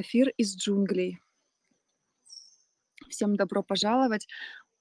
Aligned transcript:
Эфир 0.00 0.28
из 0.36 0.56
джунглей. 0.56 1.18
Всем 3.08 3.34
добро 3.34 3.64
пожаловать. 3.64 4.28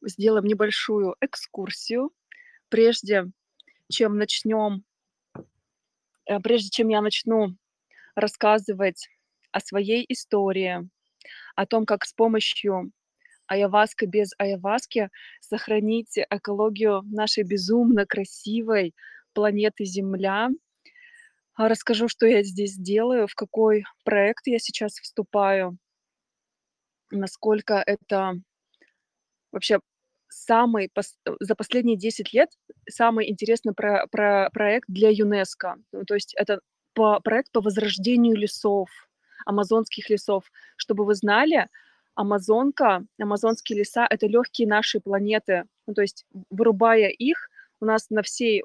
Сделаем 0.05 0.45
небольшую 0.45 1.15
экскурсию. 1.21 2.11
Прежде 2.69 3.25
чем 3.91 4.19
начнем, 4.19 4.83
э, 6.27 6.39
прежде 6.43 6.69
чем 6.69 6.89
я 6.89 7.01
начну 7.01 7.57
рассказывать 8.13 9.09
о 9.51 9.59
своей 9.59 10.05
истории, 10.07 10.87
о 11.55 11.65
том, 11.65 11.87
как 11.87 12.05
с 12.05 12.13
помощью 12.13 12.91
айаваска 13.47 14.05
без 14.05 14.33
айаваски 14.37 15.09
сохранить 15.41 16.15
экологию 16.29 17.01
нашей 17.01 17.43
безумно 17.43 18.05
красивой 18.05 18.93
планеты 19.33 19.83
Земля– 19.83 20.49
расскажу, 21.57 22.07
что 22.07 22.27
я 22.27 22.43
здесь 22.43 22.75
делаю, 22.75 23.27
в 23.27 23.35
какой 23.35 23.83
проект 24.03 24.47
я 24.47 24.59
сейчас 24.59 24.93
вступаю, 24.99 25.77
насколько 27.11 27.81
это 27.85 28.33
вообще 29.51 29.79
самый 30.29 30.91
за 31.39 31.55
последние 31.55 31.97
10 31.97 32.33
лет 32.33 32.49
самый 32.89 33.29
интересный 33.29 33.73
про 33.73 34.05
про 34.11 34.49
проект 34.51 34.87
для 34.89 35.09
ЮНЕСКО. 35.09 35.77
Ну, 35.93 36.03
то 36.05 36.13
есть 36.15 36.33
это 36.35 36.59
по 36.93 37.19
проект 37.21 37.51
по 37.51 37.61
возрождению 37.61 38.35
лесов, 38.35 38.89
амазонских 39.45 40.09
лесов. 40.09 40.51
Чтобы 40.75 41.05
вы 41.05 41.15
знали, 41.15 41.67
Амазонка, 42.17 43.05
амазонские 43.21 43.77
леса- 43.77 44.07
это 44.09 44.25
легкие 44.25 44.67
нашей 44.67 44.99
планеты. 44.99 45.65
Ну, 45.85 45.93
то 45.93 46.01
есть 46.01 46.25
вырубая 46.49 47.09
их, 47.09 47.49
у 47.79 47.85
нас 47.85 48.09
на 48.09 48.23
всей 48.23 48.63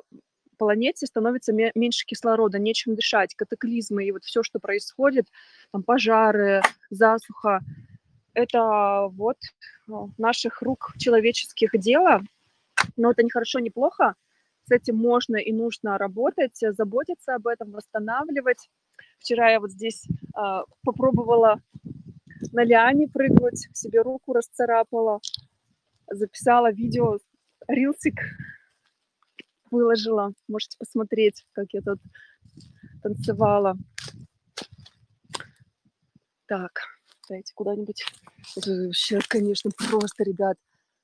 планете 0.58 1.06
становится 1.06 1.52
меньше 1.52 2.06
кислорода, 2.06 2.58
нечем 2.58 2.94
дышать, 2.94 3.34
катаклизмы 3.34 4.04
и 4.04 4.12
вот 4.12 4.24
все, 4.24 4.42
что 4.42 4.58
происходит, 4.58 5.26
там 5.72 5.82
пожары, 5.82 6.62
засуха, 6.90 7.60
это 8.34 9.08
вот 9.12 9.36
ну, 9.86 10.10
наших 10.18 10.62
рук 10.62 10.94
человеческих 10.98 11.70
дело, 11.74 12.22
но 12.96 13.10
это 13.10 13.22
не 13.22 13.30
хорошо, 13.30 13.58
не 13.58 13.70
плохо, 13.70 14.14
с 14.64 14.70
этим 14.70 14.96
можно 14.96 15.36
и 15.36 15.52
нужно 15.52 15.98
работать, 15.98 16.56
заботиться 16.60 17.34
об 17.34 17.46
этом, 17.46 17.72
восстанавливать. 17.72 18.68
Вчера 19.18 19.50
я 19.50 19.60
вот 19.60 19.70
здесь 19.70 20.06
э, 20.06 20.40
попробовала 20.84 21.60
на 22.52 22.64
лиане 22.64 23.08
прыгнуть, 23.08 23.68
себе 23.72 24.02
руку 24.02 24.32
расцарапала, 24.32 25.20
записала 26.08 26.70
видео, 26.72 27.18
рилсик 27.68 28.20
выложила. 29.72 30.32
Можете 30.46 30.76
посмотреть, 30.78 31.44
как 31.52 31.66
я 31.72 31.80
тут 31.80 31.98
танцевала. 33.02 33.76
Так, 36.46 36.82
дайте 37.28 37.52
куда-нибудь. 37.54 38.04
Это 38.56 38.70
вообще, 38.86 39.18
конечно, 39.26 39.70
просто, 39.70 40.22
ребят, 40.22 40.56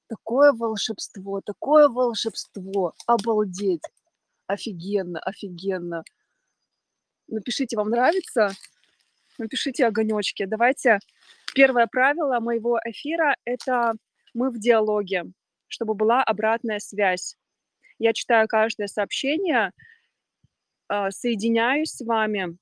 такое 0.09 0.53
волшебство, 0.53 1.41
такое 1.41 1.89
волшебство. 1.89 2.95
Обалдеть. 3.07 3.83
Офигенно, 4.47 5.19
офигенно. 5.21 6.05
Напишите, 7.27 7.77
вам 7.77 7.91
нравится? 7.91 8.53
Напишите 9.39 9.87
огонечки. 9.87 10.45
Давайте. 10.45 10.99
Первое 11.55 11.87
правило 11.87 12.41
моего 12.41 12.79
эфира– 12.85 13.35
это 13.45 13.95
мы 14.35 14.51
в 14.51 14.59
диалоге, 14.59 15.25
чтобы 15.69 15.95
была 15.95 16.23
обратная 16.23 16.79
связь. 16.79 17.37
Я 17.99 18.13
читаю 18.13 18.47
каждое 18.47 18.87
сообщение, 18.87 19.73
а, 20.89 21.11
соединяюсь 21.11 21.91
с 21.91 22.05
вами, 22.05 22.57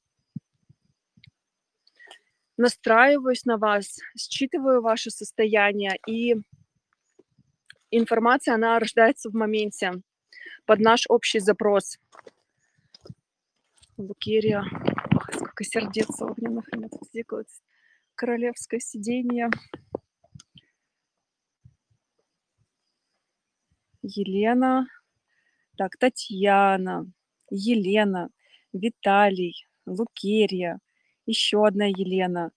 настраиваюсь 2.57 3.45
на 3.45 3.59
вас, 3.59 3.99
считываю 4.17 4.81
ваше 4.81 5.11
состояние, 5.11 5.99
и 6.07 6.37
информация, 7.91 8.55
она 8.55 8.79
рождается 8.79 9.29
в 9.29 9.35
моменте 9.35 9.93
под 10.65 10.81
наш 10.81 11.05
общий 11.09 11.39
запрос. 11.39 11.99
Лукерия. 13.99 14.65
Ох, 15.15 15.35
сколько 15.35 15.65
сердец 15.65 16.09
огненных 16.21 16.65
меня 16.73 16.89
тут. 16.89 17.47
Королевское 18.15 18.81
сиденье. 18.81 19.51
Елена. 24.03 24.87
Так, 25.77 25.97
Татьяна, 25.99 27.07
Елена, 27.51 28.31
Виталий, 28.73 29.67
Лукерия, 29.87 30.79
еще 31.27 31.67
одна 31.67 31.85
Елена, 31.87 32.51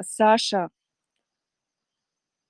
Саша, 0.00 0.70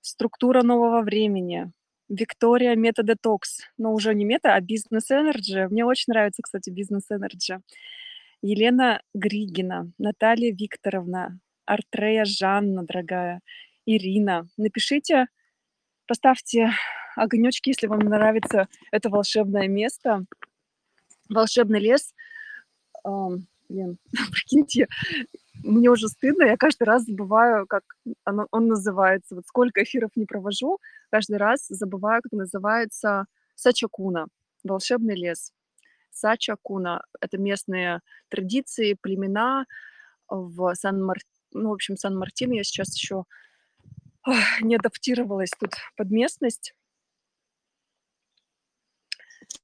структура 0.03 0.62
нового 0.62 1.00
времени, 1.00 1.72
Виктория 2.10 2.76
Метадетокс, 2.76 3.62
но 3.78 3.94
уже 3.94 4.14
не 4.14 4.26
мета, 4.26 4.54
а 4.54 4.60
business 4.60 5.10
energy. 5.10 5.66
Мне 5.69 5.86
очень 5.86 6.12
нравится, 6.12 6.42
кстати, 6.42 6.69
business 6.69 7.10
energy. 7.10 7.62
Елена 8.42 9.00
Григина, 9.14 9.91
Наталья 9.97 10.53
Викторовна, 10.53 11.41
Артрея 11.64 12.26
Жанна, 12.26 12.84
дорогая, 12.84 13.41
Ирина. 13.86 14.47
Напишите, 14.58 15.28
поставьте 16.06 16.70
огонечки, 17.16 17.70
если 17.70 17.87
вам 17.87 18.00
нравится 18.00 18.69
это 18.91 19.10
волшебное 19.10 19.69
место, 19.69 20.25
волшебный 21.28 21.81
лес. 21.81 22.15
Блин, 23.04 23.98
прикиньте, 24.32 24.88
мне 25.62 25.91
уже 25.91 26.09
стыдно, 26.09 26.44
я 26.44 26.56
каждый 26.56 26.84
раз 26.84 27.04
забываю, 27.04 27.66
как 27.66 27.82
он, 28.26 28.47
он 28.50 28.66
называется. 28.69 29.34
Вот 29.34 29.47
сколько 29.47 29.82
эфиров 29.82 30.10
не 30.16 30.26
провожу, 30.26 30.78
каждый 31.10 31.37
раз 31.37 31.66
забываю, 31.69 32.22
как 32.22 32.32
называется 32.32 33.26
Сачакуна, 33.54 34.26
волшебный 34.62 35.15
лес. 35.15 35.53
Сачакуна– 36.10 37.03
это 37.21 37.38
местные 37.38 38.00
традиции, 38.28 38.97
племена 39.00 39.66
в 40.28 40.75
Сан-Мар... 40.75 41.19
Ну, 41.53 41.71
в 41.71 41.72
общем, 41.72 41.97
Сан-Мартин 41.97 42.53
я 42.53 42.65
сейчас 42.65 42.97
еще 42.97 43.25
не 44.60 44.76
адаптировалась 44.76 45.50
тут 45.58 45.72
под 45.96 46.10
местность. 46.10 46.74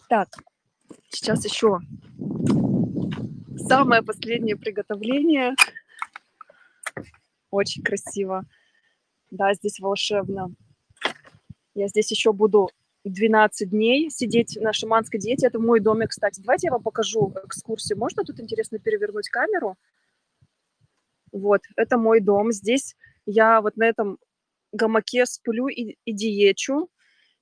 Так, 0.09 0.28
сейчас 1.10 1.44
еще 1.44 1.78
самое 3.56 4.03
последнее 4.03 4.56
приготовление. 4.56 5.54
Очень 7.50 7.82
красиво. 7.82 8.44
Да, 9.31 9.54
здесь 9.54 9.78
волшебно. 9.81 10.53
Я 11.75 11.88
здесь 11.88 12.10
еще 12.10 12.32
буду 12.32 12.69
12 13.04 13.71
дней 13.71 14.10
сидеть 14.10 14.59
на 14.60 14.72
шаманской 14.72 15.21
диете. 15.21 15.47
Это 15.47 15.59
мой 15.59 15.81
домик, 15.81 16.10
кстати. 16.10 16.41
Давайте 16.41 16.66
я 16.66 16.72
вам 16.72 16.82
покажу 16.82 17.32
экскурсию. 17.44 17.98
Можно 17.98 18.25
тут 18.25 18.41
интересно 18.41 18.78
перевернуть 18.78 19.28
камеру? 19.28 19.77
Вот, 21.32 21.62
это 21.77 21.97
мой 21.97 22.21
дом. 22.21 22.50
Здесь 22.50 22.97
я 23.25 23.60
вот 23.60 23.77
на 23.77 23.84
этом 23.84 24.19
гамаке 24.73 25.27
сплю 25.27 25.69
и, 25.69 25.97
и 26.05 26.13
диечу. 26.13 26.89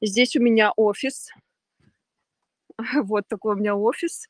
Здесь 0.00 0.37
у 0.37 0.43
меня 0.43 0.72
офис. 0.77 1.28
Вот 3.03 3.27
такой 3.28 3.55
у 3.55 3.59
меня 3.59 3.75
офис. 3.75 4.28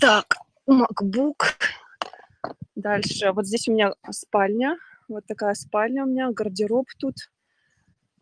Так, 0.00 0.36
MacBook. 0.68 1.54
Дальше. 2.74 3.32
Вот 3.32 3.46
здесь 3.46 3.68
у 3.68 3.72
меня 3.72 3.92
спальня. 4.10 4.78
Вот 5.08 5.26
такая 5.26 5.54
спальня 5.54 6.04
у 6.04 6.06
меня, 6.06 6.30
гардероб 6.30 6.86
тут. 6.98 7.16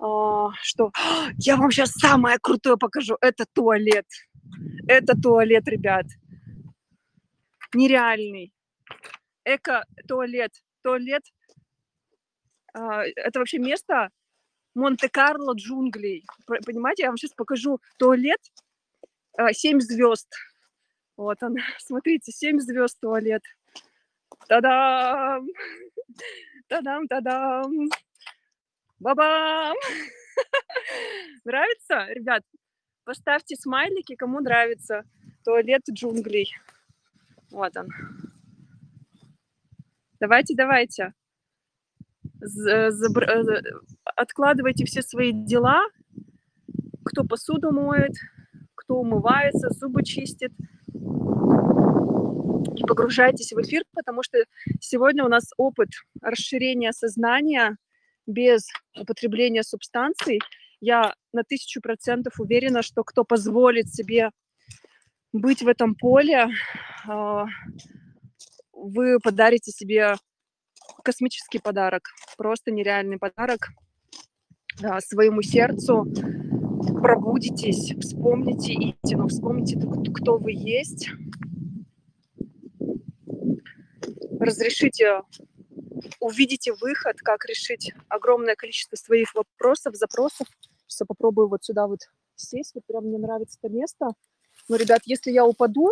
А, 0.00 0.50
что? 0.60 0.90
Я 1.38 1.56
вам 1.56 1.70
сейчас 1.70 1.92
самое 1.92 2.38
крутое 2.38 2.76
покажу. 2.76 3.16
Это 3.20 3.44
туалет. 3.52 4.06
Это 4.88 5.14
туалет, 5.20 5.68
ребят. 5.68 6.06
Нереальный. 7.74 8.52
Эко-туалет. 9.44 10.52
Туалет. 10.82 11.22
А, 12.74 13.04
это 13.04 13.38
вообще 13.38 13.58
место, 13.58 14.10
Монте-Карло 14.74 15.54
джунглей. 15.54 16.24
Понимаете, 16.46 17.02
я 17.04 17.08
вам 17.08 17.16
сейчас 17.16 17.32
покажу 17.32 17.80
туалет. 17.98 18.40
А, 19.36 19.52
семь 19.52 19.80
звезд. 19.80 20.28
Вот 21.16 21.42
он. 21.42 21.56
Смотрите, 21.78 22.32
семь 22.32 22.60
звезд 22.60 22.98
туалет. 23.00 23.42
Та-дам! 24.48 25.46
Та-дам, 26.68 27.08
та-дам! 27.08 27.88
Ба-бам! 29.00 29.76
Нравится, 31.44 32.06
ребят? 32.10 32.42
Поставьте 33.04 33.56
смайлики, 33.56 34.14
кому 34.14 34.40
нравится 34.40 35.04
туалет 35.44 35.82
джунглей. 35.90 36.54
Вот 37.50 37.76
он. 37.76 37.88
Давайте, 40.20 40.54
давайте. 40.54 41.14
Э, 42.40 42.90
откладывайте 44.16 44.84
все 44.84 45.02
свои 45.02 45.32
дела, 45.32 45.82
кто 47.04 47.24
посуду 47.24 47.70
моет, 47.72 48.12
кто 48.74 48.96
умывается, 48.96 49.70
зубы 49.70 50.02
чистит. 50.02 50.52
И 52.76 52.82
погружайтесь 52.86 53.52
в 53.52 53.60
эфир, 53.60 53.82
потому 53.94 54.22
что 54.22 54.38
сегодня 54.80 55.24
у 55.24 55.28
нас 55.28 55.44
опыт 55.56 55.88
расширения 56.22 56.92
сознания 56.92 57.76
без 58.26 58.66
употребления 58.98 59.62
субстанций. 59.62 60.40
Я 60.80 61.14
на 61.32 61.42
тысячу 61.44 61.80
процентов 61.80 62.40
уверена, 62.40 62.82
что 62.82 63.04
кто 63.04 63.24
позволит 63.24 63.92
себе 63.92 64.30
быть 65.32 65.62
в 65.62 65.68
этом 65.68 65.94
поле, 65.94 66.48
а, 67.06 67.44
вы 68.72 69.18
подарите 69.20 69.70
себе 69.70 70.14
космический 71.00 71.58
подарок, 71.58 72.10
просто 72.36 72.70
нереальный 72.70 73.18
подарок 73.18 73.68
да, 74.80 75.00
своему 75.00 75.42
сердцу. 75.42 76.06
Пробудитесь, 77.02 77.94
вспомните 78.00 78.72
истину, 78.72 79.28
вспомните, 79.28 79.78
кто 80.14 80.38
вы 80.38 80.52
есть. 80.52 81.10
Разрешите, 84.38 85.22
увидите 86.20 86.72
выход, 86.72 87.18
как 87.20 87.44
решить 87.44 87.92
огромное 88.08 88.56
количество 88.56 88.96
своих 88.96 89.34
вопросов, 89.34 89.96
запросов. 89.96 90.46
Сейчас 90.86 91.06
попробую 91.06 91.48
вот 91.48 91.64
сюда 91.64 91.86
вот 91.86 92.00
сесть, 92.34 92.74
вот 92.74 92.84
прям 92.86 93.04
мне 93.04 93.18
нравится 93.18 93.58
это 93.62 93.72
место. 93.72 94.06
Но, 94.68 94.76
ребят, 94.76 95.00
если 95.04 95.30
я 95.30 95.44
упаду, 95.44 95.90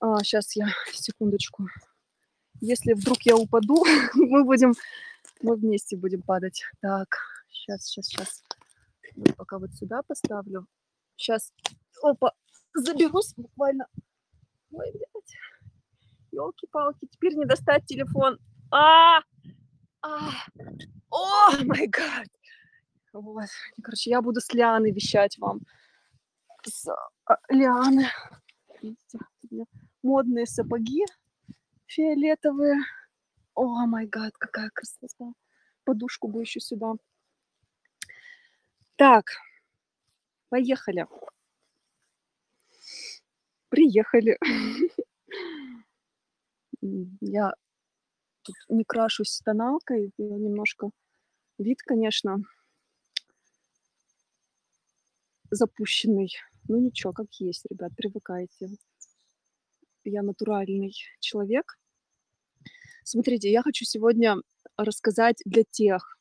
а, 0.00 0.18
сейчас 0.22 0.56
я, 0.56 0.68
секундочку, 0.92 1.68
если 2.60 2.92
вдруг 2.94 3.22
я 3.22 3.36
упаду, 3.36 3.84
мы 4.14 4.44
будем, 4.44 4.74
мы 5.42 5.56
вместе 5.56 5.96
будем 5.96 6.22
падать. 6.22 6.64
Так, 6.80 7.18
сейчас, 7.48 7.84
сейчас, 7.84 8.06
сейчас. 8.06 8.42
Вот 9.16 9.36
пока 9.36 9.58
вот 9.58 9.72
сюда 9.74 10.02
поставлю. 10.02 10.66
Сейчас, 11.16 11.52
опа, 12.02 12.32
заберусь 12.74 13.34
буквально. 13.36 13.86
Ой, 14.72 14.90
блядь. 14.92 15.36
Елки-палки, 16.32 17.06
теперь 17.10 17.36
не 17.36 17.44
достать 17.44 17.86
телефон. 17.86 18.38
А, 18.72 19.20
а, 20.02 20.30
о, 21.10 21.64
май 21.64 21.86
гад. 21.86 22.28
Вот, 23.12 23.48
короче, 23.80 24.10
я 24.10 24.20
буду 24.20 24.40
с 24.40 24.52
Лианы 24.52 24.90
вещать 24.90 25.38
вам. 25.38 25.60
С 26.64 26.88
а, 27.26 27.38
Лианы. 27.48 28.08
Видите, 28.82 29.18
модные 30.02 30.46
сапоги 30.46 31.04
фиолетовые. 31.94 32.80
О 33.54 33.86
май 33.86 34.06
гад, 34.06 34.32
какая 34.36 34.70
красота. 34.70 35.32
Подушку 35.84 36.28
бы 36.28 36.40
еще 36.40 36.60
сюда. 36.60 36.94
Так, 38.96 39.26
поехали. 40.48 41.06
Приехали. 43.68 44.38
Я 47.20 47.54
тут 48.42 48.56
не 48.68 48.84
крашусь 48.84 49.40
тоналкой, 49.44 50.12
немножко 50.18 50.90
вид, 51.58 51.82
конечно, 51.82 52.42
запущенный. 55.50 56.30
Ну 56.68 56.78
ничего, 56.78 57.12
как 57.12 57.32
есть, 57.38 57.66
ребят, 57.70 57.92
привыкайте. 57.96 58.68
Я 60.04 60.22
натуральный 60.22 60.92
человек. 61.20 61.78
Смотрите, 63.06 63.50
я 63.50 63.62
хочу 63.62 63.84
сегодня 63.84 64.36
рассказать 64.78 65.36
для 65.44 65.62
тех, 65.70 66.16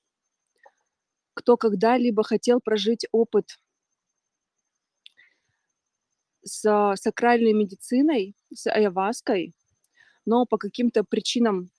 кто 1.34 1.56
когда-либо 1.56 2.24
хотел 2.24 2.60
прожить 2.60 3.08
опыт 3.14 3.58
с 6.44 6.94
сакральной 6.98 7.54
медициной, 7.54 8.36
с 8.54 8.68
айаваской, 8.68 9.54
но 10.26 10.46
по 10.46 10.58
каким-то 10.58 11.06
причинам 11.06 11.70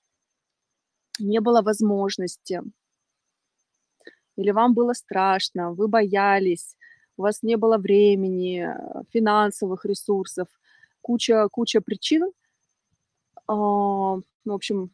не 1.18 1.40
было 1.40 1.60
возможности, 1.60 2.62
или 4.36 4.50
вам 4.52 4.72
было 4.72 4.94
страшно, 4.94 5.72
вы 5.72 5.86
боялись, 5.86 6.76
у 7.18 7.22
вас 7.22 7.42
не 7.42 7.56
было 7.56 7.76
времени, 7.76 8.66
финансовых 9.12 9.84
ресурсов, 9.84 10.48
куча, 11.02 11.46
куча 11.50 11.82
причин, 11.82 12.32
а, 14.46 14.50
в 14.50 14.54
общем, 14.54 14.90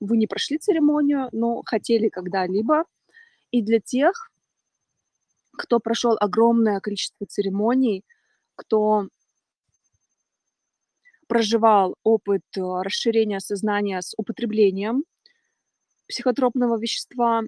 вы 0.00 0.16
не 0.16 0.26
прошли 0.26 0.58
церемонию, 0.58 1.28
но 1.32 1.62
хотели 1.64 2.08
когда-либо. 2.08 2.84
И 3.50 3.62
для 3.62 3.80
тех, 3.80 4.30
кто 5.56 5.80
прошел 5.80 6.16
огромное 6.20 6.80
количество 6.80 7.26
церемоний, 7.26 8.04
кто 8.54 9.08
проживал 11.26 11.96
опыт 12.04 12.42
э, 12.56 12.60
расширения 12.60 13.40
сознания 13.40 14.00
с 14.00 14.14
употреблением 14.16 15.04
психотропного 16.08 16.78
вещества, 16.78 17.42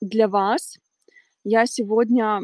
для 0.00 0.26
вас 0.28 0.78
я 1.44 1.66
сегодня 1.66 2.40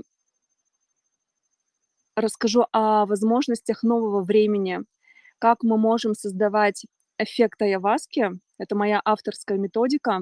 расскажу 2.14 2.66
о 2.72 3.06
возможностях 3.06 3.82
нового 3.82 4.22
времени– 4.22 4.81
как 5.38 5.62
мы 5.62 5.78
можем 5.78 6.14
создавать 6.14 6.84
эффект 7.18 7.60
Аяваски. 7.62 8.30
Это 8.58 8.74
моя 8.76 9.00
авторская 9.04 9.58
методика. 9.58 10.20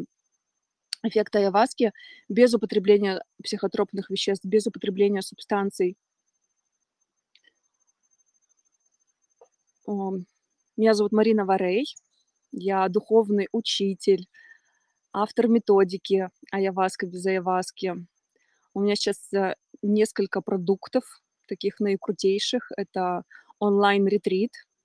Эффект 1.03 1.37
Аяваски 1.37 1.93
без 2.29 2.55
употребления 2.55 3.23
психотропных 3.43 4.11
веществ, 4.11 4.45
без 4.45 4.67
употребления 4.67 5.23
субстанций. 5.23 5.97
Меня 9.87 10.95
зовут 10.95 11.13
Марина 11.13 11.45
Варей. 11.45 11.95
Я 12.51 12.89
духовный 12.89 13.49
учитель, 13.53 14.29
автор 15.13 15.49
методики 15.49 16.31
Аяваска 16.51 17.07
без 17.07 17.25
Аяваски. 17.27 17.95
У 18.75 18.81
меня 18.81 18.97
сейчас 18.97 19.33
э, 19.33 19.55
несколько 19.83 20.41
продуктов, 20.41 21.23
таких 21.47 21.79
наикрутейших. 21.81 22.73
Это 22.77 23.23
онлайн-ретрит– 23.59 24.53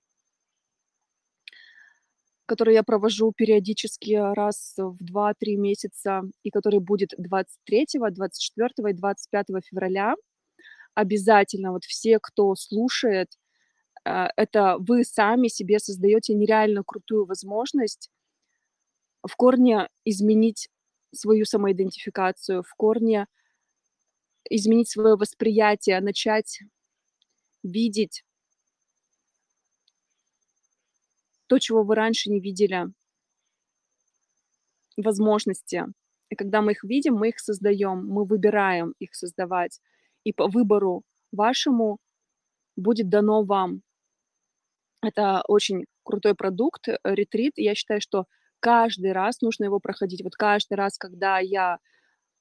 который 2.52 2.74
я 2.74 2.82
провожу 2.82 3.32
периодически 3.32 4.12
раз 4.12 4.74
в 4.76 4.98
2-3 5.02 5.56
месяца, 5.56 6.20
и 6.42 6.50
который 6.50 6.80
будет 6.80 7.14
23, 7.16 7.86
24 8.10 8.90
и 8.90 8.92
25 8.92 9.46
февраля. 9.64 10.14
Обязательно 10.94 11.72
вот 11.72 11.84
все, 11.84 12.18
кто 12.20 12.54
слушает, 12.54 13.28
э, 14.04 14.26
это 14.36 14.76
вы 14.78 15.04
сами 15.04 15.48
себе 15.48 15.78
создаете 15.78 16.34
нереально 16.34 16.82
крутую 16.84 17.24
возможность 17.24 18.10
в 19.26 19.34
корне 19.36 19.88
изменить 20.04 20.68
свою 21.14 21.46
самоидентификацию, 21.46 22.62
в 22.62 22.74
корне 22.76 23.28
изменить 24.50 24.90
свое 24.90 25.16
восприятие, 25.16 26.00
начать 26.00 26.60
видеть 27.62 28.24
то, 31.52 31.58
чего 31.58 31.82
вы 31.82 31.96
раньше 31.96 32.30
не 32.30 32.40
видели, 32.40 32.86
возможности. 34.96 35.84
И 36.30 36.34
когда 36.34 36.62
мы 36.62 36.72
их 36.72 36.82
видим, 36.82 37.16
мы 37.16 37.28
их 37.28 37.40
создаем, 37.40 38.08
мы 38.08 38.24
выбираем 38.24 38.94
их 38.98 39.14
создавать. 39.14 39.78
И 40.24 40.32
по 40.32 40.48
выбору 40.48 41.02
вашему 41.30 41.98
будет 42.74 43.10
дано 43.10 43.42
вам. 43.44 43.82
Это 45.02 45.42
очень 45.46 45.84
крутой 46.04 46.34
продукт, 46.34 46.88
э, 46.88 46.96
ретрит. 47.04 47.52
Я 47.56 47.74
считаю, 47.74 48.00
что 48.00 48.24
каждый 48.58 49.12
раз 49.12 49.42
нужно 49.42 49.64
его 49.64 49.78
проходить. 49.78 50.24
Вот 50.24 50.34
каждый 50.34 50.78
раз, 50.78 50.96
когда 50.96 51.38
я 51.38 51.80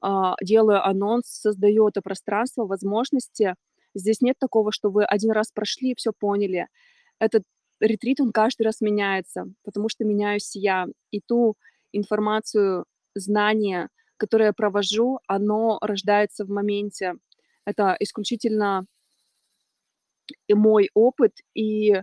э, 0.02 0.08
делаю 0.42 0.88
анонс, 0.88 1.26
создаю 1.26 1.90
это 1.90 2.02
пространство, 2.02 2.66
возможности, 2.66 3.56
здесь 3.94 4.22
нет 4.22 4.38
такого, 4.40 4.72
что 4.72 4.90
вы 4.90 5.04
один 5.04 5.32
раз 5.32 5.52
прошли 5.52 5.92
и 5.92 5.96
все 5.98 6.14
поняли. 6.18 6.70
Это 7.20 7.42
ретрит, 7.82 8.22
он 8.22 8.32
каждый 8.32 8.64
раз 8.64 8.82
меняется, 8.82 9.46
потому 9.64 9.90
что 9.90 10.06
меняюсь 10.06 10.56
я. 10.56 10.88
И 11.12 11.20
ту 11.20 11.56
информацию, 11.92 12.86
знания, 13.16 13.90
которые 14.18 14.48
я 14.48 14.54
провожу, 14.54 15.20
оно 15.28 15.78
рождается 15.82 16.46
в 16.46 16.50
моменте. 16.50 17.16
Это 17.66 17.96
исключительно 18.00 18.86
мой 20.50 20.90
опыт, 20.94 21.34
и 21.54 22.02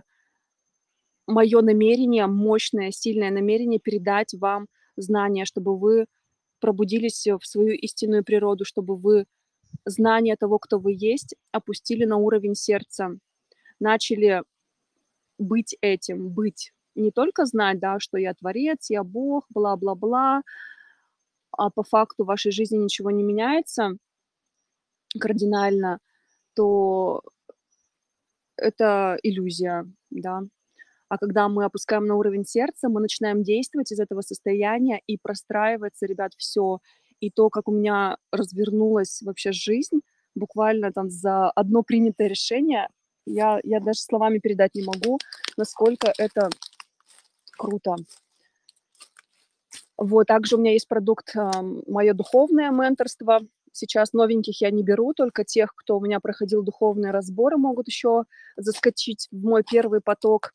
мое 1.27 1.61
намерение, 1.61 2.27
мощное, 2.27 2.91
сильное 2.91 3.31
намерение 3.31 3.79
передать 3.79 4.33
вам 4.33 4.67
знания, 4.97 5.45
чтобы 5.45 5.77
вы 5.77 6.05
пробудились 6.59 7.25
в 7.25 7.45
свою 7.45 7.73
истинную 7.73 8.23
природу, 8.23 8.65
чтобы 8.65 8.97
вы 8.97 9.25
знание 9.85 10.35
того, 10.35 10.59
кто 10.59 10.79
вы 10.79 10.95
есть, 10.97 11.35
опустили 11.51 12.05
на 12.05 12.17
уровень 12.17 12.55
сердца, 12.55 13.11
начали 13.79 14.43
быть 15.39 15.75
этим, 15.81 16.29
быть. 16.29 16.73
Не 16.95 17.11
только 17.11 17.45
знать, 17.45 17.79
да, 17.79 17.99
что 17.99 18.17
я 18.17 18.33
творец, 18.33 18.89
я 18.89 19.03
Бог, 19.03 19.45
бла-бла-бла, 19.49 20.43
а 21.51 21.69
по 21.69 21.83
факту 21.83 22.23
в 22.23 22.27
вашей 22.27 22.51
жизни 22.51 22.77
ничего 22.77 23.11
не 23.11 23.23
меняется 23.23 23.97
кардинально, 25.19 25.99
то 26.55 27.21
это 28.57 29.17
иллюзия, 29.23 29.85
да. 30.09 30.41
А 31.09 31.17
когда 31.17 31.49
мы 31.49 31.65
опускаем 31.65 32.05
на 32.05 32.15
уровень 32.15 32.45
сердца, 32.45 32.89
мы 32.89 33.01
начинаем 33.01 33.43
действовать 33.43 33.91
из 33.91 33.99
этого 33.99 34.21
состояния, 34.21 35.01
и 35.07 35.17
простраивается, 35.17 36.05
ребят, 36.05 36.33
все. 36.37 36.79
И 37.19 37.31
то, 37.31 37.49
как 37.49 37.67
у 37.67 37.71
меня 37.71 38.17
развернулась 38.31 39.21
вообще 39.23 39.51
жизнь, 39.51 40.01
буквально 40.35 40.91
там 40.93 41.09
за 41.09 41.51
одно 41.51 41.83
принятое 41.83 42.27
решение, 42.27 42.89
я, 43.29 43.59
я 43.63 43.79
даже 43.79 43.99
словами 43.99 44.39
передать 44.39 44.75
не 44.75 44.83
могу, 44.83 45.19
насколько 45.55 46.11
это 46.17 46.49
круто. 47.57 47.95
Вот, 49.97 50.27
также 50.27 50.55
у 50.55 50.59
меня 50.59 50.71
есть 50.73 50.87
продукт 50.87 51.35
мое 51.87 52.13
духовное 52.13 52.71
менторство. 52.71 53.41
Сейчас 53.71 54.13
новеньких 54.13 54.61
я 54.61 54.71
не 54.71 54.81
беру, 54.81 55.13
только 55.13 55.43
тех, 55.43 55.75
кто 55.75 55.97
у 55.97 56.01
меня 56.01 56.19
проходил 56.19 56.63
духовные 56.63 57.11
разборы, 57.11 57.57
могут 57.57 57.87
еще 57.87 58.23
заскочить 58.57 59.27
в 59.31 59.43
мой 59.43 59.63
первый 59.69 60.01
поток. 60.01 60.53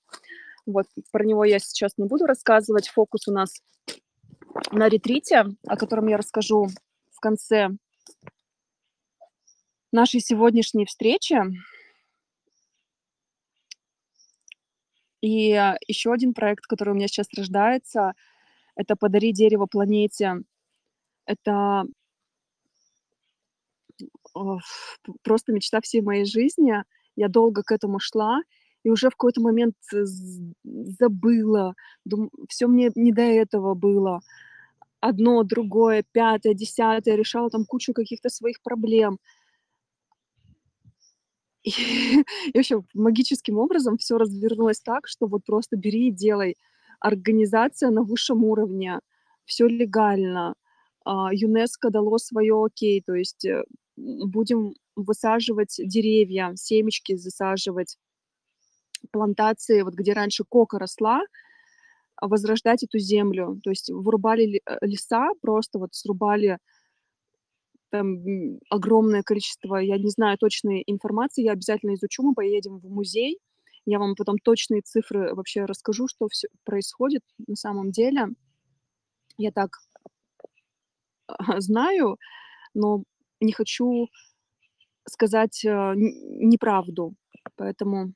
Вот, 0.67 0.87
про 1.13 1.25
него 1.25 1.45
я 1.45 1.59
сейчас 1.59 1.93
не 1.99 2.07
буду 2.07 2.27
рассказывать. 2.27 2.89
Фокус 2.89 3.29
у 3.29 3.33
нас 3.33 3.61
на 4.73 4.89
ретрите, 4.89 5.45
о 5.67 5.77
котором 5.77 6.09
я 6.09 6.17
расскажу 6.17 6.69
в 7.13 7.21
конце 7.21 7.69
нашей 9.93 10.21
сегодняшней 10.21 10.87
встречи. 10.87 11.41
И 15.25 15.59
еще 15.89 16.13
один 16.13 16.35
проект, 16.35 16.67
который 16.67 16.91
у 16.91 16.95
меня 16.95 17.09
сейчас 17.09 17.29
рождается, 17.35 18.13
это 18.77 18.95
«Подари 18.95 19.33
дерево 19.33 19.65
планете». 19.65 20.43
Это 21.25 21.85
просто 25.23 25.53
мечта 25.55 25.81
всей 25.81 26.03
моей 26.03 26.27
жизни. 26.27 26.75
Я 27.17 27.29
долго 27.29 27.63
к 27.63 27.73
этому 27.73 28.01
шла, 28.01 28.43
и 28.83 28.91
уже 28.91 29.09
в 29.09 29.13
какой-то 29.13 29.41
момент 29.41 29.77
забыла. 30.63 31.75
Дум... 32.05 32.29
Все 32.51 32.67
мне 32.67 32.91
не 32.95 33.11
до 33.11 33.23
этого 33.23 33.73
было. 33.73 34.21
Одно, 35.01 35.43
другое, 35.43 36.05
пятое, 36.13 36.53
десятое. 36.53 37.17
Решала 37.17 37.49
там 37.49 37.65
кучу 37.65 37.95
каких-то 37.95 38.29
своих 38.29 38.61
проблем. 38.61 39.19
И, 41.65 41.71
и 42.53 42.53
вообще 42.55 42.83
магическим 42.95 43.59
образом 43.59 43.99
все 43.99 44.19
развернулось 44.19 44.81
так, 44.81 45.09
что 45.09 45.27
вот 45.27 45.45
просто 45.45 45.77
бери 45.77 46.09
и 46.09 46.13
делай. 46.13 46.57
Организация 47.01 47.91
на 47.91 48.03
высшем 48.03 48.45
уровне, 48.45 49.01
все 49.45 49.67
легально. 49.67 50.55
А, 51.05 51.31
ЮНЕСКО 51.33 51.91
дало 51.91 52.19
свое 52.19 52.65
окей, 52.65 53.03
то 53.05 53.15
есть 53.15 53.45
э, 53.45 53.65
будем 53.97 54.75
высаживать 54.97 55.75
деревья, 55.79 56.53
семечки 56.55 57.17
засаживать, 57.17 57.99
плантации, 59.11 59.83
вот 59.83 59.95
где 59.95 60.15
раньше 60.15 60.45
кока 60.49 60.79
росла, 60.79 61.21
возрождать 62.21 62.83
эту 62.85 62.99
землю. 62.99 63.61
То 63.63 63.71
есть 63.71 63.91
вырубали 63.91 64.63
э, 64.65 64.79
леса, 64.83 65.29
просто 65.41 65.79
вот 65.79 65.95
срубали 65.95 66.59
там 67.95 68.59
огромное 68.71 69.23
количество, 69.23 69.77
я 69.77 69.97
не 69.99 70.11
знаю 70.11 70.37
точной 70.37 70.83
информации, 70.85 71.45
я 71.45 71.53
обязательно 71.53 71.95
изучу, 71.95 72.25
мы 72.25 72.35
поедем 72.35 72.81
в 72.81 72.91
музей, 72.91 73.39
я 73.87 74.01
вам 74.01 74.17
потом 74.17 74.39
точные 74.39 74.81
цифры 74.81 75.33
вообще 75.33 75.65
расскажу, 75.65 76.09
что 76.09 76.27
все 76.29 76.49
происходит 76.65 77.23
на 77.47 77.55
самом 77.55 77.93
деле. 77.93 78.31
Я 79.39 79.53
так 79.53 79.79
знаю, 81.59 82.19
но 82.75 83.05
не 83.41 83.53
хочу 83.53 84.09
сказать 85.09 85.65
э, 85.65 85.93
неправду, 85.95 87.15
поэтому 87.55 88.13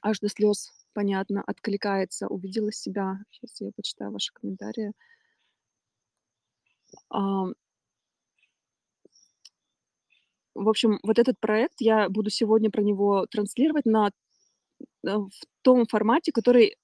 аж 0.00 0.20
до 0.20 0.28
слез, 0.28 0.70
понятно, 0.92 1.42
откликается, 1.44 2.28
увидела 2.28 2.70
себя. 2.70 3.18
Сейчас 3.30 3.60
я 3.60 3.72
почитаю 3.74 4.12
ваши 4.12 4.32
комментарии. 4.32 4.92
В 10.54 10.68
общем, 10.68 10.98
вот 11.02 11.18
этот 11.18 11.38
проект, 11.40 11.74
я 11.80 12.08
буду 12.08 12.30
сегодня 12.30 12.70
про 12.70 12.82
него 12.82 13.26
транслировать 13.26 13.86
на, 13.86 14.10
э, 15.06 15.16
в 15.16 15.30
том 15.62 15.86
формате, 15.86 16.32
который, 16.32 16.76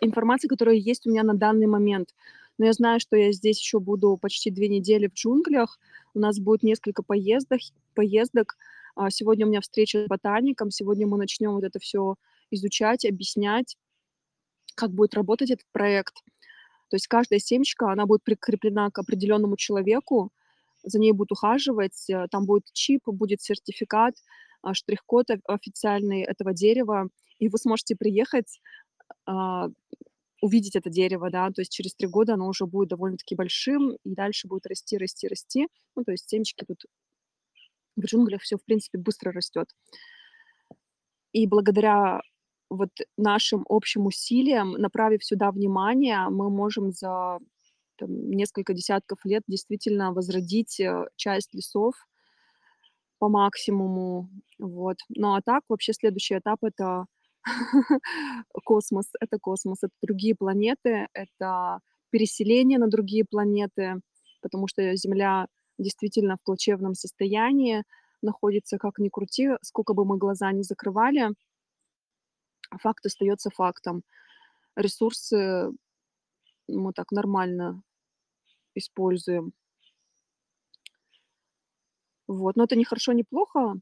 информации, 0.00 0.48
которая 0.48 0.76
есть 0.76 1.06
у 1.06 1.10
меня 1.10 1.22
на 1.22 1.34
данный 1.34 1.66
момент. 1.66 2.14
Но 2.58 2.66
я 2.66 2.72
знаю, 2.72 3.00
что 3.00 3.16
я 3.16 3.32
здесь 3.32 3.58
еще 3.60 3.80
буду 3.80 4.16
почти 4.16 4.50
две 4.50 4.68
недели 4.68 5.08
в 5.08 5.14
джунглях. 5.14 5.78
У 6.14 6.18
нас 6.20 6.38
будет 6.38 6.62
несколько 6.62 7.02
поездок. 7.02 7.60
поездок. 7.94 8.56
А, 8.96 9.10
сегодня 9.10 9.46
у 9.46 9.48
меня 9.48 9.60
встреча 9.60 10.04
с 10.04 10.06
ботаником. 10.06 10.70
Сегодня 10.70 11.06
мы 11.06 11.16
начнем 11.16 11.52
вот 11.52 11.64
это 11.64 11.78
все 11.80 12.16
изучать, 12.50 13.04
объяснять, 13.04 13.76
как 14.76 14.90
будет 14.90 15.14
работать 15.14 15.50
этот 15.50 15.66
проект. 15.72 16.14
То 16.90 16.96
есть 16.96 17.08
каждая 17.08 17.40
семечка, 17.40 17.90
она 17.90 18.06
будет 18.06 18.22
прикреплена 18.22 18.90
к 18.90 18.98
определенному 18.98 19.56
человеку, 19.56 20.30
за 20.84 20.98
ней 20.98 21.12
будут 21.12 21.32
ухаживать, 21.32 22.08
э, 22.10 22.26
там 22.30 22.46
будет 22.46 22.64
чип, 22.72 23.02
будет 23.06 23.42
сертификат, 23.42 24.14
а, 24.62 24.74
штрих-код 24.74 25.26
официальный 25.46 26.22
этого 26.22 26.54
дерева, 26.54 27.08
и 27.38 27.48
вы 27.48 27.58
сможете 27.58 27.96
приехать, 27.96 28.60
а, 29.26 29.68
увидеть 30.42 30.76
это 30.76 30.90
дерево, 30.90 31.30
да, 31.30 31.50
то 31.50 31.62
есть 31.62 31.72
через 31.72 31.94
три 31.94 32.06
года 32.08 32.34
оно 32.34 32.48
уже 32.48 32.66
будет 32.66 32.88
довольно-таки 32.88 33.34
большим, 33.34 33.92
и 34.04 34.14
дальше 34.14 34.48
будет 34.48 34.66
расти, 34.66 34.98
расти, 34.98 35.28
расти. 35.28 35.68
Ну, 35.96 36.04
то 36.04 36.12
есть 36.12 36.28
семечки 36.28 36.64
тут 36.66 36.84
в 37.96 38.04
джунглях 38.04 38.42
все, 38.42 38.56
в 38.56 38.64
принципе, 38.64 38.98
быстро 38.98 39.32
растет. 39.32 39.68
И 41.32 41.46
благодаря 41.46 42.20
вот 42.70 42.90
нашим 43.16 43.64
общим 43.68 44.06
усилиям, 44.06 44.72
направив 44.72 45.24
сюда 45.24 45.50
внимание, 45.50 46.28
мы 46.30 46.50
можем 46.50 46.92
за 46.92 47.38
там, 47.96 48.30
несколько 48.30 48.74
десятков 48.74 49.18
лет 49.24 49.42
действительно 49.46 50.12
возродить 50.12 50.80
э, 50.80 51.06
часть 51.16 51.54
лесов 51.54 51.94
по 53.18 53.28
максимуму. 53.28 54.28
Вот. 54.58 54.96
Ну 55.08 55.34
а 55.34 55.40
так 55.42 55.62
вообще 55.68 55.92
следующий 55.92 56.38
этап 56.38 56.62
это 56.62 57.06
космос, 58.64 59.06
это 59.20 59.38
космос, 59.38 59.78
это 59.82 59.92
другие 60.02 60.34
планеты, 60.34 61.08
это 61.12 61.80
переселение 62.10 62.78
на 62.78 62.88
другие 62.88 63.24
планеты, 63.24 64.00
потому 64.40 64.68
что 64.68 64.94
Земля 64.96 65.46
действительно 65.78 66.36
в 66.36 66.44
плачевном 66.44 66.94
состоянии 66.94 67.82
находится, 68.22 68.78
как 68.78 68.98
ни 68.98 69.08
крути, 69.08 69.50
сколько 69.62 69.94
бы 69.94 70.04
мы 70.04 70.16
глаза 70.16 70.52
не 70.52 70.62
закрывали, 70.62 71.30
факт 72.80 73.06
остается 73.06 73.50
фактом. 73.50 74.02
Ресурсы 74.76 75.70
мы 76.68 76.92
так 76.92 77.10
нормально 77.12 77.82
используем. 78.74 79.52
Вот. 82.26 82.56
Но 82.56 82.64
это 82.64 82.76
не 82.76 82.84
хорошо, 82.84 83.12
не 83.12 83.24
плохо. 83.24 83.74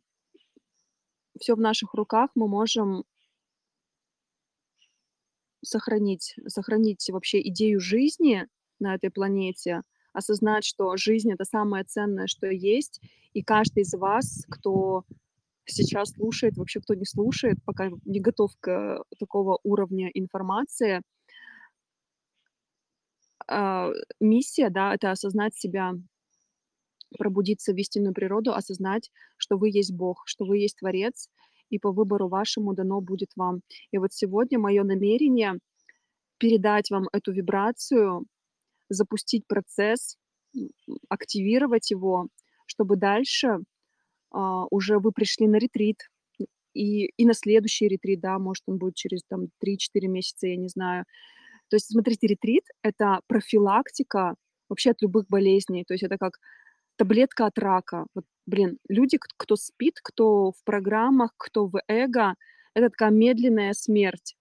Все 1.39 1.55
в 1.55 1.61
наших 1.61 1.95
руках. 1.95 2.31
Мы 2.35 2.49
можем 2.49 3.05
сохранить, 5.65 6.35
сохранить 6.47 7.09
вообще 7.11 7.41
идею 7.49 7.81
жизни 7.81 8.47
на 8.81 8.95
этой 8.95 9.11
планете, 9.11 9.83
осознать, 10.13 10.65
что 10.65 10.97
жизнь 10.97 11.33
это 11.33 11.45
самое 11.45 11.85
ценное, 11.85 12.27
что 12.27 12.49
есть, 12.49 13.01
и 13.33 13.43
каждый 13.43 13.85
из 13.85 13.95
вас, 13.95 14.45
кто 14.51 15.05
сейчас 15.65 16.11
слушает, 16.11 16.57
вообще 16.57 16.81
кто 16.81 16.95
не 16.95 17.07
слушает, 17.07 17.59
пока 17.65 17.91
не 18.05 18.21
готов 18.21 18.51
к 18.61 19.03
такого 19.19 19.61
уровня 19.63 20.11
информации, 20.13 21.03
а, 23.53 23.93
миссия, 24.21 24.71
да, 24.71 24.95
это 24.95 25.11
осознать 25.11 25.55
себя, 25.55 25.93
пробудиться 27.19 27.73
в 27.73 27.77
истинную 27.77 28.15
природу, 28.15 28.53
осознать, 28.53 29.11
что 29.37 29.59
вы 29.59 29.69
есть 29.69 29.93
Бог, 29.93 30.23
что 30.27 30.45
вы 30.45 30.59
есть 30.59 30.79
Творец, 30.79 31.29
и 31.69 31.79
по 31.79 31.93
выбору 31.93 32.29
вашему 32.29 32.75
дано 32.75 33.01
будет 33.01 33.31
вам. 33.37 33.61
И 33.91 33.99
вот 33.99 34.13
сегодня 34.13 34.59
мое 34.59 34.83
намерение 34.83 35.59
передать 36.39 36.91
вам 36.91 37.09
эту 37.13 37.33
вибрацию, 37.33 38.25
запустить 38.89 39.47
процесс, 39.47 40.17
активировать 41.09 41.91
его, 41.91 42.29
чтобы 42.67 42.97
дальше 42.97 43.59
а, 44.31 44.67
уже 44.71 44.99
вы 44.99 45.13
пришли 45.13 45.47
на 45.47 45.57
ретрит, 45.57 45.99
и, 46.75 47.07
и 47.07 47.27
на 47.27 47.35
следующий 47.35 47.89
ретрит, 47.89 48.21
да, 48.21 48.39
может, 48.39 48.65
он 48.67 48.79
будет 48.79 48.95
через 48.95 49.23
там 49.25 49.49
3-4 49.65 50.09
месяца, 50.09 50.47
я 50.47 50.57
не 50.57 50.69
знаю, 50.69 51.05
то 51.73 51.77
есть, 51.77 51.91
смотрите, 51.91 52.27
ретрит— 52.27 52.65
это 52.83 53.21
профилактика 53.27 54.35
вообще 54.69 54.91
от 54.91 55.01
любых 55.01 55.27
болезней. 55.31 55.85
То 55.85 55.95
есть 55.95 56.05
это 56.05 56.19
как 56.19 56.39
таблетка 56.97 57.47
от 57.47 57.59
рака. 57.59 58.05
Вот, 58.15 58.27
блин, 58.45 58.77
люди, 58.91 59.19
кто 59.39 59.57
спит, 59.57 59.95
кто 60.03 60.53
в 60.53 60.63
программах, 60.65 61.31
кто 61.39 61.69
в 61.69 61.81
эго, 61.89 62.35
это 62.75 62.91
такая 62.91 63.11
медленная 63.11 63.73
смерть. 63.73 64.37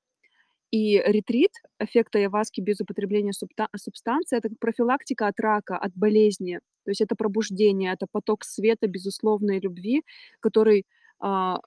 И 0.71 1.01
ретрит, 1.05 1.51
эффект 1.79 2.17
ayahuasca 2.17 2.59
без 2.61 2.81
употребления 2.81 3.31
субстанции, 3.31 4.38
это 4.38 4.50
как 4.50 4.59
профилактика 4.59 5.27
от 5.27 5.39
рака, 5.39 5.77
от 5.77 5.93
болезни. 5.95 6.59
То 6.83 6.91
есть 6.91 7.00
это 7.00 7.15
пробуждение, 7.15 7.93
это 7.93 8.07
поток 8.11 8.43
света, 8.43 8.88
безусловной 8.88 9.61
любви, 9.61 10.03
который 10.41 10.85
а, 11.21 11.61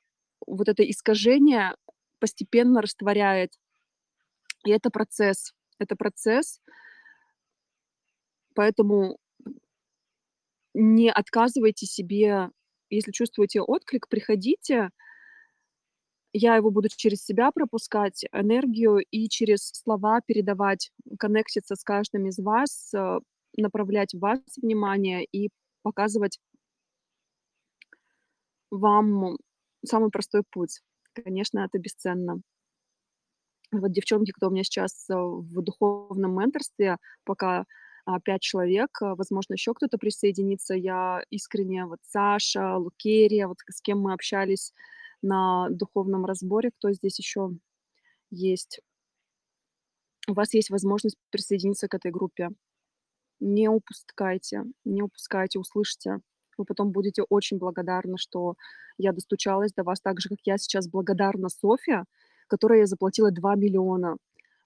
вот 0.46 0.68
это 0.68 0.82
искажение 0.82 1.74
постепенно 2.18 2.82
растворяет. 2.82 3.52
И 4.64 4.70
это 4.70 4.90
процесс. 4.90 5.52
Это 5.78 5.96
процесс. 5.96 6.60
Поэтому 8.54 9.18
не 10.74 11.10
отказывайте 11.10 11.86
себе. 11.86 12.50
Если 12.90 13.12
чувствуете 13.12 13.60
отклик, 13.60 14.08
приходите. 14.08 14.90
Я 16.32 16.56
его 16.56 16.70
буду 16.72 16.88
через 16.88 17.24
себя 17.24 17.52
пропускать, 17.52 18.24
энергию, 18.32 18.98
и 19.10 19.28
через 19.28 19.68
слова 19.68 20.20
передавать, 20.26 20.90
коннектиться 21.18 21.76
с 21.76 21.84
каждым 21.84 22.26
из 22.26 22.38
вас, 22.40 22.92
э, 22.92 23.20
направлять 23.56 24.14
в 24.14 24.18
вас 24.18 24.40
внимание 24.60 25.24
и 25.30 25.50
показывать 25.82 26.38
вам 28.70 29.36
самый 29.84 30.10
простой 30.10 30.42
путь. 30.50 30.80
Конечно, 31.14 31.60
это 31.60 31.78
бесценно. 31.78 32.40
Вот 33.80 33.92
девчонки, 33.92 34.30
кто 34.30 34.48
у 34.48 34.50
меня 34.50 34.62
сейчас 34.62 35.08
э, 35.10 35.14
в 35.14 35.62
духовном 35.62 36.38
менторстве, 36.38 36.98
пока 37.24 37.66
а, 38.06 38.20
5 38.20 38.40
человек, 38.40 38.90
а, 39.02 39.14
возможно, 39.14 39.54
еще 39.54 39.74
кто-то 39.74 39.98
присоединится. 39.98 40.74
Я 40.74 41.24
искренне, 41.30 41.86
вот 41.86 41.98
Саша, 42.02 42.76
Лукерия, 42.76 43.48
вот 43.48 43.58
с 43.68 43.80
кем 43.80 44.00
мы 44.00 44.12
общались 44.12 44.72
на 45.22 45.68
духовном 45.70 46.24
разборе, 46.26 46.70
кто 46.70 46.92
здесь 46.92 47.18
еще 47.18 47.50
есть. 48.30 48.80
У 50.28 50.34
вас 50.34 50.54
есть 50.54 50.70
возможность 50.70 51.16
присоединиться 51.30 51.88
к 51.88 51.94
этой 51.94 52.10
группе. 52.10 52.50
Не 53.40 53.68
упускайте, 53.68 54.64
не 54.84 55.02
упускайте, 55.02 55.58
услышьте. 55.58 56.20
Вы 56.56 56.64
потом 56.64 56.92
будете 56.92 57.22
очень 57.22 57.58
благодарны, 57.58 58.16
что 58.18 58.54
я 58.98 59.12
достучалась 59.12 59.72
до 59.72 59.82
вас 59.82 60.00
так 60.00 60.20
же, 60.20 60.28
как 60.28 60.38
я 60.44 60.58
сейчас 60.58 60.88
благодарна 60.88 61.48
Софье, 61.48 62.04
которой 62.46 62.80
я 62.80 62.86
заплатила 62.86 63.30
2 63.30 63.56
миллиона. 63.56 64.16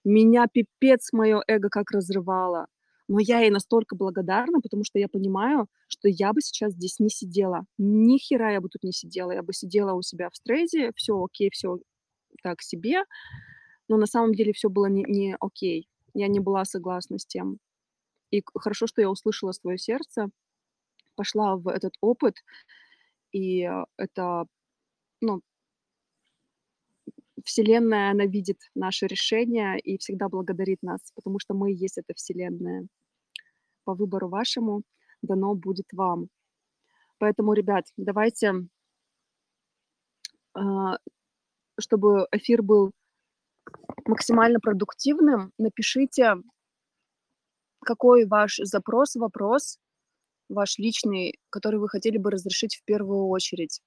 Меня 0.04 0.46
пипец 0.52 1.12
мое 1.12 1.42
эго 1.46 1.68
как 1.68 1.90
разрывало. 1.90 2.66
Но 3.08 3.18
я 3.20 3.40
ей 3.40 3.50
настолько 3.50 3.96
благодарна, 3.96 4.60
потому 4.60 4.84
что 4.84 4.98
я 4.98 5.08
понимаю, 5.08 5.66
что 5.88 6.08
я 6.08 6.32
бы 6.32 6.42
сейчас 6.42 6.74
здесь 6.74 6.98
не 6.98 7.08
сидела. 7.08 7.64
Ни 7.78 8.18
хера 8.18 8.52
я 8.52 8.60
бы 8.60 8.68
тут 8.68 8.82
не 8.84 8.92
сидела. 8.92 9.32
Я 9.32 9.42
бы 9.42 9.52
сидела 9.54 9.94
у 9.94 10.02
себя 10.02 10.28
в 10.30 10.36
стрессе, 10.36 10.92
все 10.94 11.14
окей, 11.22 11.50
все 11.50 11.78
так 12.42 12.60
себе. 12.60 13.04
Но 13.88 13.96
на 13.96 14.06
самом 14.06 14.34
деле 14.34 14.52
все 14.52 14.68
было 14.68 14.86
не, 14.86 15.04
не 15.04 15.36
окей. 15.40 15.88
Я 16.12 16.28
не 16.28 16.40
была 16.40 16.64
согласна 16.66 17.18
с 17.18 17.26
тем. 17.26 17.58
И 18.30 18.42
хорошо, 18.54 18.86
что 18.86 19.00
я 19.00 19.10
услышала 19.10 19.52
свое 19.52 19.78
сердце, 19.78 20.28
пошла 21.16 21.56
в 21.56 21.68
этот 21.68 21.94
опыт, 22.00 22.34
и 23.32 23.64
э, 23.64 23.84
это, 23.96 24.44
ну, 25.20 25.40
Вселенная, 27.44 28.10
она 28.10 28.26
видит 28.26 28.58
наше 28.74 29.06
решение 29.06 29.78
и 29.80 29.98
всегда 29.98 30.28
благодарит 30.28 30.82
нас, 30.82 31.00
потому 31.14 31.38
что 31.38 31.54
мы 31.54 31.72
есть 31.72 31.98
эта 31.98 32.14
Вселенная. 32.14 32.86
По 33.84 33.94
выбору 33.94 34.28
вашему 34.28 34.82
дано 35.22 35.54
будет 35.54 35.86
вам. 35.92 36.28
Поэтому, 37.18 37.52
ребят, 37.52 37.86
давайте, 37.96 38.52
а, 40.54 40.98
чтобы 41.78 42.26
эфир 42.32 42.62
был 42.62 42.92
максимально 44.06 44.60
продуктивным, 44.60 45.52
напишите, 45.58 46.36
какой 47.80 48.26
ваш 48.26 48.56
запрос, 48.62 49.16
вопрос, 49.16 49.78
ваш 50.48 50.78
личный, 50.78 51.38
который 51.50 51.78
вы 51.80 51.88
хотели 51.88 52.18
бы 52.18 52.30
разрешить 52.30 52.76
в 52.76 52.84
первую 52.84 53.28
очередь. 53.28 53.80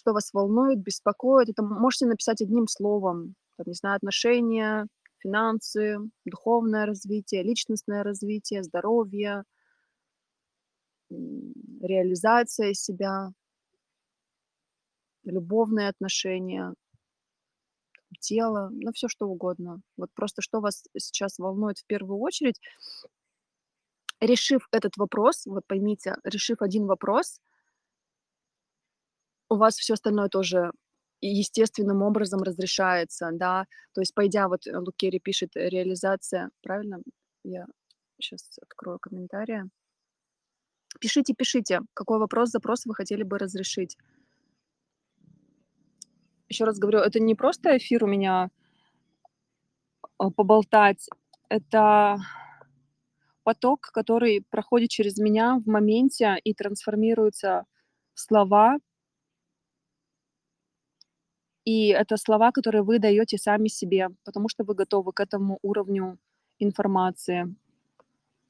Что 0.00 0.12
вас 0.12 0.32
волнует, 0.32 0.82
беспокоит. 0.82 1.50
Это 1.50 1.62
можете 1.62 2.06
написать 2.06 2.40
одним 2.40 2.66
словом. 2.66 3.34
Там, 3.56 3.66
не 3.66 3.74
знаю, 3.74 3.96
отношения, 3.96 4.86
финансы, 5.18 5.98
духовное 6.24 6.86
развитие, 6.86 7.42
личностное 7.42 8.02
развитие, 8.02 8.62
здоровье, 8.62 9.44
реализация 11.10 12.72
себя, 12.72 13.30
любовные 15.24 15.88
отношения, 15.88 16.74
тело, 18.20 18.70
ну 18.72 18.92
все 18.92 19.08
что 19.08 19.28
угодно. 19.28 19.80
Вот 19.98 20.10
просто 20.14 20.40
что 20.40 20.60
вас 20.60 20.84
сейчас 20.96 21.38
волнует 21.38 21.78
в 21.78 21.86
первую 21.86 22.18
очередь. 22.18 22.58
Решив 24.20 24.66
этот 24.72 24.96
вопрос, 24.96 25.46
вот 25.46 25.66
поймите, 25.66 26.16
решив 26.24 26.62
один 26.62 26.86
вопрос, 26.86 27.40
у 29.50 29.56
вас 29.56 29.76
все 29.76 29.94
остальное 29.94 30.28
тоже 30.28 30.72
естественным 31.20 32.02
образом 32.02 32.40
разрешается, 32.42 33.30
да. 33.32 33.66
То 33.92 34.00
есть, 34.00 34.14
пойдя, 34.14 34.48
вот 34.48 34.66
э, 34.66 34.78
Лукери 34.78 35.18
пишет, 35.18 35.56
э, 35.56 35.68
реализация, 35.68 36.50
правильно? 36.62 37.00
Я 37.44 37.66
сейчас 38.18 38.48
открою 38.62 38.98
комментарии. 38.98 39.64
Пишите, 40.98 41.34
пишите, 41.34 41.80
какой 41.94 42.18
вопрос, 42.18 42.50
запрос 42.50 42.86
вы 42.86 42.94
хотели 42.94 43.22
бы 43.22 43.38
разрешить. 43.38 43.98
Еще 46.48 46.64
раз 46.64 46.78
говорю, 46.78 47.00
это 47.00 47.20
не 47.20 47.34
просто 47.34 47.76
эфир 47.76 48.04
у 48.04 48.08
меня 48.08 48.50
а, 50.18 50.30
поболтать, 50.30 51.08
это 51.48 52.18
поток, 53.44 53.90
который 53.92 54.44
проходит 54.50 54.90
через 54.90 55.18
меня 55.18 55.60
в 55.64 55.68
моменте 55.68 56.36
и 56.42 56.54
трансформируется 56.54 57.64
в 58.14 58.20
слова, 58.20 58.78
и 61.64 61.88
это 61.88 62.16
слова, 62.16 62.52
которые 62.52 62.82
вы 62.82 62.98
даете 62.98 63.38
сами 63.38 63.68
себе, 63.68 64.08
потому 64.24 64.48
что 64.48 64.64
вы 64.64 64.74
готовы 64.74 65.12
к 65.12 65.20
этому 65.20 65.58
уровню 65.62 66.18
информации. 66.58 67.54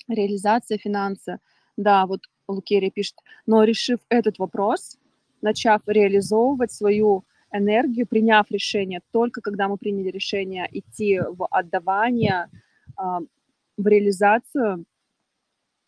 Реализация 0.09 0.79
финанса. 0.79 1.39
Да, 1.77 2.07
вот 2.07 2.21
Лукерия 2.49 2.91
пишет, 2.91 3.17
но 3.47 3.65
решив 3.65 4.01
этот 4.09 4.39
вопрос, 4.39 4.99
начав 5.41 5.83
реализовывать 5.87 6.73
свою 6.73 7.25
энергию, 7.53 8.07
приняв 8.07 8.51
решение, 8.51 9.01
только 9.13 9.41
когда 9.41 9.69
мы 9.69 9.77
приняли 9.77 10.11
решение 10.11 10.69
идти 10.71 11.21
в 11.21 11.47
отдавание, 11.47 12.49
а, 12.97 13.21
в 13.77 13.87
реализацию 13.87 14.85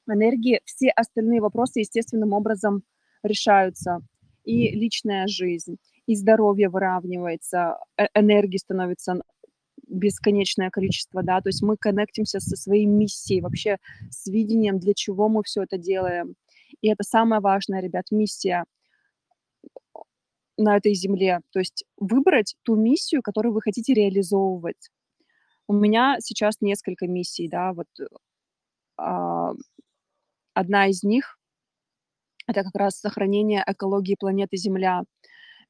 энергии, 0.09 0.61
все 0.65 0.91
остальные 0.91 1.41
вопросы 1.41 1.81
естественным 1.81 2.33
образом 2.33 2.83
решаются. 3.23 4.01
И 4.45 4.71
личная 4.71 5.29
жизнь, 5.29 5.77
и 6.07 6.17
здоровье 6.17 6.69
выравнивается, 6.69 7.79
э 7.99 8.07
энергии 8.15 8.59
становится 8.59 9.23
бесконечное 9.89 10.71
количество, 10.71 11.23
да, 11.23 11.41
то 11.41 11.49
есть 11.49 11.63
мы 11.63 11.77
коннектимся 11.77 12.41
со 12.41 12.57
своей 12.57 12.87
миссией, 12.87 13.41
вообще 13.43 13.79
с 14.11 14.27
видением, 14.27 14.79
для 14.79 14.95
чего 14.95 15.29
мы 15.29 15.43
все 15.45 15.63
это 15.63 15.79
делаем. 15.79 16.35
И 16.81 16.89
это 16.89 17.05
самое 17.05 17.41
важное, 17.41 17.81
ребят, 17.81 18.07
миссия 18.11 18.65
на 20.57 20.77
этой 20.77 20.95
земле. 20.95 21.41
То 21.51 21.59
есть 21.59 21.85
выбрать 21.99 22.57
ту 22.63 22.77
миссию, 22.77 23.23
которую 23.23 23.55
вы 23.55 23.61
хотите 23.63 23.95
реализовывать. 23.95 24.91
У 25.69 25.75
меня 25.75 26.17
сейчас 26.21 26.61
несколько 26.61 27.07
миссий, 27.07 27.49
да, 27.49 27.73
вот 27.73 27.89
а, 28.97 29.53
одна 30.55 30.89
из 30.89 31.03
них 31.03 31.39
это 32.47 32.65
как 32.65 32.75
раз 32.75 32.99
сохранение 32.99 33.63
экологии 33.67 34.17
планеты 34.19 34.57
Земля. 34.57 35.03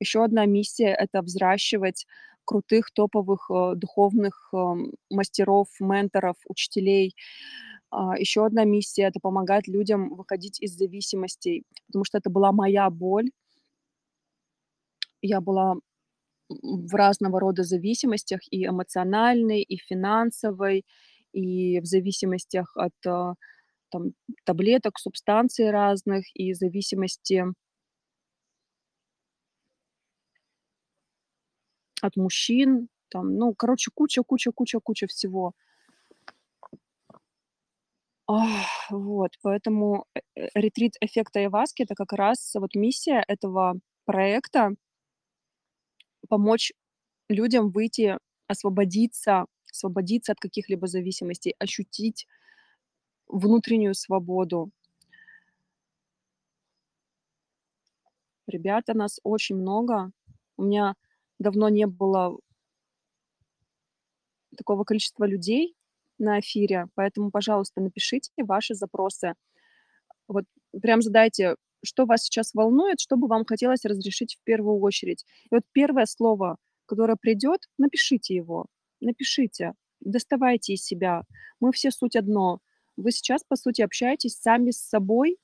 Еще 0.02 0.24
одна 0.24 0.46
миссия- 0.46 0.96
это 0.98 1.22
взращивать 1.22 2.06
крутых 2.44 2.90
топовых, 2.92 3.48
э, 3.52 3.74
духовных, 3.76 4.50
эм, 4.52 4.92
мастеров, 5.10 5.68
менторов, 5.80 6.34
учителей. 6.48 7.14
А, 7.90 8.18
еще 8.18 8.46
одна 8.46 8.64
миссия- 8.64 9.04
это 9.04 9.20
помогать 9.22 9.68
людям 9.68 10.10
выходить 10.16 10.60
из 10.62 10.76
зависимостей, 10.76 11.64
потому 11.88 12.04
что 12.04 12.18
это 12.18 12.30
была 12.30 12.52
моя 12.52 12.90
боль. 12.90 13.30
Я 15.22 15.40
была 15.40 15.76
в 16.50 16.94
разного 16.94 17.40
рода 17.40 17.64
зависимостях: 17.64 18.40
и 18.50 18.66
эмоциональной, 18.66 19.62
и 19.62 19.76
финансовой, 19.78 20.84
и 21.32 21.80
в 21.80 21.86
зависимостях 21.86 22.72
от, 22.76 22.92
э, 23.06 23.34
там, 23.90 24.12
таблеток, 24.44 24.98
субстанций 25.00 25.70
разных, 25.72 26.24
и 26.34 26.54
зависимости 26.54 27.44
от 32.02 32.16
мужчин, 32.16 32.88
там, 33.10 33.36
ну, 33.36 33.54
короче, 33.54 33.90
куча 33.94 34.22
куча 34.24 34.52
куча 34.52 34.80
куча 34.80 35.08
всего. 35.08 35.54
Ах, 38.28 38.90
вот, 38.90 39.32
поэтому, 39.42 40.04
э 40.14 40.20
э 40.36 40.48
ретрит 40.54 40.94
эффекта 41.00 41.40
Айваски- 41.40 41.82
это 41.82 41.94
как 41.94 42.12
раз 42.12 42.52
вот 42.54 42.74
миссия 42.74 43.24
этого 43.26 43.74
проекта 44.04 44.74
помочь 46.28 46.72
людям 47.28 47.70
выйти, 47.70 48.18
освободиться 48.48 49.46
освободиться 49.70 50.32
от 50.32 50.38
каких-либо 50.40 50.86
зависимостей, 50.86 51.54
ощутить 51.58 52.24
внутреннюю 53.28 53.94
свободу. 53.94 54.72
Ребята, 58.48 58.94
нас 58.94 59.20
очень 59.22 59.56
много. 59.56 60.10
У 60.56 60.64
меня 60.64 60.94
давно 61.42 61.68
не 61.68 61.86
было 61.86 62.38
такого 64.56 64.84
количества 64.84 65.24
людей 65.24 65.74
на 66.18 66.40
эфире, 66.40 66.86
поэтому, 66.94 67.30
пожалуйста, 67.30 67.80
напишите 67.80 68.30
ваши 68.38 68.74
запросы. 68.74 69.34
Вот 70.28 70.44
прям 70.80 71.02
задайте, 71.02 71.56
что 71.84 72.04
вас 72.06 72.24
сейчас 72.24 72.54
волнует, 72.54 73.00
что 73.00 73.16
бы 73.16 73.26
вам 73.26 73.44
хотелось 73.44 73.84
разрешить 73.84 74.36
в 74.36 74.44
первую 74.44 74.78
очередь. 74.80 75.24
И 75.50 75.54
вот 75.54 75.64
первое 75.72 76.06
слово, 76.06 76.56
которое 76.86 77.16
придет, 77.16 77.68
напишите 77.78 78.34
его, 78.34 78.66
напишите, 79.00 79.72
доставайте 80.00 80.74
из 80.74 80.84
себя. 80.84 81.22
Мы 81.60 81.72
все 81.72 81.90
суть 81.90 82.16
одно. 82.16 82.60
Вы 82.96 83.10
сейчас, 83.10 83.42
по 83.42 83.56
сути, 83.56 83.82
общаетесь 83.82 84.36
сами 84.36 84.70
с 84.70 84.78
собой, 84.78 85.38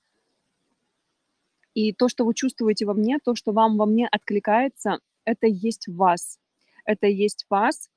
и 1.74 1.92
то, 1.92 2.08
что 2.08 2.24
вы 2.24 2.34
чувствуете 2.34 2.86
во 2.86 2.94
мне, 2.94 3.18
то, 3.24 3.34
что 3.34 3.52
вам 3.52 3.76
во 3.76 3.86
мне 3.86 4.08
откликается, 4.10 4.98
это 5.28 5.46
есть 5.46 5.88
вас. 5.88 6.38
Это 6.84 7.06
есть 7.06 7.44
вас, 7.50 7.88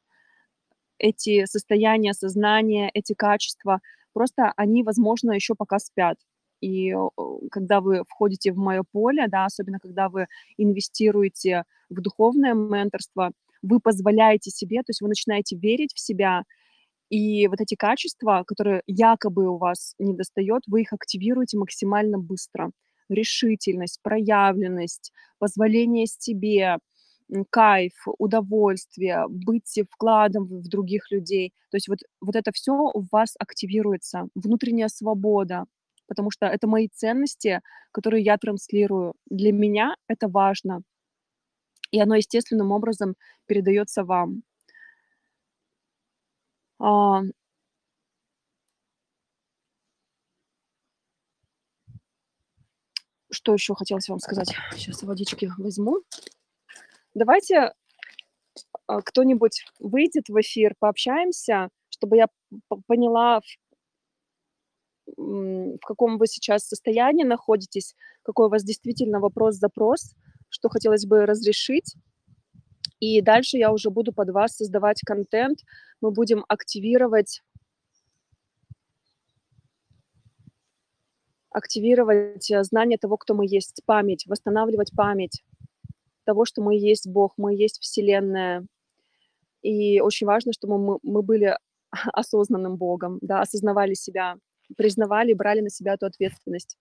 эти 0.98 1.46
состояния 1.46 2.14
сознания, 2.14 2.92
эти 2.94 3.14
качества. 3.14 3.80
Просто 4.14 4.54
они, 4.58 4.84
возможно, 4.84 5.32
еще 5.32 5.56
пока 5.56 5.80
спят. 5.80 6.18
И 6.62 6.94
когда 7.52 7.82
вы 7.82 8.04
входите 8.08 8.52
в 8.52 8.58
мое 8.58 8.84
поле, 8.92 9.28
да, 9.28 9.46
особенно 9.46 9.80
когда 9.80 10.10
вы 10.10 10.28
инвестируете 10.58 11.64
в 11.90 12.02
духовное 12.02 12.54
менторство, 12.54 13.32
вы 13.64 13.80
позволяете 13.80 14.52
себе, 14.52 14.80
то 14.80 14.90
есть 14.90 15.02
вы 15.02 15.08
начинаете 15.08 15.56
верить 15.56 15.94
в 15.94 16.00
себя, 16.00 16.44
и 17.10 17.48
вот 17.48 17.60
эти 17.60 17.76
качества, 17.76 18.44
которые 18.48 18.84
якобы 18.88 19.50
у 19.50 19.58
вас 19.58 19.96
не 20.00 20.14
достает, 20.14 20.64
вы 20.68 20.82
их 20.82 20.94
активируете 20.94 21.58
максимально 21.58 22.18
быстро. 22.18 22.72
Решительность, 23.10 24.00
проявленность, 24.02 25.12
позволение 25.38 26.06
себе, 26.08 26.78
кайф, 27.50 27.94
удовольствие, 28.18 29.26
быть 29.30 29.80
вкладом 29.90 30.46
в 30.46 30.68
других 30.68 31.12
людей. 31.12 31.54
То 31.70 31.78
есть 31.78 31.88
вот, 31.88 32.00
вот 32.22 32.36
это 32.36 32.52
все 32.54 32.74
у 32.74 33.06
вас 33.12 33.36
активируется, 33.40 34.28
внутренняя 34.36 34.88
свобода, 34.88 35.66
потому 36.08 36.32
что 36.32 36.46
это 36.46 36.68
мои 36.68 36.88
ценности, 36.90 37.62
которые 37.92 38.24
я 38.24 38.38
транслирую. 38.38 39.14
Для 39.30 39.52
меня 39.52 39.96
это 40.08 40.28
важно, 40.28 40.82
и 41.92 42.00
оно 42.00 42.16
естественным 42.16 42.72
образом 42.72 43.16
передается 43.48 44.04
вам. 44.04 44.44
А 46.80 47.22
Что 53.34 53.54
еще 53.54 53.74
хотелось 53.76 54.10
вам 54.10 54.20
сказать? 54.20 54.54
Сейчас 54.74 55.04
водички 55.04 55.50
возьму. 55.58 56.02
Давайте 57.14 57.74
а, 58.88 59.02
кто-нибудь 59.02 59.66
выйдет 59.80 60.30
в 60.30 60.40
эфир, 60.40 60.76
пообщаемся, 60.80 61.70
чтобы 61.90 62.18
я 62.18 62.28
поняла, 62.88 63.42
в 65.18 65.80
каком 65.86 66.18
вы 66.18 66.28
сейчас 66.28 66.68
состоянии 66.68 67.24
находитесь, 67.24 67.96
какой 68.24 68.48
у 68.48 68.50
вас 68.50 68.64
действительно 68.64 69.20
вопрос-запрос, 69.20 70.14
что 70.50 70.70
хотелось 70.70 71.06
бы 71.06 71.26
разрешить. 71.26 71.96
И 73.00 73.22
дальше 73.22 73.58
я 73.58 73.72
уже 73.72 73.90
буду 73.90 74.14
под 74.14 74.30
вас 74.30 74.56
создавать 74.56 75.02
контент. 75.02 75.60
Мы 76.02 76.12
будем 76.12 76.46
активировать 76.48 77.42
активировать 81.50 82.50
э, 82.50 82.64
знание 82.64 82.98
того, 82.98 83.18
кто 83.18 83.34
мы 83.34 83.46
есть, 83.46 83.82
память, 83.86 84.26
восстанавливать 84.26 84.92
память 84.96 85.44
того, 86.26 86.46
что 86.46 86.62
мы 86.62 86.76
есть 86.76 87.08
Бог, 87.08 87.34
мы 87.38 87.56
есть 87.56 87.80
Вселенная. 87.80 88.66
И 89.62 90.00
очень 90.02 90.28
важно, 90.28 90.54
чтобы 90.54 90.78
мы, 90.78 91.00
мы 91.04 91.22
были 91.22 91.58
осознанным 92.14 92.78
Богом, 92.78 93.20
да, 93.22 93.42
осознавали 93.42 93.94
себя, 93.94 94.38
признавали, 94.78 95.34
брали 95.34 95.62
на 95.62 95.70
себя 95.70 95.94
эту 95.94 96.06
ответственность 96.06 96.78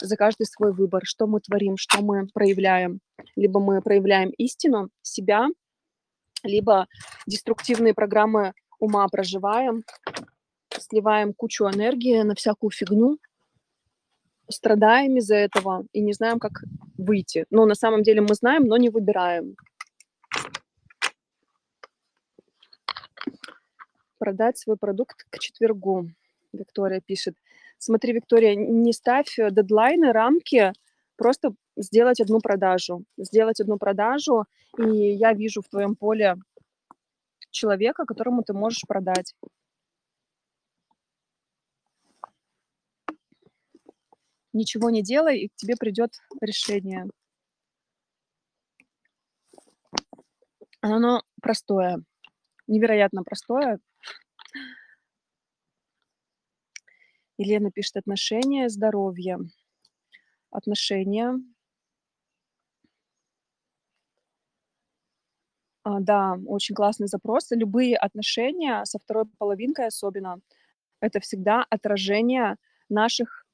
за 0.00 0.16
каждый 0.16 0.46
свой 0.46 0.72
выбор, 0.72 1.02
что 1.04 1.26
мы 1.26 1.40
творим, 1.40 1.76
что 1.76 2.02
мы 2.02 2.26
проявляем. 2.34 3.00
Либо 3.36 3.60
мы 3.60 3.80
проявляем 3.80 4.30
истину, 4.30 4.90
себя, 5.02 5.48
либо 6.42 6.86
деструктивные 7.26 7.94
программы 7.94 8.52
ума 8.78 9.06
проживаем, 9.08 9.84
сливаем 10.70 11.32
кучу 11.34 11.64
энергии 11.64 12.22
на 12.22 12.34
всякую 12.34 12.70
фигню, 12.70 13.18
страдаем 14.50 15.16
из-за 15.16 15.36
этого 15.36 15.84
и 15.92 16.00
не 16.00 16.12
знаем, 16.12 16.38
как 16.38 16.62
выйти. 16.96 17.46
Но 17.50 17.66
на 17.66 17.74
самом 17.74 18.02
деле 18.02 18.20
мы 18.20 18.34
знаем, 18.34 18.64
но 18.64 18.76
не 18.76 18.90
выбираем. 18.90 19.56
Продать 24.18 24.58
свой 24.58 24.76
продукт 24.76 25.24
к 25.30 25.38
четвергу, 25.38 26.10
Виктория 26.52 27.00
пишет. 27.00 27.36
Смотри, 27.78 28.12
Виктория, 28.12 28.56
не 28.56 28.92
ставь 28.92 29.36
дедлайны, 29.36 30.12
рамки, 30.12 30.72
просто 31.16 31.54
сделать 31.76 32.20
одну 32.20 32.40
продажу. 32.40 33.04
Сделать 33.16 33.60
одну 33.60 33.78
продажу, 33.78 34.44
и 34.76 35.12
я 35.12 35.32
вижу 35.32 35.62
в 35.62 35.68
твоем 35.68 35.94
поле 35.94 36.36
человека, 37.50 38.04
которому 38.04 38.42
ты 38.42 38.52
можешь 38.52 38.82
продать. 38.86 39.34
Ничего 44.58 44.90
не 44.90 45.04
делай, 45.04 45.38
и 45.38 45.48
к 45.50 45.54
тебе 45.54 45.76
придет 45.76 46.14
решение. 46.40 47.06
Оно 50.80 51.22
простое, 51.40 52.02
невероятно 52.66 53.22
простое. 53.22 53.78
Елена 57.36 57.70
пишет 57.70 57.98
отношения, 57.98 58.68
здоровье. 58.68 59.38
Отношения. 60.50 61.34
А, 65.84 66.00
да, 66.00 66.36
очень 66.46 66.74
классный 66.74 67.06
запрос. 67.06 67.52
Любые 67.52 67.96
отношения 67.96 68.84
со 68.86 68.98
второй 68.98 69.26
половинкой 69.38 69.86
особенно, 69.86 70.40
это 71.00 71.20
всегда 71.20 71.64
отражение 71.70 72.56
наших 72.88 73.44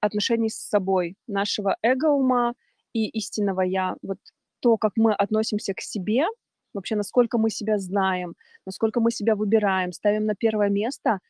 отношений 0.00 0.50
с 0.50 0.56
собой, 0.56 1.16
нашего 1.26 1.76
эго-ума 1.82 2.54
и 2.92 3.08
истинного 3.08 3.62
я. 3.62 3.96
Вот 4.02 4.18
то, 4.60 4.76
как 4.76 4.92
мы 4.96 5.14
относимся 5.14 5.74
к 5.74 5.80
себе, 5.80 6.26
вообще 6.74 6.96
насколько 6.96 7.38
мы 7.38 7.50
себя 7.50 7.78
знаем, 7.78 8.34
насколько 8.66 9.00
мы 9.00 9.10
себя 9.10 9.36
выбираем, 9.36 9.92
ставим 9.92 10.26
на 10.26 10.34
первое 10.34 10.68
место– 10.70 11.18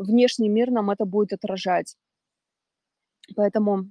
внешний 0.00 0.48
мир 0.48 0.70
нам 0.70 0.90
это 0.90 1.04
будет 1.04 1.32
отражать. 1.32 1.96
Поэтому 3.36 3.90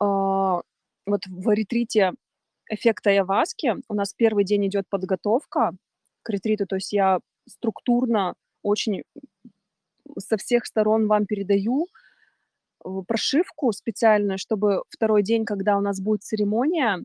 э, 0.00 0.04
вот 0.04 1.26
в 1.26 1.54
ретрите 1.54 2.12
эффекта 2.68 3.10
Яваски 3.10 3.76
у 3.88 3.94
нас 3.94 4.12
первый 4.14 4.44
день 4.44 4.66
идет 4.66 4.88
подготовка 4.88 5.72
к 6.22 6.30
ретриту, 6.30 6.66
то 6.66 6.76
есть 6.76 6.92
я 6.92 7.20
структурно 7.48 8.34
очень 8.62 9.02
со 10.18 10.36
всех 10.36 10.66
сторон 10.66 11.06
вам 11.06 11.26
передаю 11.26 11.86
э, 12.84 12.88
прошивку 13.06 13.72
специальную, 13.72 14.38
чтобы 14.38 14.82
второй 14.88 15.22
день, 15.22 15.44
когда 15.44 15.76
у 15.76 15.80
нас 15.80 16.00
будет 16.00 16.22
церемония, 16.22 17.02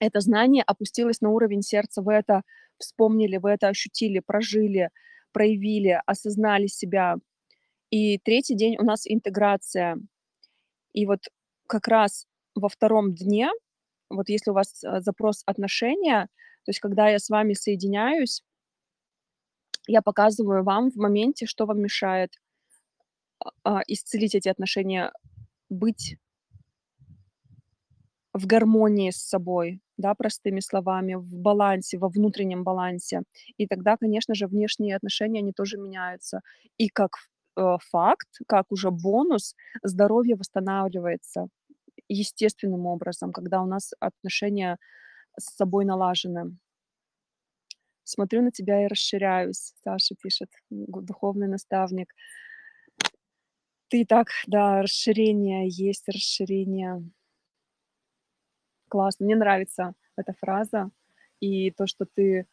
это 0.00 0.20
знание 0.20 0.64
опустилось 0.66 1.20
на 1.20 1.30
уровень 1.30 1.62
сердца, 1.62 2.02
вы 2.02 2.14
это 2.14 2.42
вспомнили, 2.78 3.36
вы 3.36 3.50
это 3.50 3.68
ощутили, 3.68 4.18
прожили, 4.18 4.90
проявили, 5.32 6.00
осознали 6.06 6.66
себя. 6.66 7.16
И 7.90 8.18
третий 8.18 8.56
день 8.56 8.76
у 8.78 8.84
нас 8.84 9.02
интеграция. 9.06 9.98
И 10.92 11.06
вот 11.06 11.20
как 11.68 11.88
раз 11.88 12.26
во 12.54 12.68
втором 12.68 13.14
дне, 13.14 13.50
вот 14.10 14.28
если 14.28 14.50
у 14.50 14.54
вас 14.54 14.82
э, 14.82 15.00
запрос 15.00 15.42
отношения, 15.46 16.28
то 16.64 16.70
есть 16.70 16.80
когда 16.80 17.08
я 17.08 17.18
с 17.18 17.28
вами 17.28 17.54
соединяюсь, 17.54 18.42
я 19.86 20.02
показываю 20.02 20.64
вам 20.64 20.90
в 20.90 20.96
моменте, 20.96 21.46
что 21.46 21.66
вам 21.66 21.80
мешает 21.80 22.30
а, 23.64 23.80
исцелить 23.86 24.34
эти 24.34 24.48
отношения, 24.48 25.12
быть 25.68 26.16
в 28.32 28.46
гармонии 28.46 29.10
с 29.10 29.16
собой, 29.16 29.80
да, 29.96 30.14
простыми 30.14 30.60
словами, 30.60 31.14
в 31.14 31.36
балансе, 31.36 31.98
во 31.98 32.08
внутреннем 32.08 32.64
балансе. 32.64 33.22
И 33.58 33.66
тогда, 33.66 33.96
конечно 33.96 34.34
же, 34.34 34.46
внешние 34.46 34.96
отношения, 34.96 35.40
они 35.40 35.52
тоже 35.52 35.76
меняются. 35.78 36.40
И 36.78 36.88
как 36.88 37.10
э, 37.56 37.76
факт, 37.90 38.28
как 38.48 38.72
уже 38.72 38.90
бонус, 38.90 39.54
здоровье 39.82 40.36
восстанавливается 40.36 41.48
естественным 42.08 42.86
образом, 42.86 43.32
когда 43.32 43.62
у 43.62 43.66
нас 43.66 43.92
отношения 44.00 44.78
с 45.38 45.54
собой 45.56 45.84
налажены. 45.84 46.56
Смотрю 48.04 48.42
на 48.42 48.50
тебя 48.50 48.84
и 48.84 48.88
расширяюсь, 48.88 49.74
Саша 49.84 50.14
пишет, 50.20 50.50
духовный 50.70 51.48
наставник. 51.48 52.12
Ты 53.88 54.04
так, 54.04 54.28
да, 54.46 54.82
расширение 54.82 55.68
есть, 55.68 56.08
расширение. 56.08 57.02
Классно, 58.88 59.26
мне 59.26 59.36
нравится 59.36 59.94
эта 60.16 60.34
фраза 60.40 60.90
и 61.40 61.70
то, 61.70 61.86
что 61.86 62.06
ты 62.06 62.46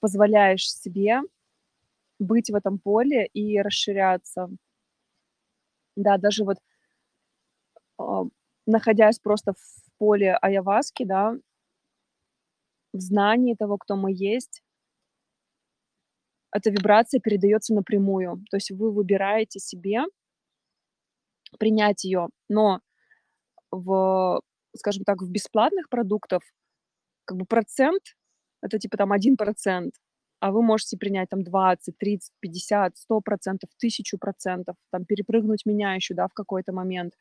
позволяешь 0.00 0.70
себе 0.70 1.20
быть 2.18 2.50
в 2.50 2.54
этом 2.54 2.78
поле 2.78 3.26
и 3.26 3.60
расширяться. 3.60 4.48
Да, 5.96 6.18
даже 6.18 6.44
вот 6.44 6.58
а, 7.98 8.24
находясь 8.66 9.18
просто 9.18 9.52
в 9.52 9.98
поле 9.98 10.34
аяваски, 10.36 11.04
да 11.04 11.36
в 12.94 13.00
знании 13.00 13.54
того, 13.54 13.76
кто 13.76 13.96
мы 13.96 14.12
есть 14.12 14.63
эта 16.54 16.70
вибрация 16.70 17.20
передаётся 17.20 17.74
напрямую. 17.74 18.44
То 18.50 18.56
есть 18.58 18.70
вы 18.70 18.92
выбираете 18.92 19.58
себе 19.60 20.04
принять 21.58 22.04
её, 22.04 22.28
но 22.48 22.80
в, 23.72 24.40
скажем 24.76 25.04
так, 25.04 25.22
в 25.22 25.30
бесплатных 25.30 25.88
продуктов 25.90 26.42
как 27.26 27.38
бы 27.38 27.46
процент- 27.46 28.16
это 28.62 28.78
типа 28.80 28.96
там 28.98 29.12
1%, 29.12 29.94
а 30.40 30.52
вы 30.52 30.62
можете 30.62 30.98
принять 30.98 31.30
там 31.30 31.44
20, 31.44 31.98
30, 31.98 32.32
50, 32.40 32.96
100%, 32.98 33.70
1000%, 33.78 34.76
там 34.92 35.04
перепрыгнуть 35.06 35.66
меня 35.66 35.94
ещё, 35.96 36.14
да, 36.16 36.28
в 36.28 36.34
какой-то 36.34 36.72
момент. 36.72 37.14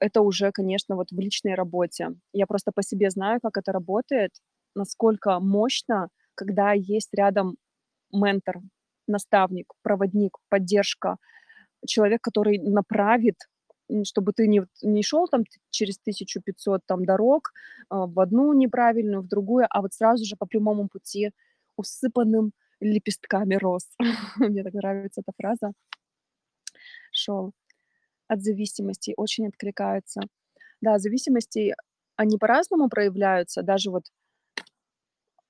Это 0.00 0.20
уже, 0.22 0.52
конечно, 0.52 0.96
вот 0.96 1.10
в 1.10 1.18
личной 1.18 1.54
работе. 1.54 2.10
Я 2.32 2.46
просто 2.46 2.72
по 2.72 2.82
себе 2.82 3.10
знаю, 3.10 3.40
как 3.42 3.56
это 3.56 3.72
работает, 3.72 4.32
насколько 4.74 5.40
мощно, 5.40 6.08
когда 6.34 6.72
есть 6.72 7.10
рядом 7.14 7.56
ментор, 8.12 8.60
наставник, 9.08 9.72
проводник, 9.82 10.36
поддержка, 10.50 11.16
человек, 11.86 12.22
который 12.22 12.58
направит, 12.58 13.36
чтобы 14.04 14.32
ты 14.32 14.48
не 14.48 14.62
не 14.82 15.02
шёл 15.02 15.28
там 15.28 15.44
через 15.70 15.98
1500 15.98 16.82
там 16.86 17.04
дорог, 17.04 17.52
а, 17.90 18.06
в 18.06 18.20
одну 18.20 18.52
неправильную, 18.54 19.22
в 19.22 19.28
другую, 19.28 19.66
а 19.70 19.82
вот 19.82 19.94
сразу 19.94 20.24
же 20.26 20.36
по 20.36 20.46
прямому 20.46 20.88
пути, 20.88 21.32
усыпанным 21.76 22.52
лепестками 22.80 23.56
роз. 23.56 23.84
Мне 24.36 24.62
так 24.64 24.74
нравится 24.74 25.22
эта 25.22 25.32
фраза. 25.38 25.72
Шёл 27.12 27.52
от 28.28 28.42
зависимостей, 28.42 29.14
очень 29.16 29.48
откликается. 29.48 30.22
Да, 30.82 30.98
зависимости, 30.98 31.74
они 32.16 32.38
по-разному 32.38 32.88
проявляются. 32.90 33.62
Даже 33.62 33.90
вот 33.90 34.04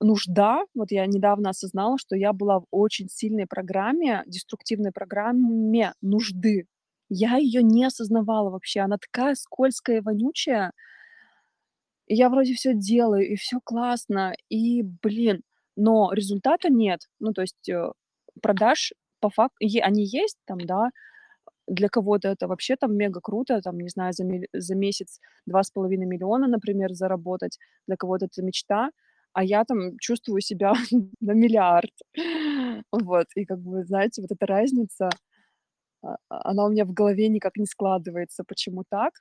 нужда, 0.00 0.62
вот 0.74 0.90
я 0.92 1.06
недавно 1.06 1.50
осознала, 1.50 1.98
что 1.98 2.16
я 2.16 2.32
была 2.32 2.60
в 2.60 2.66
очень 2.70 3.08
сильной 3.08 3.46
программе, 3.46 4.22
деструктивной 4.26 4.92
программе 4.92 5.92
нужды. 6.02 6.66
Я 7.10 7.36
её 7.38 7.62
не 7.62 7.84
осознавала 7.86 8.50
вообще. 8.50 8.80
Она 8.80 8.98
такая 8.98 9.34
скользкая 9.34 9.98
и 9.98 10.00
вонючая. 10.00 10.72
И 12.08 12.14
я 12.14 12.28
вроде 12.30 12.54
всё 12.54 12.72
делаю, 12.74 13.28
и 13.28 13.36
всё 13.36 13.58
классно, 13.64 14.34
и, 14.48 14.82
блин, 15.02 15.42
но 15.76 16.10
результата 16.12 16.68
нет. 16.70 17.00
Ну, 17.20 17.32
то 17.32 17.42
есть, 17.42 17.68
э, 17.68 17.92
продаж 18.42 18.92
по 19.20 19.28
фак 19.30 19.50
е 19.60 19.82
они 19.82 20.04
есть 20.04 20.38
там, 20.46 20.58
да. 20.60 20.90
Для 21.68 21.88
кого-то 21.88 22.28
это 22.28 22.48
вообще 22.48 22.76
там 22.76 22.96
мега 22.96 23.20
круто, 23.22 23.60
там, 23.62 23.78
не 23.80 23.88
знаю, 23.90 24.12
за 24.14 24.24
за 24.54 24.74
месяц 24.76 25.20
2,5 25.46 26.06
миллиона, 26.06 26.48
например, 26.48 26.94
заработать. 26.94 27.58
Для 27.88 27.96
кого-то 27.96 28.26
это 28.26 28.42
мечта, 28.42 28.90
а 29.34 29.44
я 29.44 29.64
там 29.64 29.98
чувствую 30.00 30.40
себя 30.40 30.72
на 31.20 31.32
миллиард. 31.32 31.92
Вот, 32.92 33.26
и 33.36 33.44
как 33.44 33.60
бы, 33.60 33.84
знаете, 33.84 34.22
вот 34.22 34.30
эта 34.32 34.46
разница, 34.46 35.10
а, 36.02 36.16
она 36.30 36.66
у 36.66 36.70
меня 36.70 36.84
в 36.86 36.92
голове 36.94 37.28
никак 37.28 37.56
не 37.58 37.66
складывается, 37.66 38.44
почему 38.48 38.84
так. 38.90 39.12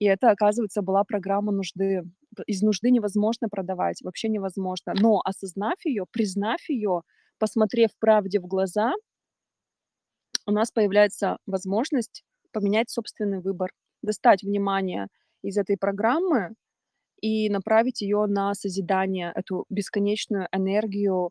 И 0.00 0.06
это, 0.06 0.30
оказывается, 0.30 0.82
была 0.82 1.04
программа 1.04 1.52
нужды. 1.52 2.04
Из 2.46 2.62
нужды 2.62 2.90
невозможно 2.90 3.48
продавать, 3.50 4.02
вообще 4.02 4.28
невозможно. 4.30 4.94
Но 5.00 5.20
осознав 5.24 5.76
её, 5.86 6.06
признав 6.12 6.60
её, 6.70 7.02
посмотрев 7.38 7.90
правде 8.00 8.40
в 8.40 8.46
глаза 8.48 8.94
у 10.46 10.52
нас 10.52 10.70
появляется 10.70 11.38
возможность 11.46 12.22
поменять 12.52 12.90
собственный 12.90 13.40
выбор, 13.40 13.70
достать 14.02 14.42
внимание 14.42 15.08
из 15.42 15.56
этой 15.58 15.76
программы 15.76 16.54
и 17.20 17.50
направить 17.50 18.02
её 18.02 18.26
на 18.26 18.54
созидание, 18.54 19.32
эту 19.34 19.66
бесконечную 19.70 20.48
энергию, 20.52 21.30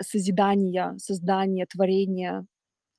э, 0.00 0.02
созидания, 0.04 0.94
создания, 0.98 1.66
творения. 1.66 2.46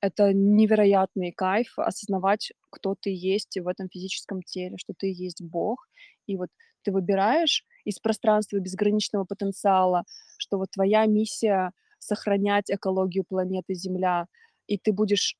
Это 0.02 0.32
невероятный 0.34 1.32
кайф 1.32 1.78
осознавать, 1.78 2.52
кто 2.70 2.94
ты 3.00 3.10
есть 3.12 3.58
в 3.60 3.68
этом 3.68 3.88
физическом 3.90 4.42
теле, 4.42 4.76
что 4.78 4.94
ты 4.98 5.08
есть 5.12 5.42
Бог. 5.42 5.88
И 6.28 6.36
вот 6.38 6.48
ты 6.84 6.92
выбираешь 6.92 7.64
из 7.86 7.98
пространства 8.00 8.58
безграничного 8.60 9.24
потенциала, 9.26 10.04
что 10.38 10.58
вот 10.58 10.70
твоя 10.72 11.06
миссия- 11.06 11.72
сохранять 12.00 12.70
экологию 12.70 13.24
планеты 13.28 13.74
Земля, 13.74 14.26
и 14.68 14.78
ты 14.78 14.92
будешь 14.92 15.36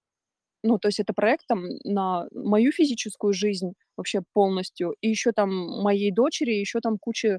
ну, 0.63 0.79
то 0.79 0.89
есть 0.89 1.01
это 1.01 1.13
проект 1.15 1.47
там 1.49 1.65
на 1.85 2.29
мою 2.35 2.73
физическую 2.73 3.33
жизнь 3.35 3.75
вообще 3.97 4.23
полностью, 4.35 4.95
и 5.01 5.09
ещё 5.11 5.33
там 5.33 5.51
моей 5.83 6.13
дочери, 6.13 6.53
и 6.55 6.61
ещё 6.61 6.81
там 6.81 6.99
куча, 6.99 7.29
э, 7.29 7.39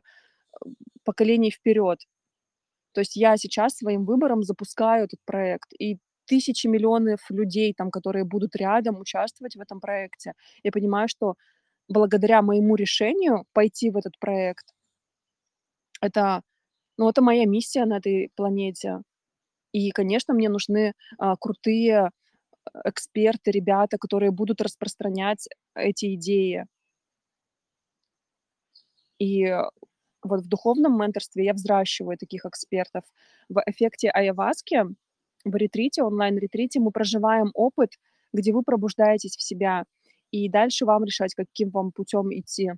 поколений 1.05 1.51
вперёд. 1.51 1.99
То 2.93 3.01
есть 3.01 3.15
я 3.17 3.37
сейчас 3.37 3.77
своим 3.77 4.05
выбором 4.05 4.43
запускаю 4.43 5.05
этот 5.05 5.19
проект, 5.25 5.73
и 5.79 5.97
тысячи, 6.27 6.67
миллионов 6.67 7.21
людей 7.31 7.73
там, 7.77 7.91
которые 7.91 8.25
будут 8.25 8.55
рядом 8.57 8.99
участвовать 8.99 9.55
в 9.57 9.61
этом 9.61 9.79
проекте. 9.81 10.33
Я 10.63 10.71
понимаю, 10.71 11.07
что 11.09 11.35
благодаря 11.89 12.41
моему 12.43 12.75
решению 12.77 13.45
пойти 13.53 13.91
в 13.91 13.97
этот 13.97 14.19
проект 14.19 14.71
это, 16.01 16.41
ну, 16.97 17.09
это 17.09 17.21
моя 17.21 17.45
миссия 17.45 17.85
на 17.85 17.97
этой 17.97 18.31
планете. 18.35 18.99
И, 19.73 19.91
конечно, 19.91 20.33
мне 20.35 20.49
нужны, 20.49 20.93
а, 21.19 21.35
крутые, 21.37 22.11
эксперты, 22.85 23.51
ребята, 23.51 23.97
которые 23.97 24.31
будут 24.31 24.61
распространять 24.61 25.47
эти 25.75 26.15
идеи. 26.15 26.65
И 29.19 29.45
вот 30.23 30.41
в 30.41 30.47
духовном 30.47 30.97
менторстве 30.99 31.45
я 31.45 31.53
взращиваю 31.53 32.17
таких 32.17 32.45
экспертов. 32.45 33.03
В 33.49 33.61
эффекте 33.65 34.09
аяваски, 34.09 34.83
в 35.45 35.55
ретрите, 35.55 36.03
онлайн-ретрите 36.03 36.79
мы 36.79 36.91
проживаем 36.91 37.51
опыт, 37.53 37.91
где 38.33 38.53
вы 38.53 38.63
пробуждаетесь 38.63 39.35
в 39.37 39.43
себя, 39.43 39.85
и 40.31 40.49
дальше 40.49 40.85
вам 40.85 41.03
решать, 41.03 41.35
каким 41.35 41.69
вам 41.69 41.91
путём 41.91 42.33
идти, 42.33 42.71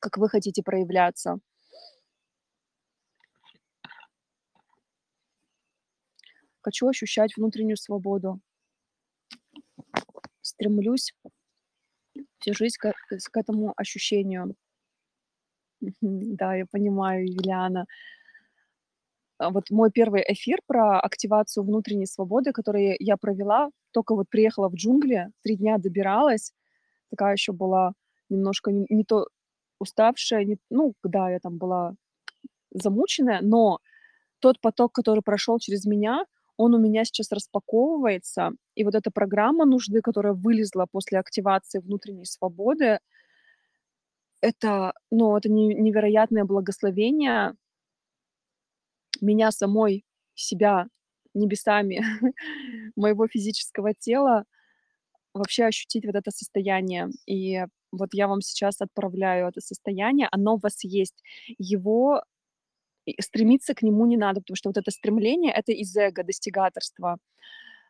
как 0.00 0.18
вы 0.18 0.28
хотите 0.28 0.62
проявляться. 0.64 1.38
Хочу 6.64 6.86
ощущать 6.88 7.36
внутреннюю 7.36 7.76
свободу. 7.76 8.40
Стремлюсь 10.44 11.14
всю 12.40 12.54
жизнь 12.54 12.76
к 12.78 12.92
к 13.32 13.36
этому 13.36 13.72
ощущению. 13.76 14.54
Да, 16.00 16.54
я 16.54 16.66
понимаю, 16.70 17.26
Юлиана. 17.26 17.86
А 19.40 19.50
вот 19.50 19.70
мой 19.70 19.90
первый 19.90 20.22
эфир 20.28 20.58
про 20.66 21.00
активацию 21.00 21.64
внутренней 21.64 22.06
свободы, 22.06 22.52
который 22.52 22.96
я 23.00 23.16
провела, 23.16 23.70
тока 23.92 24.14
вот 24.14 24.28
приехала 24.30 24.68
в 24.68 24.74
джунгли, 24.74 25.28
3 25.42 25.56
дня 25.56 25.78
добиралась, 25.78 26.52
такая 27.10 27.34
ещё 27.34 27.52
была 27.54 27.92
немножко 28.30 28.70
н 28.72 28.86
не 28.90 29.04
то 29.04 29.26
уставшая, 29.80 30.44
не 30.46 30.58
ну 30.70 30.94
да, 31.04 31.30
я 31.30 31.40
там 31.40 31.58
была 31.58 31.94
замученная, 32.72 33.40
но 33.42 33.80
тот 34.40 34.60
поток, 34.60 34.92
который 34.94 35.22
прошёл 35.22 35.58
через 35.60 35.86
меня, 35.86 36.24
он 36.56 36.74
у 36.74 36.78
меня 36.78 37.04
сейчас 37.04 37.32
распаковывается. 37.32 38.50
И 38.74 38.84
вот 38.84 38.94
эта 38.94 39.10
программа 39.10 39.64
нужды, 39.64 40.00
которая 40.00 40.34
вылезла 40.34 40.86
после 40.90 41.18
активации 41.18 41.80
внутренней 41.80 42.26
свободы 42.26 42.98
это, 44.42 44.92
ну, 45.10 45.36
это 45.36 45.48
не 45.48 45.68
невероятное 45.74 46.44
благословение 46.44 47.54
меня 49.20 49.52
самой, 49.52 50.04
себя 50.34 50.88
небесами, 51.32 52.02
моего 52.96 53.26
физического 53.28 53.94
тела 53.94 54.44
вообще 55.32 55.64
ощутить 55.64 56.04
вот 56.04 56.16
это 56.16 56.30
состояние. 56.30 57.08
И 57.26 57.64
вот 57.92 58.10
я 58.14 58.28
вам 58.28 58.40
сейчас 58.42 58.80
отправляю 58.80 59.48
это 59.48 59.60
состояние, 59.60 60.28
оно 60.32 60.54
у 60.54 60.58
вас 60.58 60.84
есть. 60.84 61.22
Его 61.58 62.22
стремиться 63.20 63.74
к 63.74 63.82
нему 63.82 64.06
не 64.06 64.16
надо, 64.16 64.40
потому 64.40 64.56
что 64.56 64.68
вот 64.70 64.76
это 64.78 64.90
стремление- 64.90 65.52
это 65.52 65.72
из 65.72 65.96
эго, 65.96 66.24
достигаторства. 66.24 67.18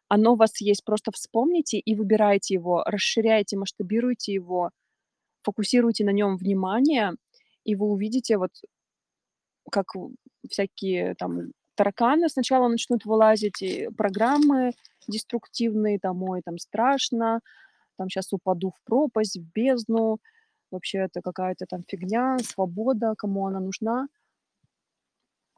Оно 0.09 0.35
у 0.35 0.37
вас 0.37 0.61
есть, 0.63 0.85
просто 0.85 1.13
вспомните 1.13 1.79
и 1.79 1.95
выбирайте 1.97 2.55
его, 2.55 2.85
расширяйте, 2.87 3.57
масштабируйте 3.59 4.33
его, 4.35 4.71
фокусируйте 5.45 6.05
на 6.05 6.11
нём 6.13 6.37
внимание, 6.39 7.13
и 7.65 7.77
вы 7.77 7.87
увидите 7.89 8.39
вот 8.39 8.53
как 9.71 9.87
всякие 10.51 11.15
там 11.17 11.53
тараканы 11.77 12.29
сначала 12.29 12.69
начнут 12.69 13.05
вылазить, 13.07 13.63
и 13.63 13.89
программы 13.97 14.73
деструктивные, 15.09 15.99
там: 15.99 16.23
"Ой, 16.25 16.43
там 16.45 16.59
страшно, 16.59 17.41
там 17.99 18.09
щас 18.11 18.33
упаду 18.33 18.71
в 18.71 18.81
пропасть, 18.85 19.39
в 19.39 19.45
бездну, 19.55 20.19
вообще 20.73 20.99
это 21.01 21.23
какая-то 21.23 21.67
там 21.69 21.83
фигня, 21.89 22.39
свобода, 22.41 23.15
кому 23.19 23.47
она 23.49 23.61
нужна?" 23.61 24.09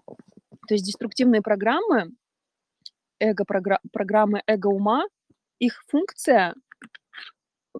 То 0.06 0.74
есть 0.74 0.84
деструктивные 0.84 1.42
программы, 1.42 2.10
эго-програ 3.18 3.80
программы 3.92 4.42
эго-ума, 4.46 5.06
их 5.58 5.82
функция 5.88 6.54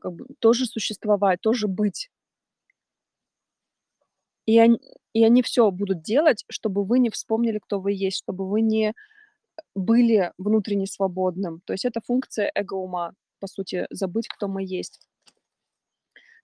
как 0.01 0.13
бы 0.13 0.27
тоже 0.41 0.67
существовать, 0.67 1.41
тоже 1.41 1.69
быть. 1.69 2.11
И 4.47 4.59
они 4.59 4.79
и 5.15 5.25
они 5.25 5.43
всё 5.43 5.71
будут 5.71 6.03
делать, 6.03 6.45
чтобы 6.51 6.85
вы 6.85 6.99
не 6.99 7.09
вспомнили, 7.11 7.59
кто 7.59 7.81
вы 7.81 7.93
есть, 7.93 8.19
чтобы 8.19 8.49
вы 8.49 8.61
не, 8.63 8.95
были 9.75 10.33
внутренне 10.39 10.87
свободным. 10.87 11.61
То 11.65 11.73
есть 11.73 11.85
это 11.85 12.01
функция 12.05 12.51
эго-ума, 12.55 13.13
по 13.41 13.47
сути, 13.47 13.87
забыть, 13.91 14.29
кто 14.29 14.49
мы 14.49 14.65
есть. 14.65 15.01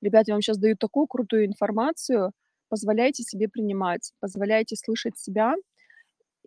Ребят, 0.01 0.29
я 0.29 0.35
вам 0.35 0.43
щас 0.43 0.59
даю 0.59 0.77
такую 0.77 1.07
крутую 1.09 1.47
информацию. 1.47 2.33
Позволяйте 2.69 3.25
себе 3.25 3.49
принимать, 3.49 4.13
позволяйте 4.21 4.77
слышать 4.77 5.19
себя 5.19 5.55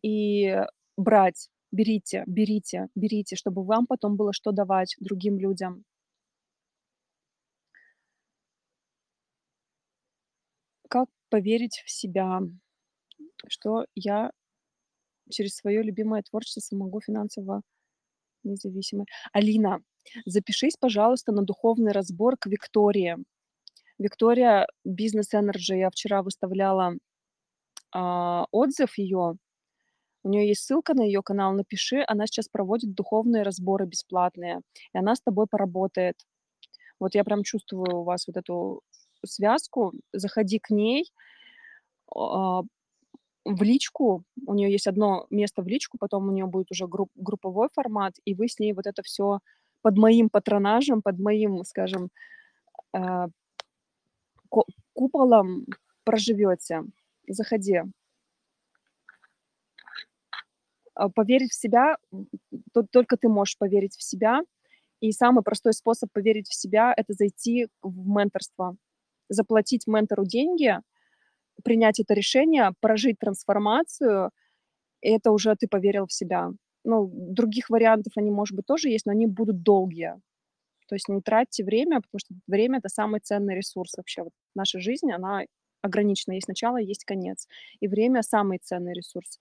и 0.04 0.58
брать. 0.98 1.50
Берите, 1.72 2.24
берите, 2.28 2.90
берите, 2.96 3.36
чтобы 3.38 3.64
вам 3.66 3.88
потом 3.88 4.18
было 4.18 4.34
что 4.34 4.52
давать 4.54 4.96
другим 5.00 5.40
людям. 5.40 5.84
Как 10.90 11.08
поверить 11.30 11.82
в 11.86 11.92
себя, 11.92 12.42
что 13.48 13.86
я 13.96 14.32
через 15.32 15.56
своё 15.56 15.84
любимое 15.84 16.24
творчество 16.24 16.62
смогу 16.62 17.02
финансово 17.02 17.62
независимой. 18.44 19.08
Алина, 19.34 19.82
запишись, 20.26 20.78
пожалуйста, 20.80 21.32
на 21.34 21.44
духовный 21.44 21.94
разбор 21.94 22.38
к 22.40 22.48
Виктории. 22.48 23.18
Виктория 24.00 24.68
Business 24.88 25.34
Energy. 25.36 25.78
Я 25.80 25.90
вчера 25.92 26.24
выставляла, 26.24 26.94
а, 27.94 28.46
отзыв 28.52 28.98
её. 29.00 29.36
У 30.26 30.30
неё 30.30 30.44
есть 30.48 30.64
ссылка 30.64 30.94
на 30.94 31.02
её 31.04 31.22
канал. 31.22 31.54
Напиши, 31.54 32.04
она 32.08 32.28
сейчас 32.28 32.48
проводит 32.48 32.94
духовные 32.96 33.44
разборы 33.44 33.86
бесплатные, 33.86 34.62
и 34.94 34.98
она 34.98 35.16
с 35.16 35.22
тобой 35.22 35.48
поработает. 35.48 36.16
Вот 37.00 37.16
я 37.16 37.24
прям 37.26 37.44
чувствую 37.44 38.00
у 38.02 38.04
вас 38.04 38.28
вот 38.28 38.38
эту 38.38 38.82
связку. 39.26 39.94
Заходи 40.14 40.60
к 40.60 40.72
ней, 40.72 41.06
а, 42.16 42.62
в 43.46 43.64
личку. 43.64 44.24
У 44.48 44.54
неё 44.56 44.70
есть 44.70 44.88
одно 44.88 45.28
место 45.32 45.64
в 45.64 45.68
личку, 45.70 45.98
потом 46.00 46.30
у 46.30 46.32
неё 46.34 46.48
будет 46.48 46.72
уже 46.72 46.88
групп 46.88 47.10
групповой 47.16 47.70
формат, 47.74 48.16
и 48.26 48.36
вы 48.36 48.48
с 48.50 48.60
ней 48.60 48.74
вот 48.74 48.88
это 48.88 49.04
всё 49.04 49.40
под 49.84 49.98
моим 49.98 50.30
патронажем, 50.30 51.02
под 51.04 51.20
моим, 51.20 51.64
скажем, 51.66 52.10
ко 54.52 54.64
куполом 54.94 55.66
проживёте. 56.06 56.84
Заходи. 57.30 57.82
А, 60.96 61.10
поверить 61.10 61.52
в 61.52 61.56
себя, 61.56 61.98
то 62.74 62.84
только 62.84 63.18
ты 63.18 63.30
можешь 63.30 63.58
поверить 63.58 63.96
в 63.96 64.04
себя. 64.04 64.42
И 65.02 65.12
самый 65.12 65.44
простой 65.44 65.74
способ 65.74 66.12
поверить 66.14 66.48
в 66.50 66.54
себя- 66.56 66.94
это 66.96 67.14
зайти 67.14 67.68
в 67.82 68.08
менторство, 68.08 68.76
заплатить 69.30 69.88
ментору 69.88 70.26
деньги, 70.26 70.78
принять 71.64 72.00
это 72.00 72.14
решение, 72.14 72.72
прожить 72.82 73.20
трансформацию. 73.20 74.32
И 75.02 75.10
это 75.12 75.32
уже 75.32 75.56
ты 75.56 75.68
поверил 75.68 76.08
в 76.08 76.14
себя. 76.14 76.52
Ну, 76.86 77.10
других 77.14 77.70
вариантов, 77.70 78.14
они, 78.18 78.32
может 78.32 78.56
быть, 78.56 78.66
тоже 78.66 78.90
есть, 78.90 79.06
но 79.06 79.12
они 79.14 79.28
будут 79.28 79.64
долгие. 79.64 80.16
То 80.88 80.96
есть 80.96 81.10
не 81.10 81.22
тратьте 81.22 81.64
время, 81.64 82.02
потому 82.02 82.20
что 82.20 82.36
время- 82.48 82.80
это 82.80 82.90
самый 82.90 83.20
ценный 83.22 83.56
ресурс 83.56 83.94
вообще. 83.98 84.24
Вот 84.24 84.34
наша 84.56 84.80
жизнь, 84.80 85.12
она 85.12 85.44
ограничена. 85.82 86.34
Есть 86.36 86.48
начало, 86.50 86.78
есть 86.78 87.06
конец. 87.06 87.48
И 87.82 87.88
время- 87.88 88.24
самый 88.24 88.60
ценный 88.60 88.94
ресурс. 88.94 89.40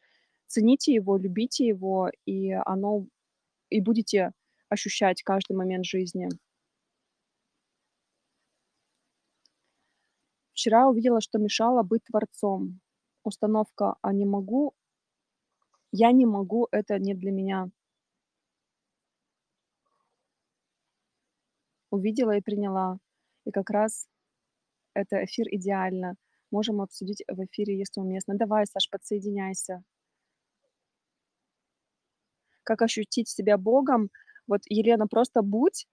Цените 0.53 0.93
его, 0.95 1.17
любите 1.17 1.67
его, 1.67 2.11
и 2.27 2.51
оно 2.53 3.07
и 3.71 3.81
будете 3.81 4.33
ощущать 4.71 5.23
каждый 5.23 5.57
момент 5.57 5.87
жизни. 5.87 6.29
Вчера 10.55 10.89
увидела, 10.89 11.21
что 11.21 11.39
мешало 11.39 11.83
быть 11.83 12.05
творцом. 12.05 12.81
Установка: 13.23 13.97
"А 14.01 14.15
не 14.15 14.25
могу, 14.25 14.73
я 15.93 16.11
не 16.13 16.27
могу, 16.27 16.69
это 16.73 16.99
не 16.99 17.15
для 17.15 17.31
меня". 17.31 17.71
Увидела 21.91 22.37
и 22.37 22.41
приняла. 22.41 22.99
И 23.45 23.53
как 23.53 23.71
раз 23.71 24.09
это 24.95 25.25
эфир 25.25 25.47
идеально. 25.51 26.17
Можем 26.51 26.81
обсудить 26.83 27.25
в 27.29 27.45
эфире, 27.47 27.79
если 27.79 28.01
уместно. 28.01 28.37
Давай, 28.37 28.67
Саш, 28.67 28.91
подсоединяйся. 28.91 29.85
Как 32.67 32.83
ощутить 32.83 33.29
себя 33.29 33.59
Богом? 33.59 34.11
Вот, 34.47 34.61
Елена, 34.69 35.07
просто 35.07 35.43
будь, 35.43 35.87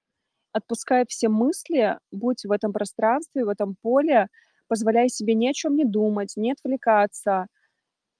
отпускай 0.53 1.05
все 1.10 1.29
мысли, 1.29 1.97
будь 2.12 2.45
в 2.45 2.51
этом 2.51 2.73
пространстве, 2.73 3.45
в 3.45 3.49
этом 3.49 3.75
поле, 3.82 4.27
позволяй 4.67 5.10
себе 5.10 5.36
ни 5.36 5.47
о 5.49 5.53
чём 5.53 5.75
не 5.75 5.86
думать, 5.86 6.34
не 6.38 6.53
отвлекаться. 6.53 7.47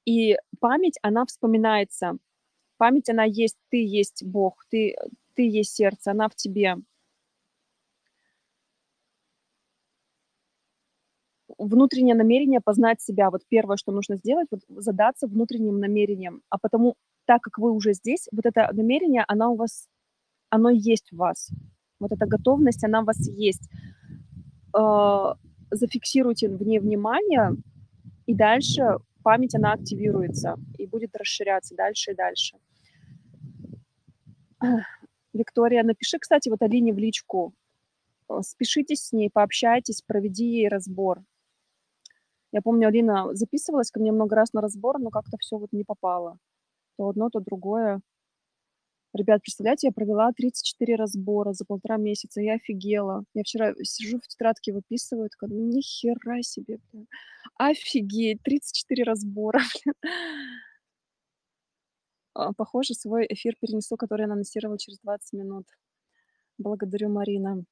И 0.06 0.38
память, 0.60 1.00
она 1.04 1.26
вспоминается. 1.26 2.14
Память, 2.78 3.10
она 3.10 3.26
есть, 3.26 3.58
ты 3.72 3.78
есть 3.86 4.24
Бог, 4.26 4.66
ты, 4.72 4.96
ты 5.36 5.48
есть 5.50 5.76
сердце, 5.76 6.12
она 6.12 6.30
в 6.30 6.36
тебе. 6.36 6.78
Внутреннее 11.58 12.16
намерение 12.16 12.62
познать 12.62 13.02
себя. 13.02 13.30
Вот 13.32 13.42
первое, 13.50 13.76
что 13.78 13.92
нужно 13.92 14.16
сделать, 14.18 14.48
вот 14.52 14.62
задаться 14.70 15.28
внутренним 15.28 15.80
намерением. 15.80 16.42
А 16.50 16.58
потому, 16.60 16.96
так 17.30 17.44
как 17.44 17.60
вы 17.60 17.72
уже 17.72 17.94
здесь, 17.94 18.28
вот 18.32 18.48
это 18.48 18.68
намерение, 18.74 19.24
она 19.28 19.50
у 19.50 19.56
вас 19.56 19.88
оно 20.50 20.72
есть 20.72 21.12
в 21.12 21.18
вас. 21.18 21.52
Вот 22.00 22.12
эта 22.12 22.26
готовность, 22.26 22.84
она 22.84 23.02
у 23.02 23.06
вас 23.06 23.20
есть. 23.28 23.70
А, 24.74 25.36
зафиксируйте 25.70 26.50
в 26.50 26.60
ней 26.64 26.80
внимание, 26.80 27.52
и 28.26 28.34
дальше 28.34 28.98
память, 29.22 29.54
она 29.54 29.74
активируется 29.74 30.56
и 30.80 30.88
будет 30.88 31.16
расширяться 31.16 31.76
дальше 31.76 32.14
и 32.14 32.16
дальше. 32.16 32.58
Виктория, 35.34 35.84
напиши, 35.84 36.18
кстати, 36.18 36.50
вот 36.50 36.64
Алине 36.64 36.94
в 36.94 36.98
личку. 36.98 37.54
Э, 38.28 38.40
спишитесь 38.42 39.04
с 39.04 39.12
ней, 39.12 39.30
пообщайтесь, 39.32 40.02
проведи 40.02 40.46
ей 40.46 40.68
разбор. 40.68 41.22
Я 42.52 42.64
помню, 42.64 42.88
Алина 42.88 43.36
записывалась 43.36 43.92
ко 43.92 44.00
мне 44.00 44.12
много 44.12 44.36
раз 44.36 44.52
на 44.54 44.62
разбор, 44.62 44.98
но 44.98 45.12
как-то 45.12 45.38
всё 45.38 45.60
вот 45.60 45.72
не 45.74 45.84
попало. 45.84 46.40
То 47.00 47.08
одно, 47.08 47.30
то 47.30 47.40
другое. 47.40 48.02
Ребят, 49.14 49.42
представляете, 49.42 49.88
я 49.88 49.92
провела 49.92 50.32
34 50.34 50.96
разбора 50.96 51.54
за 51.54 51.66
1,5 51.66 51.98
месяца. 51.98 52.42
Я 52.42 52.54
офигела. 52.56 53.24
Я 53.34 53.42
вчера 53.44 53.74
сижу 53.82 54.20
в 54.20 54.28
тетрадке, 54.28 54.72
выписываю, 54.72 55.30
такая 55.30 55.50
думаю: 55.50 55.68
"Ни 55.70 55.82
хера 55.82 56.44
себе, 56.44 56.78
блин, 56.92 57.08
офигеть, 57.58 58.44
34 58.44 59.04
разбора, 59.04 59.60
блин". 59.86 59.96
А, 62.36 62.54
похоже, 62.54 62.94
свой 62.94 63.26
эфир 63.30 63.56
перенесу, 63.60 63.98
который 63.98 64.22
я 64.22 64.26
анонсировала 64.32 64.78
через 64.78 65.00
20 65.00 65.34
минут. 65.34 65.66
Благодарю, 66.58 67.10
Марина. 67.10 67.64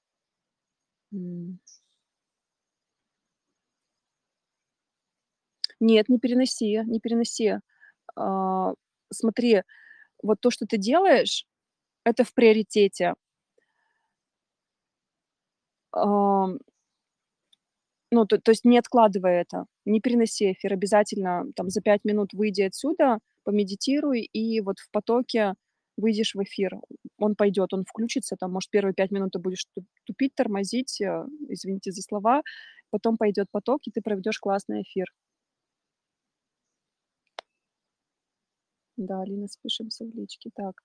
Нет, 5.80 6.10
не 6.10 6.20
переноси, 6.20 6.84
не 6.86 7.00
переноси. 7.00 7.60
Смотри, 9.12 9.64
вот 10.24 10.40
то, 10.42 10.52
что 10.52 10.66
ты 10.68 10.78
делаешь, 10.78 11.46
это 12.06 12.24
в 12.24 12.34
приоритете. 12.34 13.16
Ну, 18.12 18.26
то 18.26 18.38
то 18.40 18.52
есть 18.52 18.66
не 18.66 18.78
откладывай 18.80 19.34
это, 19.42 19.66
не 19.86 20.00
переноси 20.02 20.52
эфир. 20.54 20.74
Обязательно 20.74 21.46
там 21.56 21.70
за 21.70 21.82
5 21.82 22.06
минут 22.06 22.34
выйди 22.34 22.62
отсюда, 22.64 23.20
помедитируй, 23.44 24.22
и 24.22 24.62
вот 24.62 24.80
в 24.80 24.90
потоке 24.92 25.54
выйдешь 25.98 26.36
в 26.36 26.44
эфир. 26.44 26.78
Он 27.18 27.36
пойдёт, 27.36 27.74
он 27.74 27.84
включится, 27.86 28.36
там, 28.40 28.54
может, 28.54 28.70
первые 28.70 28.94
5 28.94 29.12
минут 29.12 29.32
ты 29.34 29.40
будешь 29.40 29.66
туп 29.76 29.86
тупить, 30.06 30.36
тормозить, 30.36 31.02
э, 31.02 31.26
извините 31.50 31.92
за 31.92 32.02
слова, 32.04 32.44
потом 32.92 33.18
пойдёт 33.18 33.48
поток, 33.52 33.82
и 33.88 33.92
ты 33.92 34.02
проведёшь 34.02 34.40
классный 34.40 34.84
эфир. 34.84 35.08
Да, 38.98 39.22
Алина, 39.22 39.48
спишемся 39.48 40.06
в 40.06 40.16
личке. 40.16 40.50
Так, 40.56 40.82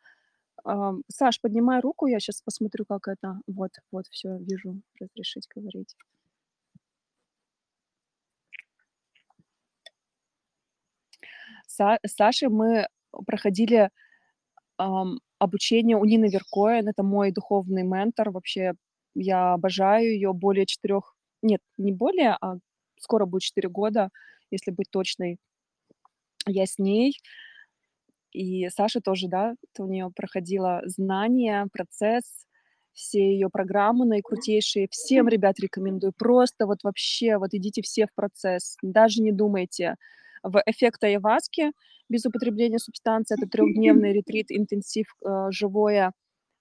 Саш, 1.08 1.40
поднимай 1.40 1.80
руку, 1.80 2.06
я 2.08 2.20
щас 2.20 2.42
посмотрю, 2.42 2.84
как 2.86 3.08
это. 3.08 3.40
Вот, 3.46 3.72
вот, 3.92 4.06
всё, 4.08 4.38
вижу, 4.38 4.80
разрешить 5.00 5.48
говорить. 5.54 5.94
Са 11.68 11.98
Саше 12.06 12.48
мы 12.48 12.86
проходили, 13.26 13.88
ам, 14.78 15.20
обучение 15.38 15.96
у 15.98 16.04
Нины 16.06 16.28
Веркоен. 16.30 16.88
Это 16.88 17.02
мой 17.04 17.32
духовный 17.32 17.84
ментор. 17.84 18.30
Вообще, 18.30 18.74
я 19.14 19.54
обожаю 19.54 20.12
ее 20.14 20.32
более 20.34 20.66
4 20.66 21.16
нет, 21.42 21.60
не 21.78 21.92
более, 21.92 22.36
а 22.42 22.56
скоро 23.00 23.26
будет 23.26 23.42
4 23.42 23.68
года, 23.70 24.10
если 24.50 24.70
быть 24.72 24.90
точной. 24.90 25.38
Я 26.46 26.66
с 26.66 26.78
ней. 26.78 27.16
И 28.32 28.68
Саша 28.70 29.00
тоже, 29.00 29.28
да, 29.28 29.54
у 29.78 29.86
нее 29.86 30.10
проходила 30.14 30.82
знания, 30.86 31.68
процесс, 31.72 32.46
все 32.92 33.32
ее 33.32 33.48
программы 33.48 34.04
наикрутейшие. 34.06 34.88
Всем, 34.90 35.28
ребят, 35.28 35.58
рекомендую. 35.58 36.12
Просто 36.16 36.66
вот 36.66 36.82
вообще, 36.82 37.38
вот 37.38 37.54
идите 37.54 37.82
все 37.82 38.06
в 38.06 38.14
процесс. 38.14 38.76
Даже 38.82 39.22
не 39.22 39.32
думайте. 39.32 39.96
В 40.42 40.62
эффект 40.66 41.04
Айваски 41.04 41.72
без 42.08 42.26
употребления 42.26 42.78
субстанции. 42.78 43.36
Это 43.38 43.46
трехдневный 43.50 44.12
ретрит, 44.12 44.46
интенсив, 44.50 45.06
э, 45.24 45.46
живое 45.50 46.12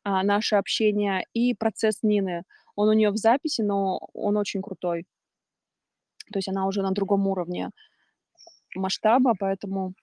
а, 0.04 0.24
наше 0.24 0.56
общение 0.56 1.26
и 1.34 1.54
процесс 1.54 2.00
Нины. 2.02 2.44
Он 2.76 2.90
у 2.90 2.94
нее 2.94 3.12
в 3.12 3.18
записи, 3.18 3.62
но 3.62 4.00
он 4.14 4.38
очень 4.38 4.62
крутой. 4.62 5.06
То 6.32 6.40
есть 6.40 6.48
она 6.48 6.66
уже 6.66 6.82
на 6.82 6.92
другом 6.92 7.28
уровне 7.28 7.72
масштаба, 8.76 9.34
поэтому 9.38 9.94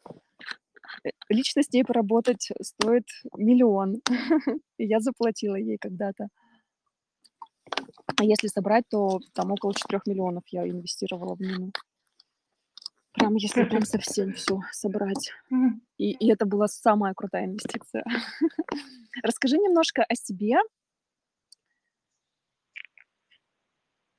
лично 1.28 1.62
с 1.62 1.72
ней 1.72 1.84
поработать 1.84 2.50
стоит 2.62 3.04
миллион. 3.36 4.02
Я 4.78 5.00
заплатила 5.00 5.56
ей 5.56 5.78
когда-то. 5.78 6.28
А 8.16 8.24
если 8.24 8.48
собрать, 8.48 8.84
то 8.90 9.20
там 9.34 9.52
около 9.52 9.74
4 9.74 10.00
миллионов 10.06 10.42
я 10.48 10.66
инвестировала 10.66 11.36
в 11.36 11.40
Нину. 11.40 11.72
Прям 13.12 13.34
если 13.34 13.64
прям 13.64 13.82
совсем 13.82 14.32
все 14.32 14.60
собрать. 14.72 15.32
И, 15.98 16.12
и 16.12 16.32
это 16.32 16.46
была 16.46 16.66
самая 16.68 17.14
крутая 17.14 17.44
инвестиция. 17.44 18.04
Расскажи 19.22 19.58
немножко 19.58 20.02
о 20.02 20.14
себе. 20.14 20.56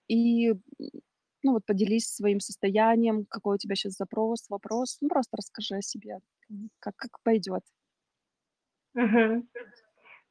И 0.08 0.54
ну 1.44 1.54
вот 1.54 1.66
поделись 1.66 2.08
своим 2.08 2.40
состоянием, 2.40 3.26
какой 3.26 3.56
у 3.56 3.58
тебя 3.58 3.76
сейчас 3.76 3.94
запрос, 3.94 4.46
вопрос. 4.50 4.98
Ну 5.02 5.10
просто 5.10 5.38
расскажи 5.38 5.76
о 5.76 5.82
себе, 5.82 6.20
как, 6.80 6.96
как 6.96 7.20
пойдет. 7.24 7.64
Мгм. 8.94 9.48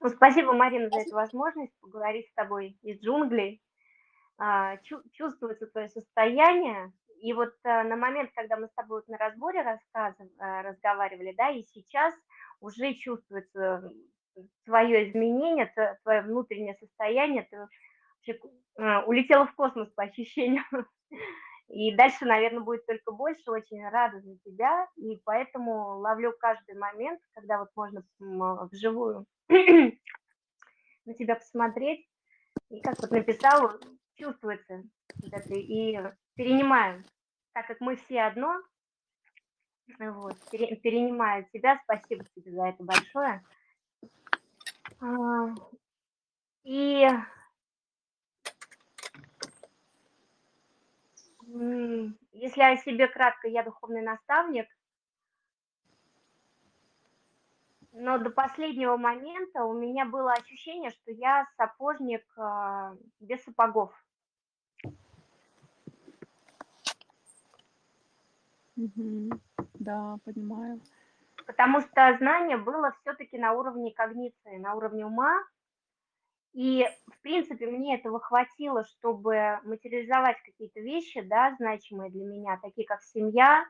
Ну, 0.00 0.08
спасибо, 0.10 0.52
Марина, 0.52 0.88
за 0.90 1.00
эту 1.00 1.14
возможность 1.14 1.72
поговорить 1.80 2.28
с 2.28 2.34
тобой 2.34 2.78
из 2.82 3.00
джунглей. 3.00 3.62
А, 4.38 4.76
чу- 4.78 5.02
чувствуется 5.12 5.66
твое 5.66 5.88
состояние. 5.88 6.92
И 7.20 7.32
вот 7.32 7.54
а, 7.64 7.82
на 7.82 7.96
момент, 7.96 8.30
когда 8.34 8.56
мы 8.56 8.68
с 8.68 8.74
тобой 8.74 9.00
вот 9.00 9.08
на 9.08 9.18
разборе 9.18 9.62
рассказыв- 9.62 10.30
а, 10.38 10.62
разговаривали, 10.62 11.34
да, 11.36 11.50
и 11.50 11.64
сейчас 11.64 12.14
уже 12.60 12.94
чувствуется 12.94 13.92
твое 14.64 15.08
изменение, 15.10 15.72
твое 16.04 16.22
внутреннее 16.22 16.76
состояние, 16.76 17.48
ты 17.50 18.38
улетела 19.06 19.46
в 19.46 19.54
космос 19.54 19.88
по 19.94 20.04
ощущениям. 20.04 20.64
И 21.68 21.94
дальше, 21.94 22.24
наверное, 22.24 22.60
будет 22.60 22.86
только 22.86 23.12
больше. 23.12 23.50
Очень 23.50 23.86
рада 23.88 24.20
за 24.20 24.36
тебя. 24.38 24.88
И 24.96 25.16
поэтому 25.24 25.98
ловлю 25.98 26.32
каждый 26.38 26.76
момент, 26.76 27.20
когда 27.34 27.58
вот 27.58 27.68
можно 27.76 28.02
вживую 28.72 29.26
на 29.48 31.14
тебя 31.14 31.36
посмотреть. 31.36 32.08
И 32.70 32.80
как 32.80 32.98
вот 33.00 33.10
написал, 33.10 33.72
чувствуется. 34.16 34.82
И 35.50 35.98
перенимаю. 36.34 37.04
Так 37.52 37.66
как 37.66 37.80
мы 37.80 37.96
все 37.96 38.22
одно, 38.22 38.60
вот, 39.98 40.36
перенимаю 40.50 41.46
тебя. 41.52 41.80
Спасибо 41.84 42.24
тебе 42.34 42.52
за 42.52 42.66
это 42.66 42.82
большое. 42.82 43.42
А, 45.00 45.54
и 46.64 47.08
Если 52.40 52.62
о 52.62 52.76
себе 52.76 53.08
кратко, 53.08 53.48
я 53.48 53.64
духовный 53.64 54.00
наставник. 54.00 54.68
Но 57.90 58.18
до 58.18 58.30
последнего 58.30 58.96
момента 58.96 59.64
у 59.64 59.72
меня 59.72 60.04
было 60.04 60.34
ощущение, 60.34 60.90
что 60.90 61.10
я 61.10 61.48
сапожник 61.56 62.22
а, 62.36 62.94
без 63.18 63.42
сапогов. 63.42 63.92
Мгм. 68.76 69.40
Да, 69.74 70.18
понимаю. 70.24 70.80
Потому 71.44 71.80
что 71.80 72.16
знание 72.18 72.56
было 72.56 72.94
все-таки 73.00 73.36
на 73.36 73.52
уровне 73.52 73.90
когниции, 73.90 74.58
на 74.58 74.74
уровне 74.76 75.04
ума, 75.04 75.42
и, 76.58 76.84
в 77.06 77.20
принципе, 77.20 77.68
мне 77.68 77.94
этого 77.94 78.18
хватило, 78.18 78.82
чтобы 78.82 79.60
материализовать 79.62 80.42
какие-то 80.42 80.80
вещи, 80.80 81.20
да, 81.20 81.54
значимые 81.56 82.10
для 82.10 82.24
меня, 82.24 82.58
такие 82.60 82.84
как 82.84 83.00
семья. 83.00 83.64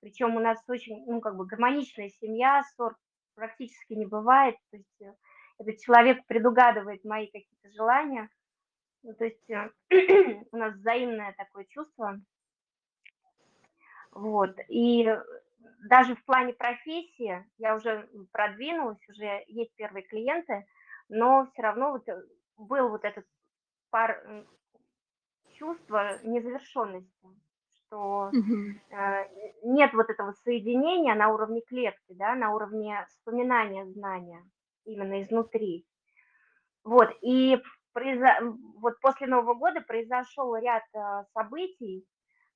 Причем 0.00 0.34
у 0.34 0.40
нас 0.40 0.58
очень, 0.66 1.04
ну, 1.06 1.20
как 1.20 1.36
бы 1.36 1.46
гармоничная 1.46 2.08
семья, 2.20 2.64
ссор 2.64 2.96
практически 3.36 3.92
не 3.92 4.06
бывает. 4.06 4.56
То 4.72 4.76
есть 4.76 5.02
э, 5.02 5.14
этот 5.60 5.78
человек 5.82 6.26
предугадывает 6.26 7.04
мои 7.04 7.26
какие-то 7.26 7.70
желания. 7.76 8.28
Ну, 9.04 9.14
то 9.14 9.24
есть 9.24 9.48
э, 9.48 9.70
у 10.50 10.56
нас 10.56 10.74
взаимное 10.74 11.34
такое 11.38 11.64
чувство. 11.66 12.20
Вот. 14.10 14.58
И 14.68 15.08
даже 15.88 16.16
в 16.16 16.24
плане 16.24 16.54
профессии 16.54 17.46
я 17.58 17.76
уже 17.76 18.08
продвинулась, 18.32 18.98
уже 19.08 19.44
есть 19.46 19.72
первые 19.76 20.02
клиенты– 20.02 20.66
но 21.12 21.46
все 21.52 21.62
равно 21.62 21.92
вот 21.92 22.08
э, 22.08 22.22
был 22.56 22.88
вот 22.88 23.04
этот 23.04 23.26
пар 23.90 24.24
чувство 25.58 26.18
незавершенности, 26.24 27.28
что 27.68 28.30
э, 28.32 29.28
нет 29.62 29.92
вот 29.92 30.08
этого 30.08 30.32
соединения 30.44 31.14
на 31.14 31.28
уровне 31.28 31.60
клетки, 31.60 32.14
да, 32.14 32.34
на 32.34 32.54
уровне 32.54 33.04
вспоминания 33.10 33.84
знания 33.86 34.42
именно 34.86 35.20
изнутри. 35.20 35.86
Вот, 36.82 37.10
и 37.20 37.62
произо... 37.92 38.28
вот 38.80 38.98
после 39.00 39.26
Нового 39.26 39.54
года 39.54 39.82
произошел 39.82 40.56
ряд 40.56 40.84
э, 40.94 41.24
событий, 41.34 42.06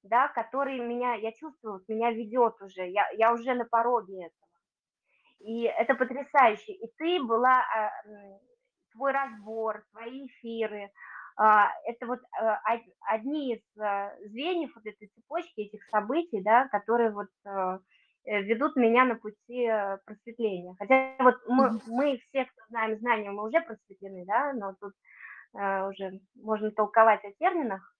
да, 0.03 0.29
которые 0.29 0.81
меня, 0.81 1.15
я 1.15 1.33
чувствую, 1.33 1.85
меня 1.89 2.11
ведет 2.11 2.55
уже, 2.63 2.89
я, 2.89 3.07
я 3.11 3.35
уже 3.35 3.55
на 3.55 3.67
пороге 3.67 4.27
этого. 4.27 4.46
И 5.41 5.63
это 5.63 5.95
потрясающе. 5.95 6.73
И 6.73 6.91
ты 6.97 7.23
была, 7.23 7.61
а, 7.61 7.91
твой 8.93 9.13
разбор, 9.13 9.85
твои 9.93 10.27
эфиры, 10.27 10.91
а, 11.39 11.69
это 11.85 12.07
вот 12.07 12.21
э, 12.21 12.57
одни 13.11 13.55
из 13.55 13.61
э, 13.79 14.29
звеньев 14.29 14.75
вот 14.75 14.87
этой 14.87 15.09
цепочки, 15.09 15.61
этих 15.61 15.85
событий, 15.91 16.41
да, 16.43 16.67
которые 16.69 17.11
вот 17.11 17.29
э, 17.45 17.79
ведут 18.25 18.75
меня 18.77 19.05
на 19.05 19.17
пути 19.17 19.71
просветления. 20.07 20.75
Хотя 20.79 21.15
вот 21.19 21.37
мы, 21.47 21.79
мы 21.87 22.19
все, 22.29 22.47
кто 22.47 22.63
знаем 22.71 22.99
знания, 22.99 23.31
мы 23.31 23.47
уже 23.47 23.61
просветлены, 23.61 24.25
да, 24.25 24.53
но 24.55 24.75
тут 24.81 24.95
уже 25.53 26.21
можно 26.35 26.71
толковать 26.71 27.25
о 27.25 27.33
терминах, 27.39 27.95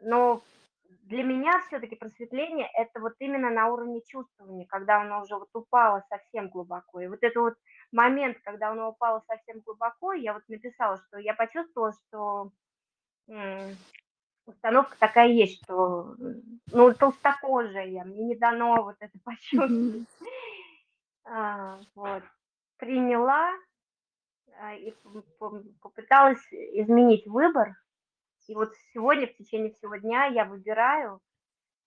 но 0.00 0.42
для 1.08 1.22
меня 1.22 1.62
все-таки 1.66 1.96
просветление– 1.96 2.68
это 2.74 3.00
вот 3.00 3.14
именно 3.18 3.48
на 3.50 3.68
уровне 3.68 4.02
чувствования, 4.06 4.66
когда 4.66 5.00
оно 5.00 5.22
уже 5.22 5.36
вот 5.36 5.48
упало 5.54 6.04
совсем 6.10 6.50
глубоко. 6.50 7.00
И 7.00 7.06
вот 7.06 7.20
это 7.22 7.40
вот 7.40 7.54
момент, 7.92 8.36
когда 8.44 8.70
оно 8.70 8.90
упало 8.90 9.22
совсем 9.26 9.60
глубоко, 9.60 10.12
я 10.12 10.34
вот 10.34 10.42
написала, 10.48 10.98
что 10.98 11.18
я 11.18 11.34
почувствовала, 11.34 11.92
что 11.92 12.52
установка 14.46 14.96
такая 14.98 15.28
есть, 15.28 15.62
что 15.64 16.14
ну 16.72 16.92
толстокожая, 16.92 18.04
мне 18.04 18.24
не 18.24 18.36
дано 18.36 18.82
вот 18.82 18.96
это 19.00 19.18
почувствовать. 19.24 20.06
А, 21.24 21.80
вот. 21.94 22.22
Приняла 22.76 23.50
а, 24.60 24.74
и 24.74 24.94
попыталась 25.80 26.46
изменить 26.52 27.26
выбор, 27.26 27.74
и 28.48 28.54
вот 28.54 28.74
сегодня, 28.94 29.26
в 29.26 29.36
течение 29.36 29.72
всего 29.72 29.96
дня 29.96 30.24
я 30.24 30.46
выбираю 30.46 31.20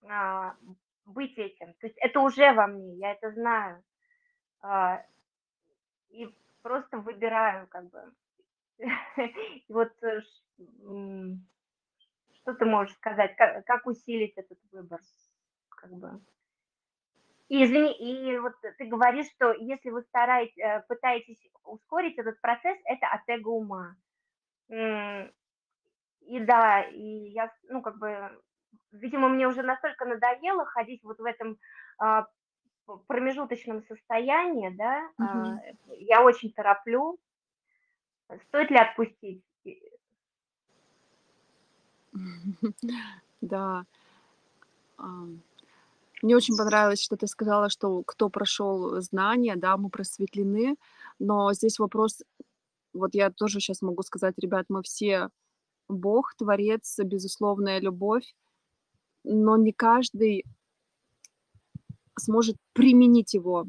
а, 0.08 0.56
быть 1.04 1.36
этим. 1.36 1.74
То 1.74 1.88
есть 1.88 1.98
это 1.98 2.20
уже 2.20 2.52
во 2.52 2.68
мне, 2.68 2.94
я 2.98 3.12
это 3.12 3.32
знаю. 3.32 3.82
А, 4.60 5.04
и 6.10 6.32
просто 6.62 6.98
выбираю, 6.98 7.66
как 7.66 7.90
бы. 7.90 8.12
И 8.78 9.72
вот 9.72 9.92
э, 10.02 10.20
что 12.34 12.54
ты 12.54 12.64
можешь 12.64 12.94
сказать, 12.96 13.34
как, 13.36 13.64
как 13.66 13.86
усилить 13.86 14.34
этот 14.36 14.58
выбор, 14.70 15.00
как 15.68 15.90
бы. 15.92 16.20
И 17.48 17.64
извини, 17.64 17.92
и 17.92 18.38
вот 18.38 18.54
ты 18.78 18.84
говоришь, 18.86 19.30
что 19.32 19.52
если 19.52 19.90
вы 19.90 20.02
стараетесь, 20.02 20.58
э, 20.58 20.80
пытаетесь 20.88 21.44
ускорить 21.64 22.18
этот 22.18 22.40
процесс, 22.40 22.78
это 22.84 23.08
от 23.08 23.28
эго 23.28 23.48
ума. 23.48 23.96
И 26.26 26.40
да, 26.40 26.82
и 26.82 27.30
я, 27.30 27.52
ну, 27.68 27.82
как 27.82 27.98
бы, 27.98 28.30
видимо, 28.92 29.28
мне 29.28 29.46
уже 29.48 29.62
настолько 29.62 30.04
надоело 30.04 30.64
ходить 30.66 31.02
вот 31.02 31.18
в 31.18 31.24
этом 31.24 31.58
а, 31.98 32.26
промежуточном 33.06 33.82
состоянии, 33.82 34.70
да, 34.70 35.00
Мгм. 35.18 35.28
а, 35.28 35.58
я 35.98 36.22
очень 36.22 36.52
тороплю. 36.52 37.18
Стоит 38.48 38.70
ли 38.70 38.78
отпустить? 38.78 39.42
Да. 43.40 43.84
Ам, 44.98 45.42
мне 46.22 46.36
очень 46.36 46.56
понравилось, 46.56 47.02
что 47.02 47.16
ты 47.16 47.26
сказала, 47.26 47.68
что 47.68 48.04
кто 48.04 48.28
прошел 48.28 49.00
знания, 49.00 49.56
да, 49.56 49.76
мы 49.76 49.90
просветлены. 49.90 50.76
Но 51.18 51.52
здесь 51.52 51.80
вопрос, 51.80 52.22
вот 52.92 53.14
я 53.14 53.30
тоже 53.30 53.58
щас 53.58 53.82
могу 53.82 54.02
сказать: 54.02 54.34
ребят, 54.38 54.66
мы 54.68 54.82
все 54.84 55.30
Бог, 55.88 56.34
Творец, 56.36 56.98
безусловная 56.98 57.80
любовь, 57.80 58.34
но 59.24 59.56
не 59.56 59.72
каждый 59.72 60.44
сможет 62.18 62.56
применить 62.72 63.34
его, 63.34 63.66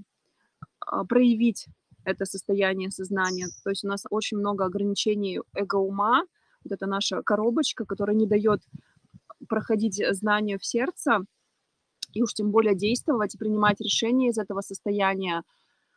а, 0.80 1.06
проявить 1.06 1.68
это 2.06 2.26
состояние 2.26 2.92
сознания. 2.92 3.48
То 3.64 3.70
есть 3.70 3.84
у 3.84 3.88
нас 3.88 4.04
очень 4.10 4.38
много 4.38 4.66
ограничений 4.66 5.40
эго-ума. 5.56 6.24
Вот 6.64 6.74
это 6.74 6.86
наша 6.86 7.22
коробочка, 7.24 7.86
которая 7.86 8.16
не 8.16 8.28
даёт 8.28 8.62
проходить 9.48 10.02
знанию 10.12 10.60
в 10.60 10.66
сердце, 10.66 11.26
и 12.14 12.22
уж 12.22 12.34
тем 12.34 12.52
более 12.52 12.76
действовать 12.76 13.36
и 13.36 13.38
принимать 13.38 13.82
решения 13.82 14.30
из 14.30 14.38
этого 14.38 14.62
состояния. 14.62 15.44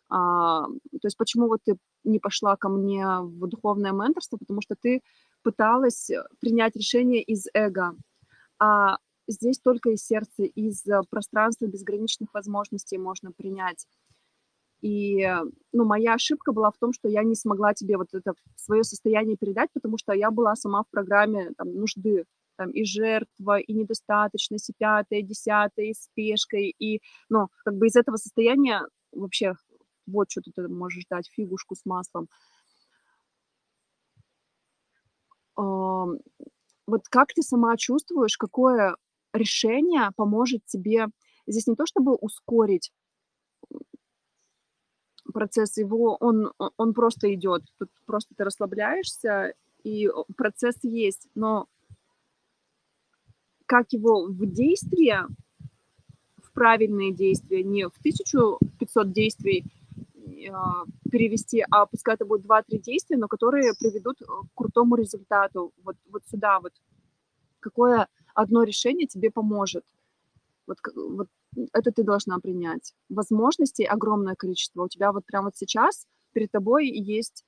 А, 0.08 0.66
то 0.66 1.04
есть 1.04 1.16
почему 1.16 1.48
вот 1.48 1.60
ты 1.64 1.76
не 2.04 2.18
пошла 2.18 2.56
ко 2.56 2.68
мне 2.68 3.06
в 3.20 3.46
духовное 3.48 3.92
менторство? 3.92 4.36
Потому 4.36 4.60
что 4.62 4.74
ты 4.80 5.02
пыталась 5.46 6.10
принять 6.40 6.74
решение 6.76 7.22
из 7.22 7.46
эго, 7.54 7.94
а 8.60 8.98
здесь 9.28 9.60
только 9.60 9.90
из 9.90 10.04
сердца, 10.06 10.44
из 10.44 10.84
пространства 11.10 11.66
безграничных 11.66 12.34
возможностей 12.34 12.98
можно 12.98 13.32
принять. 13.32 13.86
И, 14.82 15.26
ну, 15.72 15.84
моя 15.84 16.14
ошибка 16.14 16.52
была 16.52 16.70
в 16.70 16.78
том, 16.78 16.92
что 16.92 17.08
я 17.08 17.22
не 17.24 17.34
смогла 17.36 17.74
тебе 17.74 17.96
вот 17.98 18.08
это 18.14 18.34
своё 18.56 18.82
состояние 18.84 19.36
передать, 19.36 19.70
потому 19.74 19.98
что 19.98 20.12
я 20.14 20.30
была 20.30 20.56
сама 20.56 20.82
в 20.84 20.90
программе 20.90 21.52
там 21.58 21.74
нужды. 21.74 22.24
Там 22.58 22.70
и 22.70 22.84
жертва, 22.84 23.58
и 23.60 23.72
недостаточность, 23.74 24.70
и 24.70 24.74
пятое, 24.78 25.20
и 25.20 25.22
десятое, 25.22 25.86
и 25.86 25.94
спешка, 25.94 26.58
и, 26.58 27.00
ну, 27.30 27.48
как 27.64 27.76
бы 27.76 27.86
из 27.88 27.96
этого 27.96 28.16
состояния 28.16 28.82
вообще 29.12 29.54
вот 30.06 30.28
чё 30.28 30.40
ты 30.42 30.68
можешь 30.68 31.04
ждать, 31.04 31.28
фигушку 31.32 31.74
с 31.76 31.84
маслом. 31.86 32.24
Ам, 32.24 32.28
вот 35.56 37.08
как 37.10 37.32
ты 37.34 37.42
сама 37.42 37.76
чувствуешь, 37.76 38.36
какое 38.38 38.96
решение 39.32 40.10
поможет 40.16 40.64
тебе 40.66 41.08
здесь 41.46 41.66
не 41.66 41.76
то 41.76 41.86
чтобы 41.86 42.14
ускорить 42.14 42.90
процесс 45.32 45.76
его, 45.76 46.16
он 46.20 46.52
он 46.76 46.94
просто 46.94 47.32
идёт. 47.34 47.62
Тут 47.78 47.90
просто 48.06 48.34
ты 48.36 48.44
расслабляешься, 48.44 49.54
и, 49.82 50.08
процесс 50.36 50.76
есть, 50.82 51.28
но 51.34 51.66
как 53.66 53.92
его 53.92 54.26
в 54.26 54.46
действие, 54.46 55.26
в 56.42 56.52
правильные 56.52 57.12
действия, 57.14 57.62
не 57.64 57.88
в 57.88 57.98
1500 58.02 59.12
действий, 59.12 59.64
а, 60.52 60.84
перевести, 61.16 61.64
а 61.70 61.86
пускай 61.86 62.14
это 62.14 62.26
будет 62.26 62.44
2-3 62.44 62.78
действия, 62.78 63.16
но 63.16 63.28
которые 63.28 63.72
приведут, 63.78 64.20
э, 64.20 64.24
к 64.24 64.54
крутому 64.54 64.96
результату. 64.96 65.72
Вот 65.84 65.96
вот 66.12 66.22
сюда 66.26 66.60
вот. 66.60 66.72
Какое 67.60 68.06
одно 68.34 68.64
решение 68.64 69.06
тебе 69.06 69.30
поможет? 69.30 69.84
Вот 70.66 70.78
вот 70.94 71.28
это 71.72 71.90
ты 71.90 72.04
должна 72.04 72.38
принять. 72.38 72.94
Возможностей 73.08 73.84
огромное 73.84 74.34
количество. 74.34 74.84
У 74.84 74.88
тебя 74.88 75.12
вот 75.12 75.24
прямо 75.24 75.46
вот 75.46 75.56
сейчас 75.56 76.06
перед 76.32 76.50
тобой 76.50 76.88
есть, 76.88 77.44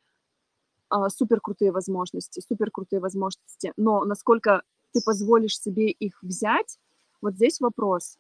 а, 0.89 1.11
суперкрутые 1.11 1.71
возможности 1.71 2.41
суперкрутые 2.41 3.01
возможности. 3.01 3.73
Но 3.77 4.05
насколько 4.05 4.62
ты 4.93 5.01
позволишь 5.05 5.61
себе 5.61 5.91
их 5.91 6.23
взять, 6.23 6.79
вот 7.21 7.35
здесь 7.35 7.61
вопрос. 7.61 8.19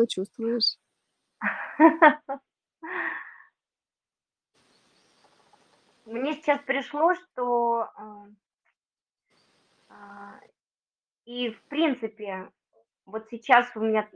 Что 0.00 0.06
чувствуешь? 0.06 0.78
Мне 6.06 6.32
сейчас 6.36 6.58
пришло, 6.62 7.14
что, 7.14 7.80
а 7.94 8.26
а, 9.90 10.40
и 11.26 11.50
в 11.50 11.62
принципе, 11.64 12.50
вот 13.04 13.28
сейчас 13.28 13.70
у 13.76 13.80
меня, 13.80 14.08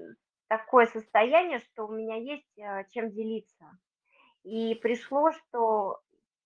такое 0.48 0.86
состояние, 0.86 1.58
что 1.58 1.86
у 1.86 1.92
меня 1.92 2.16
есть, 2.16 2.58
а, 2.58 2.84
чем 2.84 3.10
делиться. 3.10 3.78
И 4.42 4.74
пришло, 4.76 5.32
что 5.32 6.00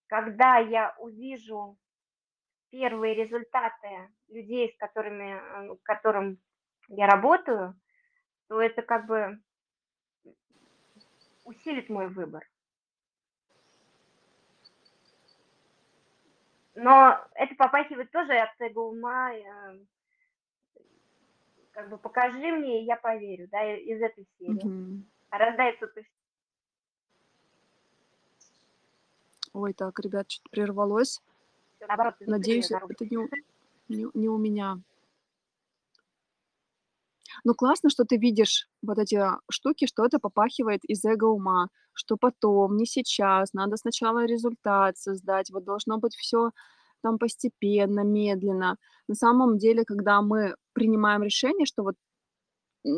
когда 0.09 0.59
я 0.59 0.97
увижу 0.99 1.78
первые 2.70 3.14
результаты 3.14 4.11
людей, 4.26 4.72
с 4.72 4.76
которыми, 4.78 5.76
к 5.76 5.82
которым 5.84 6.41
я 6.89 7.07
работаю, 7.07 7.78
то 8.49 8.61
это 8.61 8.83
как 8.83 9.07
бы 9.07 9.41
усилит 11.45 11.89
мой 11.89 12.09
выбор. 12.09 12.49
Но 16.75 17.19
это 17.35 17.55
попахивает 17.57 18.11
тоже 18.11 18.33
от 18.39 18.51
эго-ума, 18.61 19.33
э 19.35 19.79
как 21.73 21.91
бы 21.91 21.99
покажи 21.99 22.39
мне, 22.53 22.83
и 22.83 22.87
я 22.87 22.97
поверю, 22.97 23.49
да, 23.51 23.63
из 23.77 24.01
этой 24.03 24.27
серии. 24.39 24.71
Мгм. 24.71 25.09
А 25.31 25.39
рождается 25.39 25.87
то 25.89 26.01
есть 26.01 26.09
Ой, 29.53 29.73
так, 29.75 29.99
ребят, 30.01 30.29
чё-то 30.29 30.49
прервалось. 30.51 31.21
Наоборот, 31.87 32.17
Надеюсь, 32.27 32.71
это 32.71 33.05
не 33.11 33.19
не 33.89 34.07
не 34.15 34.29
у 34.29 34.39
меня. 34.39 34.79
Ну, 37.45 37.55
классно, 37.55 37.91
что 37.91 38.05
ты 38.05 38.16
видишь 38.16 38.68
вот 38.82 38.99
эти, 38.99 39.14
а, 39.16 39.39
штуки, 39.51 39.86
что 39.86 40.05
это 40.05 40.18
попахивает 40.18 40.80
из 40.84 41.05
эго-ума, 41.05 41.68
что 41.93 42.16
потом, 42.16 42.76
не 42.76 42.86
сейчас, 42.86 43.53
надо 43.53 43.76
сначала 43.76 44.24
результат 44.24 44.97
создать, 44.99 45.51
вот 45.51 45.64
должно 45.64 45.99
быть 45.99 46.14
всё 46.16 46.51
там 47.03 47.18
постепенно, 47.18 48.01
медленно. 48.01 48.76
На 49.09 49.14
самом 49.14 49.59
деле, 49.59 49.84
когда 49.84 50.20
мы 50.22 50.55
принимаем 50.72 51.22
решение, 51.22 51.64
что 51.66 51.82
вот, 51.84 51.95
э, 52.86 52.91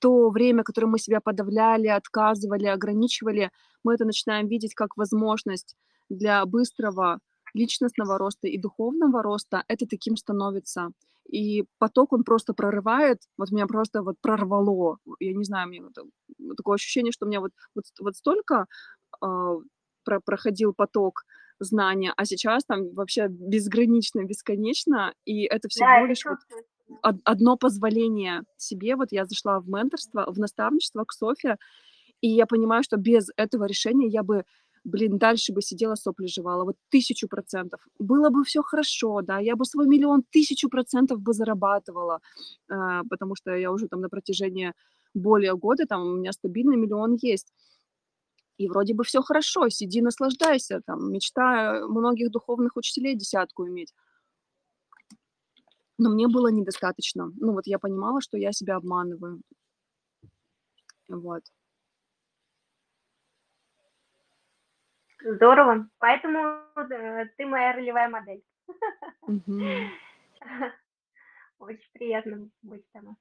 то 0.00 0.30
время, 0.30 0.64
которое 0.64 0.88
мы 0.88 0.98
себя 1.00 1.20
подавляли, 1.20 1.88
отказывали, 1.88 2.66
ограничивали, 2.66 3.50
мы 3.84 3.94
это 3.94 4.04
начинаем 4.06 4.48
видеть 4.48 4.74
как 4.74 4.96
возможность 4.96 5.76
для 6.10 6.44
быстрого 6.46 7.20
личностного 7.54 8.18
роста 8.18 8.48
и 8.48 8.58
духовного 8.58 9.22
роста, 9.22 9.64
это 9.68 9.86
таким 9.86 10.16
становится. 10.16 10.90
И 11.30 11.64
поток, 11.78 12.12
он 12.12 12.24
просто 12.24 12.54
прорывает. 12.54 13.18
Вот 13.38 13.50
меня 13.50 13.66
просто 13.66 14.02
вот 14.02 14.16
прорвало. 14.20 14.98
Я 15.20 15.32
не 15.34 15.44
знаю, 15.44 15.68
мне 15.68 15.82
вот, 15.82 15.96
э, 15.98 16.54
такое 16.56 16.74
ощущение, 16.76 17.12
что 17.12 17.26
у 17.26 17.28
меня 17.28 17.40
вот 17.40 17.52
вот 17.74 17.84
вот 18.00 18.16
столько, 18.16 18.66
а, 19.20 19.56
про 20.04 20.20
проходил 20.20 20.74
поток 20.74 21.24
знания, 21.60 22.12
а 22.16 22.24
сейчас 22.26 22.64
там 22.64 22.92
вообще 22.94 23.28
безгранично, 23.28 24.24
бесконечно, 24.24 25.14
и 25.24 25.44
это 25.44 25.68
Да, 25.74 25.98
всего 25.98 26.04
это 26.04 26.06
лишь 26.06 26.24
вот 26.26 26.38
да. 26.50 26.56
од 27.02 27.16
одно 27.24 27.56
позволение 27.56 28.42
себе. 28.58 28.96
Вот 28.96 29.08
я 29.12 29.26
зашла 29.26 29.60
в 29.60 29.68
менторство, 29.68 30.26
в 30.28 30.38
наставничество 30.38 31.04
к 31.04 31.12
Софье, 31.12 31.58
и 32.22 32.28
я 32.28 32.46
понимаю, 32.46 32.82
что 32.84 32.96
без 32.98 33.28
этого 33.36 33.64
решения 33.66 34.08
я 34.08 34.22
бы, 34.24 34.44
блин, 34.84 35.18
дальше 35.18 35.52
бы 35.52 35.62
сидела, 35.62 35.94
сопли 35.96 36.26
жевала, 36.26 36.64
вот 36.64 36.76
1000 36.90 37.28
%. 37.28 37.80
Было 37.98 38.30
бы 38.30 38.44
всё 38.44 38.62
хорошо, 38.62 39.22
да, 39.22 39.38
я 39.40 39.56
бы 39.56 39.64
свой 39.64 39.86
1 39.86 39.98
000 40.06 40.10
000 40.12 40.24
1000 40.30 40.68
% 40.68 41.20
бы 41.20 41.32
зарабатывала, 41.32 42.20
а, 42.70 43.02
потому 43.10 43.34
что 43.36 43.54
я 43.56 43.72
уже 43.72 43.88
там 43.88 44.00
на 44.00 44.08
протяжении 44.08 44.72
более 45.14 45.54
года, 45.56 45.86
там 45.86 46.02
у 46.02 46.14
меня 46.16 46.32
стабильно 46.32 46.76
1 46.76 46.96
000 46.96 46.96
000 47.06 47.22
есть. 47.22 47.50
И 48.60 48.68
вроде 48.68 48.94
бы 48.94 49.02
всё 49.04 49.20
хорошо, 49.22 49.68
сиди, 49.68 50.00
наслаждайся, 50.00 50.80
там, 50.86 51.12
мечта 51.12 51.86
многих 51.88 52.30
духовных 52.30 52.76
учителей 52.76 53.16
десятку 53.16 53.66
иметь. 53.66 53.90
Но 55.98 56.10
мне 56.10 56.28
было 56.28 56.48
недостаточно. 56.48 57.32
Ну, 57.40 57.52
вот 57.52 57.66
я 57.66 57.78
понимала, 57.78 58.20
что 58.20 58.36
я 58.38 58.52
себя 58.52 58.76
обманываю. 58.76 59.42
Вот. 61.08 61.44
Здорово. 65.24 65.88
Поэтому, 65.98 66.60
д 66.88 67.30
ты 67.38 67.46
моя 67.46 67.72
ролевая 67.72 68.08
модель. 68.10 68.42
Мгм. 69.26 69.90
Очень 71.58 71.90
приятно 71.94 72.48
быть 72.62 72.84
тобой. 72.92 73.14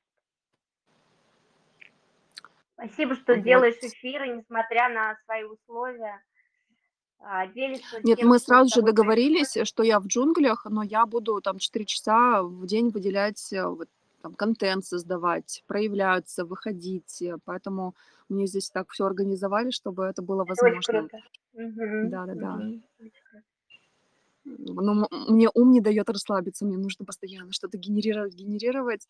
Спасибо, 2.74 3.16
что 3.16 3.36
Вот. 3.36 3.44
делаешь 3.44 3.78
эфиры, 3.82 4.28
несмотря 4.36 4.90
на 4.90 5.16
свои 5.24 5.44
условия. 5.44 6.22
а, 7.20 7.48
делишься 7.48 8.02
Нет, 8.04 8.20
тем, 8.20 8.28
мы 8.28 8.40
сразу 8.40 8.76
же 8.76 8.82
договорились, 8.82 9.54
происходит? 9.54 9.68
что 9.70 9.84
я 9.84 10.00
в 10.02 10.08
джунглях, 10.08 10.66
но 10.66 10.84
я 10.84 11.06
буду 11.06 11.40
там 11.40 11.58
4 11.60 11.86
часа 11.86 12.44
в 12.44 12.66
день 12.66 12.90
выделять, 12.90 13.54
э, 13.54 13.66
вот 13.66 13.88
там 14.22 14.34
контент 14.34 14.84
создавать, 14.86 15.64
проявляться, 15.68 16.44
выходить. 16.44 17.22
э, 17.22 17.38
Поэтому 17.46 17.96
мне 18.28 18.46
здесь 18.48 18.70
так 18.70 18.90
все 18.92 19.06
организовали, 19.06 19.70
чтобы 19.72 20.04
это 20.04 20.22
было 20.22 20.44
Это 20.44 20.52
очень 20.66 20.74
возможно. 20.74 21.08
круто. 21.08 21.18
Да-да-да. 21.54 22.60
Но 24.46 25.08
мне 25.30 25.50
ум 25.54 25.72
не 25.72 25.80
дает 25.80 26.10
расслабиться, 26.10 26.66
мне 26.66 26.78
нужно 26.78 27.06
постоянно 27.06 27.52
что-то 27.54 27.78
генерировать, 27.78 28.34
генерировать. 28.34 29.08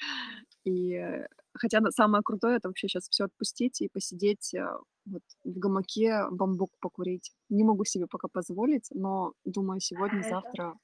И, 0.64 0.94
э, 0.94 1.28
хотя 1.54 1.82
самое 1.89 2.24
крутое- 2.24 2.58
это 2.58 2.68
вообще 2.68 2.88
сейчас 2.88 3.10
все 3.10 3.26
отпустить 3.26 3.82
и 3.82 3.89
посидеть, 3.89 4.54
э, 4.54 4.68
вот 5.06 5.24
в 5.44 5.58
гамаке, 5.58 6.26
бамбук 6.30 6.72
покурить. 6.80 7.32
Не 7.50 7.64
могу 7.64 7.84
себе 7.84 8.06
пока 8.06 8.28
позволить, 8.28 8.89
но 8.91 9.34
думаю, 9.44 9.80
сегодня, 9.80 10.22
Хорошо. 10.22 10.30
завтра, 10.30 10.78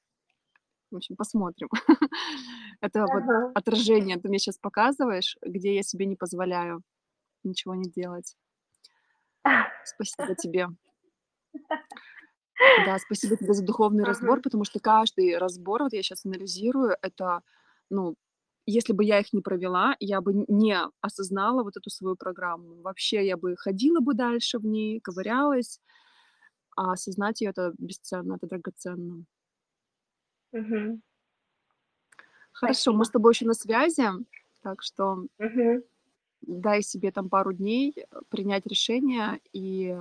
в 0.90 0.96
общем, 0.96 1.14
посмотрим. 1.14 1.68
Это 2.80 3.02
вот 3.02 3.22
отражение 3.54 4.18
ты 4.18 4.28
мне 4.28 4.38
сейчас 4.40 4.58
показываешь, 4.58 5.36
где 5.42 5.76
я 5.76 5.82
себе 5.84 6.06
не 6.06 6.16
позволяю 6.16 6.82
ничего 7.44 7.76
не 7.76 7.88
делать. 7.88 8.36
Спасибо 9.84 10.34
тебе. 10.34 10.66
Да, 12.76 12.98
спасибо 12.98 13.36
тебе 13.36 13.52
за 13.54 13.64
духовный 13.64 14.04
разбор, 14.04 14.40
потому 14.40 14.64
что 14.64 14.80
каждый 14.80 15.36
разбор, 15.38 15.82
вот 15.82 15.92
я 15.92 16.02
сейчас 16.02 16.24
анализирую, 16.24 16.96
это, 17.02 17.42
ну, 17.90 18.16
если 18.66 18.92
бы 18.92 19.04
я 19.04 19.18
их 19.20 19.32
не 19.32 19.40
провела, 19.42 19.96
я 20.00 20.20
бы 20.20 20.44
не 20.48 20.76
осознала 21.00 21.62
вот 21.64 21.76
эту 21.76 21.90
свою 21.90 22.16
программу. 22.16 22.80
Вообще 22.82 23.26
я 23.26 23.36
бы 23.36 23.56
ходила 23.56 24.00
бы 24.00 24.14
дальше 24.14 24.58
в 24.58 24.66
ней, 24.66 25.00
ковырялась, 25.00 25.80
а 26.76 26.92
осознать 26.92 27.40
ее 27.42 27.50
это 27.50 27.74
бесценно, 27.78 28.34
это 28.36 28.46
драгоценно. 28.48 29.24
Мгм. 30.52 31.00
Хорошо, 32.52 32.92
мы 32.92 33.04
с 33.04 33.10
Спасибо. 33.10 33.10
тобой 33.10 33.32
еще 33.32 33.46
на 33.46 33.54
связи, 33.54 34.04
так 34.62 34.82
что 34.82 35.26
Мгм. 35.38 35.82
дай 36.42 36.82
себе 36.82 37.10
там 37.12 37.28
пару 37.28 37.52
дней, 37.52 37.94
э, 37.96 38.20
принять 38.28 38.66
решение 38.66 39.40
и 39.52 39.96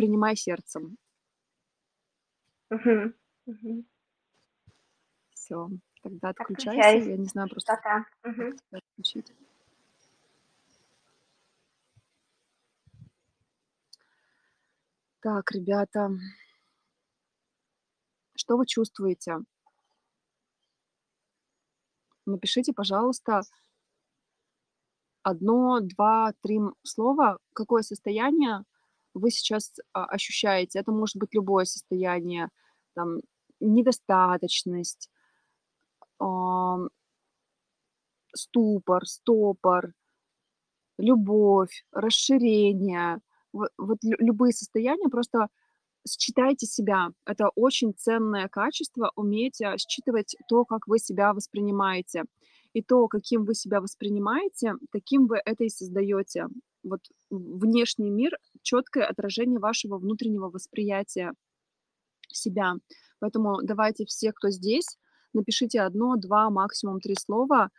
принимай 0.00 0.34
сердцем. 0.34 0.96
Мгм. 2.70 3.14
Все, 5.34 5.68
тогда 6.02 6.30
отключайся. 6.30 6.70
Отключаюсь. 6.70 7.06
Я 7.06 7.16
не 7.18 7.26
знаю 7.26 7.48
просто, 7.50 7.74
Пока. 7.74 8.06
тебя 8.22 8.78
отключить. 8.78 9.34
Так, 15.20 15.50
ребята, 15.52 16.10
что 18.36 18.56
вы 18.56 18.66
чувствуете? 18.66 19.40
Напишите, 22.24 22.72
пожалуйста, 22.72 23.42
одно, 25.22 25.80
два, 25.80 26.32
три 26.40 26.58
слова, 26.84 27.38
какое 27.52 27.82
состояние 27.82 28.64
вы 29.14 29.30
сейчас, 29.30 29.72
а, 29.92 30.04
ощущаете. 30.06 30.78
Это 30.80 30.92
может 30.92 31.16
быть 31.16 31.34
любое 31.34 31.64
состояние, 31.64 32.48
там, 32.94 33.18
недостаточность, 33.60 35.08
ступор, 38.34 39.06
стопор, 39.06 39.92
любовь, 40.98 41.84
расширение. 41.92 43.20
Во 43.52 43.68
вот 43.78 43.98
лю 44.04 44.16
любые 44.18 44.52
состояния, 44.52 45.08
просто 45.08 45.48
считайте 46.08 46.66
себя. 46.66 47.10
Это 47.26 47.50
очень 47.56 47.94
ценное 47.96 48.48
качество- 48.48 49.12
уметь, 49.16 49.60
а, 49.62 49.76
считывать 49.78 50.36
то, 50.48 50.64
как 50.64 50.86
вы 50.88 50.98
себя 50.98 51.32
воспринимаете. 51.34 52.24
И 52.74 52.82
то, 52.82 53.08
каким 53.08 53.44
вы 53.44 53.54
себя 53.54 53.80
воспринимаете, 53.80 54.74
таким 54.92 55.26
вы 55.26 55.40
это 55.44 55.64
и 55.64 55.68
создаете. 55.68 56.46
Вот 56.84 57.00
внешний 57.30 58.10
мир- 58.10 58.38
четкое 58.62 59.06
отражение 59.06 59.58
вашего 59.58 59.98
внутреннего 59.98 60.50
восприятия 60.50 61.32
себя. 62.28 62.74
Поэтому 63.18 63.62
давайте 63.62 64.06
все, 64.06 64.32
кто 64.32 64.50
здесь, 64.50 64.98
напишите 65.32 65.80
одно, 65.80 66.16
2, 66.16 66.50
максимум 66.50 67.00
3 67.00 67.14
слова, 67.16 67.70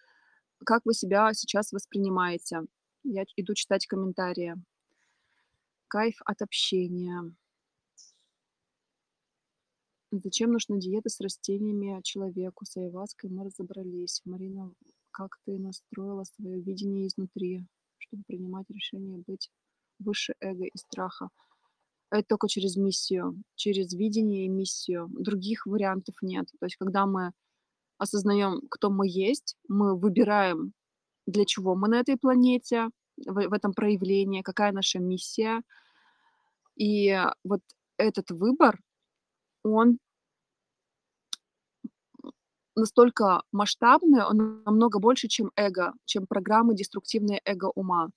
как 0.66 0.82
вы 0.86 0.94
себя 0.94 1.34
сейчас 1.34 1.72
воспринимаете. 1.72 2.62
Я 3.04 3.24
иду 3.36 3.54
читать 3.56 3.88
комментарии. 3.88 4.56
Кайф 5.88 6.16
от 6.26 6.42
общения. 6.42 7.34
Зачем 10.12 10.52
нужна 10.52 10.78
диета 10.78 11.10
с 11.10 11.20
растениями 11.22 12.02
человеку? 12.04 12.66
С 12.66 12.78
аяhuаской 12.78 13.30
мы 13.30 13.46
разобрались. 13.46 14.22
Марина, 14.26 14.74
как 15.12 15.38
ты 15.46 15.58
настроила 15.58 16.26
свое 16.26 16.62
видение 16.62 17.08
изнутри, 17.08 17.66
чтобы 17.98 18.24
принимать 18.28 18.70
решение 18.70 19.18
быть 19.26 19.50
выше 20.02 20.34
эго 20.40 20.66
и 20.66 20.78
страха? 20.78 21.30
Это 22.12 22.24
только 22.28 22.48
через 22.50 22.76
миссию, 22.76 23.42
через 23.56 23.94
видение 23.94 24.46
и 24.46 24.50
миссию. 24.50 25.08
Других 25.12 25.66
вариантов 25.66 26.16
нет. 26.22 26.48
То 26.60 26.66
есть 26.66 26.76
когда 26.76 27.06
мы 27.06 27.32
осознаем, 27.98 28.62
кто 28.70 28.90
мы 28.90 29.08
есть, 29.08 29.56
мы 29.68 29.98
выбираем, 29.98 30.74
для 31.26 31.46
чего 31.46 31.76
мы 31.76 31.88
на 31.88 32.00
этой 32.00 32.18
планете, 32.18 32.90
в 33.18 33.48
в 33.50 33.54
этом 33.54 33.74
проявлении, 33.74 34.42
какая 34.42 34.72
наша 34.72 35.00
миссия. 35.00 35.62
И 36.76 37.18
вот 37.44 37.62
этот 37.98 38.32
выбор, 38.32 38.80
он 39.64 40.00
настолько 42.76 43.44
масштабный, 43.52 44.24
он 44.26 44.64
намного 44.64 45.00
больше, 45.00 45.28
чем 45.28 45.52
эго, 45.56 45.94
чем 46.06 46.26
программы 46.26 46.76
деструктивные 46.76 47.42
эго 47.46 47.72
ума. 47.76 48.10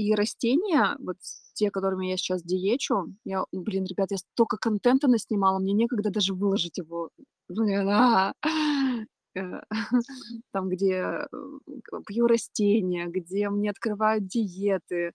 И 0.00 0.14
растения, 0.14 0.96
вот 0.98 1.16
те, 1.52 1.70
которыми 1.70 2.06
я 2.06 2.16
сейчас 2.16 2.42
диечу, 2.42 3.14
я, 3.26 3.44
блин, 3.52 3.84
ребят, 3.84 4.10
я 4.10 4.16
столько 4.16 4.56
контента 4.56 5.08
наснимала, 5.08 5.58
мне 5.58 5.74
некогда 5.74 6.08
даже 6.10 6.32
выложить 6.32 6.78
его. 6.78 7.10
Блин, 7.50 7.86
а, 7.90 8.32
э, 9.36 9.60
там, 10.52 10.70
где, 10.70 10.94
э, 10.94 11.26
пью 12.06 12.26
растения, 12.26 13.08
где 13.08 13.50
мне 13.50 13.68
открывают 13.70 14.26
диеты. 14.26 15.12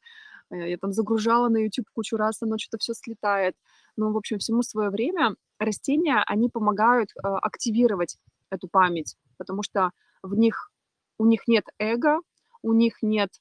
Э, 0.52 0.70
я 0.70 0.78
там 0.78 0.92
загружала 0.94 1.50
на 1.50 1.58
YouTube 1.58 1.88
кучу 1.94 2.16
раз, 2.18 2.44
оно 2.44 2.58
чё-то 2.58 2.78
всё 2.78 2.94
слетает. 2.94 3.56
Ну, 3.98 4.12
в 4.14 4.18
общем, 4.18 4.38
всему 4.38 4.62
свое 4.62 4.92
время. 4.92 5.36
Растения, 5.58 6.24
они 6.28 6.48
помогают, 6.50 7.10
э, 7.16 7.28
активировать 7.42 8.18
эту 8.52 8.68
память, 8.68 9.16
потому 9.38 9.64
что 9.64 9.90
в 10.22 10.36
них 10.36 10.72
у 11.18 11.26
них 11.26 11.48
нет 11.48 11.66
эго, 11.80 12.20
у 12.62 12.74
них 12.74 12.98
нет 13.02 13.32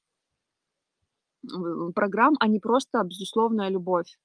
программ, 1.94 2.34
они 2.40 2.60
просто 2.60 3.02
безусловная 3.04 3.68
любовь. 3.68 4.18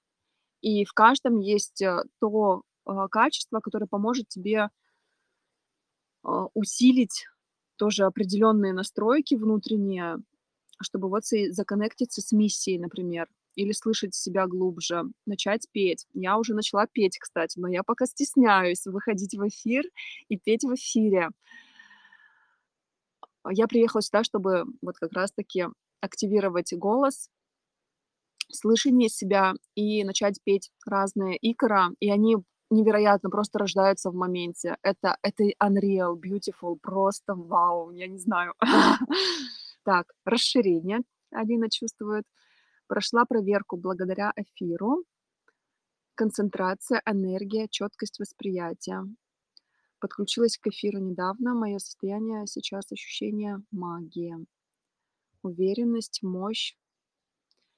И 0.61 0.85
в 0.85 0.93
каждом 0.93 1.39
есть, 1.39 1.81
э, 1.81 2.03
то, 2.19 2.63
а, 2.85 3.07
качество, 3.07 3.59
которое 3.59 3.85
поможет 3.85 4.27
тебе 4.27 4.69
а, 6.23 6.47
усилить 6.53 7.25
тоже 7.77 8.03
определенные 8.03 8.73
настройки 8.73 9.35
внутренние, 9.35 10.17
чтобы 10.81 11.07
вот 11.09 11.23
законнектиться 11.25 12.21
с 12.21 12.31
миссией, 12.31 12.77
например, 12.77 13.27
или 13.55 13.71
слышать 13.71 14.15
себя 14.15 14.47
глубже, 14.47 15.03
начать 15.25 15.67
петь. 15.71 16.07
Я 16.13 16.37
уже 16.37 16.53
начала 16.53 16.87
петь, 16.87 17.17
кстати, 17.19 17.59
но 17.59 17.67
я 17.67 17.83
пока 17.83 18.05
стесняюсь 18.05 18.85
выходить 18.85 19.35
в 19.35 19.47
эфир 19.47 19.83
и 20.27 20.37
петь 20.37 20.63
в 20.63 20.73
эфире. 20.75 21.29
А, 23.43 23.53
я 23.53 23.67
приехала 23.67 24.01
сюда, 24.01 24.23
чтобы 24.23 24.65
вот 24.81 24.97
как 24.97 25.13
раз 25.13 25.31
таки 25.31 25.67
активировать 26.01 26.73
голос, 26.73 27.29
слышание 28.51 29.09
себя 29.09 29.53
и 29.75 30.03
начать 30.03 30.39
петь 30.43 30.71
разные 30.85 31.37
икора, 31.41 31.91
и 31.99 32.09
они 32.09 32.37
невероятно 32.69 33.29
просто 33.29 33.59
рождаются 33.59 34.11
в 34.11 34.15
моменте. 34.15 34.77
Это 34.81 35.17
это 35.21 35.43
unreal, 35.61 36.15
beautiful, 36.15 36.77
просто 36.81 37.35
вау, 37.35 37.91
я 37.91 38.07
не 38.07 38.17
знаю. 38.17 38.53
Так, 39.85 40.11
расширение 40.25 40.99
Алина 41.31 41.69
чувствует. 41.69 42.25
Прошла 42.87 43.25
проверку 43.25 43.77
благодаря 43.77 44.31
эфиру. 44.35 45.03
Концентрация, 46.15 47.01
энергия, 47.05 47.67
четкость 47.69 48.19
восприятия. 48.19 49.03
Подключилась 49.99 50.57
к 50.57 50.67
эфиру 50.67 50.99
недавно. 50.99 51.55
Мое 51.55 51.79
состояние 51.79 52.45
сейчас 52.45 52.91
ощущение 52.91 53.63
магии. 53.71 54.35
Уверенность, 55.41 56.21
мощь. 56.21 56.75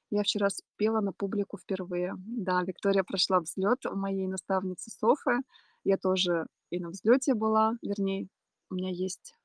Я 0.10 0.24
вчера 0.24 0.50
спела 0.50 1.00
на 1.00 1.14
публику 1.14 1.58
впервые. 1.58 2.16
Да, 2.18 2.64
Виктория 2.64 3.04
прошла 3.04 3.40
взлет 3.40 3.86
у 3.86 3.96
моей 3.96 4.28
наставницы 4.28 4.92
Софы. 4.92 5.40
Я 5.84 5.98
тоже 5.98 6.48
и 6.70 6.80
на 6.80 6.90
взлете 6.90 7.34
была, 7.34 7.74
вернее, 7.82 8.28
у 8.70 8.76
меня 8.76 8.90
есть 8.90 9.36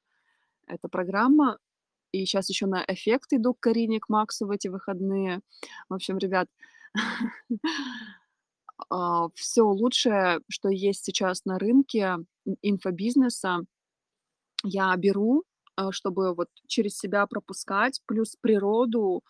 эта 0.66 0.88
программа. 0.88 1.58
И 2.12 2.24
сейчас 2.24 2.48
еще 2.48 2.66
на 2.66 2.84
эффект 2.88 3.32
иду 3.32 3.54
к 3.54 3.60
Карине, 3.60 4.00
к 4.00 4.08
Максу 4.08 4.46
в 4.46 4.50
эти 4.50 4.68
выходные. 4.68 5.40
В 5.88 5.94
общем, 5.94 6.18
ребят, 6.18 6.48
а, 8.90 9.28
всё 9.34 9.68
лучшее, 9.68 10.40
что 10.48 10.68
есть 10.68 11.04
сейчас 11.04 11.44
на 11.44 11.58
рынке 11.58 12.16
инфобизнеса, 12.62 13.60
я 14.64 14.96
беру, 14.96 15.44
чтобы 15.92 16.34
вот 16.34 16.48
через 16.66 16.98
себя 16.98 17.26
пропускать, 17.26 18.00
плюс 18.06 18.36
природу, 18.40 19.22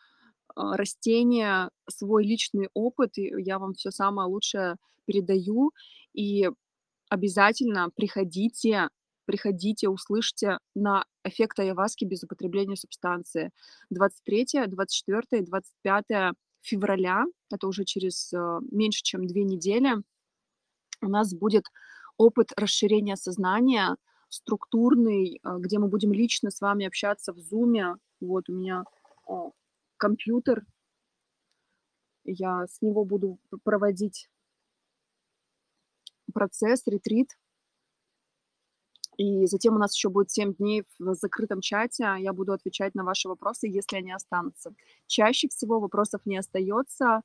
а, 0.56 0.76
растения, 0.76 1.70
свой 1.90 2.24
личный 2.26 2.68
опыт. 2.74 3.18
И 3.18 3.32
я 3.38 3.58
вам 3.60 3.74
всё 3.74 3.90
самое 3.92 4.28
лучшее 4.28 4.76
передаю. 5.06 5.72
И 6.14 6.50
обязательно 7.10 7.90
приходите, 7.96 8.88
приходите, 9.26 9.88
услышьте 9.90 10.58
на 10.76 11.04
эффект 11.24 11.60
айаваски 11.60 12.04
без 12.06 12.24
употребления 12.24 12.76
субстанции. 12.76 13.50
23, 13.90 14.66
24 14.68 15.42
и 15.42 15.46
25 15.46 16.32
февраля, 16.62 17.24
это 17.52 17.68
уже 17.68 17.84
через, 17.84 18.32
э, 18.34 18.60
меньше 18.72 19.02
чем 19.04 19.26
2 19.26 19.44
недели, 19.44 19.96
у 21.02 21.08
нас 21.08 21.34
будет 21.34 21.64
опыт 22.18 22.52
расширения 22.56 23.16
сознания, 23.16 23.96
структурный, 24.28 25.40
э, 25.44 25.56
где 25.58 25.78
мы 25.78 25.88
будем 25.88 26.12
лично 26.12 26.50
с 26.50 26.60
вами 26.60 26.86
общаться 26.86 27.32
в 27.32 27.38
"Зуме". 27.38 27.96
Вот 28.20 28.48
у 28.48 28.52
меня, 28.54 28.84
а, 29.28 29.50
компьютер. 29.98 30.66
Я 32.24 32.66
с 32.66 32.80
него 32.82 33.04
буду 33.04 33.38
проводить 33.62 34.26
процесс, 36.32 36.82
ретрит. 36.86 37.36
И 39.18 39.46
затем 39.46 39.74
у 39.74 39.78
нас 39.78 39.94
ещё 39.96 40.10
будет 40.10 40.30
7 40.30 40.54
дней 40.54 40.84
в 40.98 41.14
закрытом 41.14 41.60
чате. 41.60 42.16
Я 42.18 42.32
буду 42.32 42.52
отвечать 42.52 42.94
на 42.94 43.04
ваши 43.04 43.28
вопросы, 43.28 43.66
если 43.66 43.96
они 43.96 44.12
останутся. 44.12 44.74
Чаще 45.06 45.48
всего 45.48 45.80
вопросов 45.80 46.20
не 46.26 46.36
остаётся, 46.36 47.22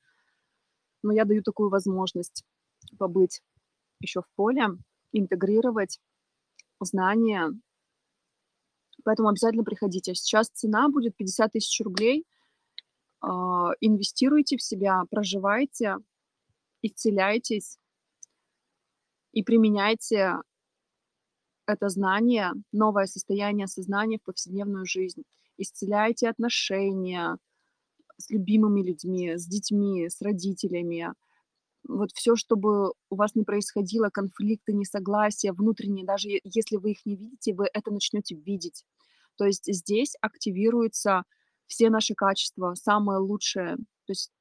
но 1.04 1.14
я 1.14 1.26
даю 1.26 1.44
такую 1.44 1.70
возможность 1.70 2.44
побыть 3.00 3.42
ещё 4.02 4.22
в 4.24 4.28
поле, 4.36 4.68
интегрировать 5.14 6.00
знания. 6.86 7.52
Поэтому 9.04 9.30
обязательно 9.30 9.64
приходите. 9.64 10.14
Сейчас 10.14 10.50
цена 10.50 10.90
будет 10.90 11.16
50 11.16 11.52
тысяч 11.54 11.82
рублей. 11.82 12.26
А, 13.22 13.72
инвестируйте 13.80 14.58
в 14.58 14.62
себя, 14.62 15.04
проживайте, 15.10 15.98
исцеляйтесь 16.82 17.78
и 19.32 19.44
применяйте 19.44 20.36
это 21.66 21.90
знание, 21.90 22.52
новое 22.72 23.06
состояние 23.06 23.68
сознания 23.68 24.18
в 24.18 24.24
повседневную 24.24 24.86
жизнь. 24.86 25.24
Исцеляйте 25.58 26.28
отношения 26.30 27.38
с 28.18 28.30
любимыми 28.30 28.82
людьми, 28.82 29.38
с 29.38 29.46
детьми, 29.46 30.10
с 30.10 30.22
родителями. 30.22 31.14
Вот 31.88 32.12
всё, 32.14 32.36
чтобы 32.36 32.92
у 33.10 33.16
вас 33.16 33.36
не 33.36 33.44
происходило, 33.44 34.10
конфликты, 34.10 34.74
несогласия 34.74 35.52
внутренние, 35.54 36.06
даже 36.06 36.30
если 36.44 36.78
вы 36.78 36.92
их 36.92 37.06
не 37.06 37.16
видите, 37.16 37.54
вы 37.54 37.68
это 37.74 37.92
начнёте 37.92 38.36
видеть. 38.36 38.86
То 39.38 39.46
есть 39.46 39.66
здесь 39.68 40.16
активируются 40.22 41.24
все 41.68 41.90
наши 41.90 42.14
качества, 42.16 42.76
самое 42.76 43.20
лучшее. 43.20 43.78
То 44.06 44.12
есть 44.12 44.32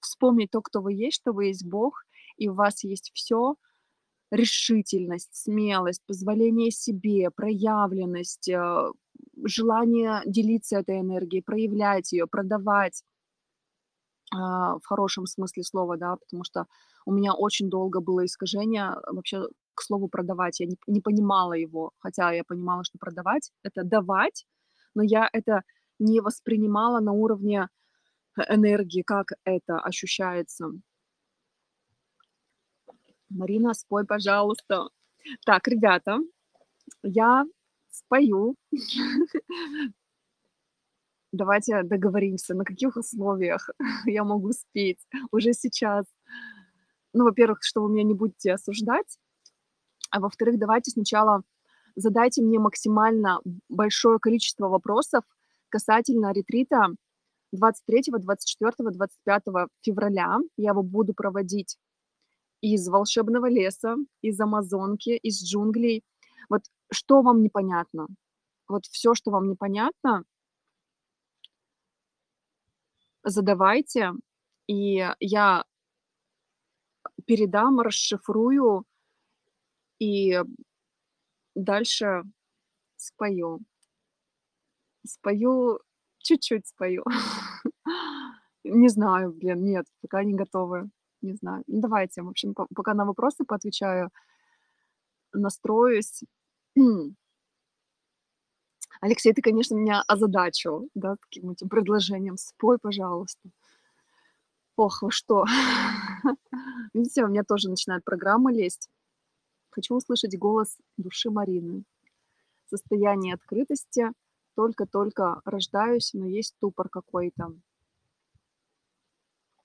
вспомнить 0.00 0.50
то, 0.52 0.62
кто 0.62 0.82
вы 0.82 0.94
есть, 0.94 1.16
что 1.18 1.32
вы 1.32 1.46
есть 1.46 1.66
Бог, 1.66 2.04
и 2.38 2.48
у 2.48 2.54
вас 2.54 2.84
есть 2.84 3.12
всё: 3.14 3.56
решительность, 4.32 5.34
смелость, 5.34 6.02
позволение 6.06 6.70
себе, 6.72 7.30
проявленность, 7.32 8.48
э, 8.50 8.92
желание 9.44 10.22
делиться 10.26 10.78
этой 10.80 11.00
энергией, 11.00 11.42
проявлять 11.42 12.12
её, 12.12 12.26
продавать. 12.28 13.02
А, 14.34 14.76
в 14.78 14.86
хорошем 14.86 15.26
смысле 15.26 15.62
слова, 15.62 15.96
да, 15.96 16.16
потому 16.16 16.44
что 16.44 16.66
у 17.04 17.12
меня 17.12 17.34
очень 17.34 17.70
долго 17.70 18.00
было 18.00 18.24
искажение 18.24 18.96
вообще 19.06 19.46
к 19.74 19.82
слову 19.82 20.08
"продавать". 20.08 20.60
Я 20.60 20.66
не 20.66 20.76
не 20.86 21.00
понимала 21.00 21.52
его, 21.52 21.92
хотя 21.98 22.32
я 22.32 22.42
понимала, 22.44 22.82
что 22.84 22.98
продавать- 22.98 23.52
это 23.62 23.84
давать, 23.84 24.46
но 24.94 25.02
я 25.02 25.28
это 25.32 25.62
не 25.98 26.20
воспринимала 26.20 27.00
на 27.00 27.12
уровне 27.12 27.68
энергии, 28.48 29.02
как 29.02 29.28
это 29.44 29.78
ощущается. 29.80 30.70
Марина, 33.30 33.74
спой, 33.74 34.04
пожалуйста. 34.06 34.88
Так, 35.46 35.68
ребята, 35.68 36.18
я 37.02 37.44
спою. 37.90 38.56
Давайте 41.32 41.82
договоримся, 41.82 42.54
на 42.54 42.64
каких 42.64 42.96
условиях 42.96 43.70
я 44.06 44.24
могу 44.24 44.52
спеть 44.52 45.00
уже 45.30 45.52
сейчас. 45.52 46.04
Ну, 47.12 47.24
во-первых, 47.24 47.58
что 47.62 47.82
вы 47.82 47.90
меня 47.90 48.04
не 48.04 48.14
будете 48.14 48.52
осуждать, 48.52 49.18
а 50.10 50.20
во-вторых, 50.20 50.58
давайте 50.58 50.90
сначала 50.90 51.42
задайте 51.96 52.42
мне 52.42 52.58
максимально 52.58 53.40
большое 53.68 54.18
количество 54.18 54.68
вопросов 54.68 55.24
касательно 55.68 56.32
ретрита 56.32 56.88
23, 57.52 58.12
24, 58.18 58.90
25 58.90 59.42
февраля. 59.82 60.38
Я 60.56 60.70
его 60.70 60.82
буду 60.82 61.14
проводить 61.14 61.78
из 62.60 62.88
волшебного 62.88 63.48
леса, 63.48 63.96
из 64.22 64.38
Амазонки, 64.40 65.10
из 65.10 65.42
джунглей. 65.42 66.02
Вот 66.48 66.62
что 66.92 67.22
вам 67.22 67.42
непонятно? 67.42 68.06
Вот 68.68 68.86
всё, 68.86 69.14
что 69.14 69.30
вам 69.30 69.48
непонятно 69.48 70.24
задавайте, 73.26 74.12
и 74.68 75.06
я 75.20 75.64
передам, 77.26 77.80
расшифрую 77.80 78.84
и 79.98 80.42
дальше 81.54 82.22
спою. 82.96 83.60
Спою, 85.04 85.80
чуть-чуть 86.18 86.66
спою. 86.66 87.04
Не 88.64 88.88
знаю, 88.88 89.32
блин, 89.32 89.64
нет, 89.64 89.86
пока 90.00 90.24
не 90.24 90.34
готова. 90.34 90.88
Не 91.22 91.34
знаю. 91.34 91.62
Ну, 91.68 91.80
давайте, 91.80 92.22
в 92.22 92.28
общем, 92.28 92.54
по 92.54 92.66
пока 92.74 92.94
на 92.94 93.04
вопросы 93.04 93.44
поотвечаю, 93.44 94.10
настроюсь. 95.32 96.24
Алексей, 99.00 99.32
ты, 99.32 99.42
конечно, 99.42 99.74
меня 99.74 100.02
озадачил, 100.06 100.88
да, 100.94 101.16
таким 101.16 101.50
этим 101.50 101.68
предложением: 101.68 102.36
"Спой, 102.36 102.78
пожалуйста". 102.78 103.50
Ох, 104.76 105.02
вы 105.02 105.10
что? 105.10 105.44
Видите, 106.94 107.24
у 107.24 107.28
меня 107.28 107.44
тоже 107.44 107.70
начинает 107.70 108.04
программа 108.04 108.52
лезть. 108.52 108.90
Хочу 109.70 109.94
услышать 109.94 110.38
голос 110.38 110.76
души 110.98 111.30
Марины. 111.30 111.84
Состояние 112.68 113.34
открытости. 113.34 114.12
Только-только 114.54 115.40
рождаюсь, 115.44 116.12
но 116.14 116.26
есть 116.26 116.54
ступор 116.56 116.88
какой-то. 116.88 117.54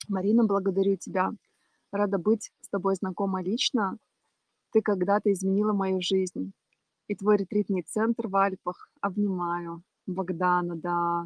Марина, 0.08 0.46
благодарю 0.46 0.98
тебя. 0.98 1.32
Рада 1.92 2.18
быть 2.18 2.52
с 2.62 2.70
тобой 2.70 2.96
знакома 2.96 3.42
лично. 3.42 3.98
Ты 4.72 4.82
когда-то 4.82 5.32
изменила 5.32 5.74
мою 5.74 6.02
жизнь. 6.02 6.54
И 7.08 7.16
твой 7.16 7.38
ретритный 7.38 7.84
центр 7.84 8.28
в 8.28 8.36
Альпах. 8.36 8.90
Обнимаю. 9.02 9.84
Богдана, 10.08 10.76
да. 10.76 11.26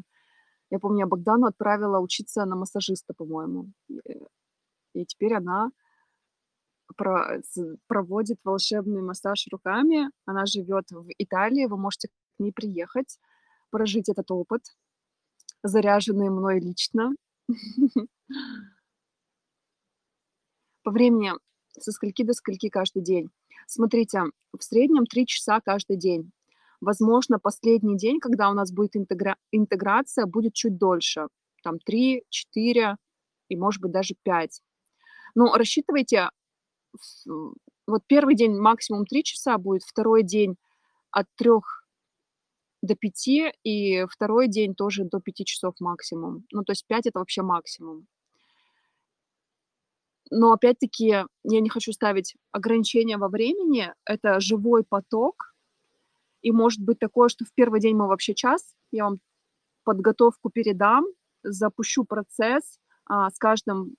Я 0.72 0.80
помню, 0.80 1.00
я 1.02 1.08
Богдану 1.08 1.48
отправила 1.48 2.00
учиться 2.00 2.46
на 2.46 2.56
массажиста, 2.56 3.14
по-моему. 3.14 3.72
И, 3.90 5.02
э, 5.02 5.06
теперь 5.06 5.36
она 5.36 5.72
про 6.98 7.42
проводит 7.88 8.38
волшебный 8.44 9.02
массаж 9.02 9.48
руками. 9.52 10.10
Она 10.26 10.46
живёт 10.46 10.86
в 10.92 11.08
Италии. 11.18 11.66
Вы 11.66 11.78
можете 11.78 12.08
к 12.10 12.12
ней 12.40 12.52
приехать, 12.52 13.20
прожить 13.72 14.10
этот 14.10 14.32
опыт, 14.32 14.62
заряженный 15.64 16.30
мной 16.30 16.60
лично. 16.60 17.12
По 20.84 20.92
времени 20.92 21.32
со 21.80 21.92
скольки 21.92 22.24
до 22.24 22.34
скольки 22.34 22.70
каждый 22.70 23.02
день? 23.02 23.30
Смотрите, 23.70 24.24
в 24.58 24.64
среднем 24.64 25.06
3 25.06 25.26
часа 25.26 25.60
каждый 25.60 25.98
день. 25.98 26.32
Возможно, 26.82 27.40
последний 27.40 27.98
день, 27.98 28.20
когда 28.20 28.50
у 28.50 28.54
нас 28.54 28.72
будет 28.72 28.96
интегра 28.96 29.38
интеграция, 29.52 30.26
будет 30.26 30.54
чуть 30.54 30.78
дольше. 30.78 31.28
Там 31.64 31.80
3, 31.80 32.24
4 32.30 32.98
и, 33.50 33.56
может 33.58 33.82
быть, 33.82 33.92
даже 33.92 34.16
5. 34.24 34.62
Но 35.36 35.56
рассчитывайте, 35.56 36.30
ф 36.96 37.02
вот 37.88 38.04
1 38.08 38.36
день 38.36 38.58
максимум 38.60 39.06
3 39.06 39.24
часа 39.24 39.58
будет, 39.60 39.84
2 39.84 40.24
день 40.24 40.56
от 41.12 41.28
3 41.38 41.86
до 42.84 42.96
5, 42.96 43.54
и 43.64 44.06
2 44.06 44.48
день 44.48 44.76
тоже 44.76 45.06
до 45.06 45.20
5 45.20 45.46
часов 45.46 45.76
максимум. 45.80 46.46
Ну, 46.52 46.64
то 46.64 46.72
есть 46.74 46.86
5- 46.88 47.08
это 47.08 47.20
вообще 47.20 47.42
максимум. 47.44 48.08
Но 50.32 50.54
опять-таки 50.54 51.06
я 51.06 51.28
не 51.44 51.70
хочу 51.70 51.92
ставить 51.92 52.36
ограничения 52.52 53.18
во 53.18 53.30
времени. 53.30 53.94
Это 54.06 54.40
живой 54.40 54.84
поток. 54.84 55.54
И 56.42 56.52
может 56.52 56.82
быть 56.82 57.00
такое, 57.00 57.30
что 57.30 57.46
в 57.46 57.52
1 57.56 57.80
день 57.80 57.96
мы 57.96 58.08
вообще 58.08 58.34
час. 58.34 58.76
Я 58.92 59.06
вам 59.06 59.20
подготовку 59.84 60.50
передам, 60.50 61.06
запущу 61.44 62.06
процесс, 62.06 62.80
а, 63.08 63.30
с 63.30 63.38
каждым 63.38 63.96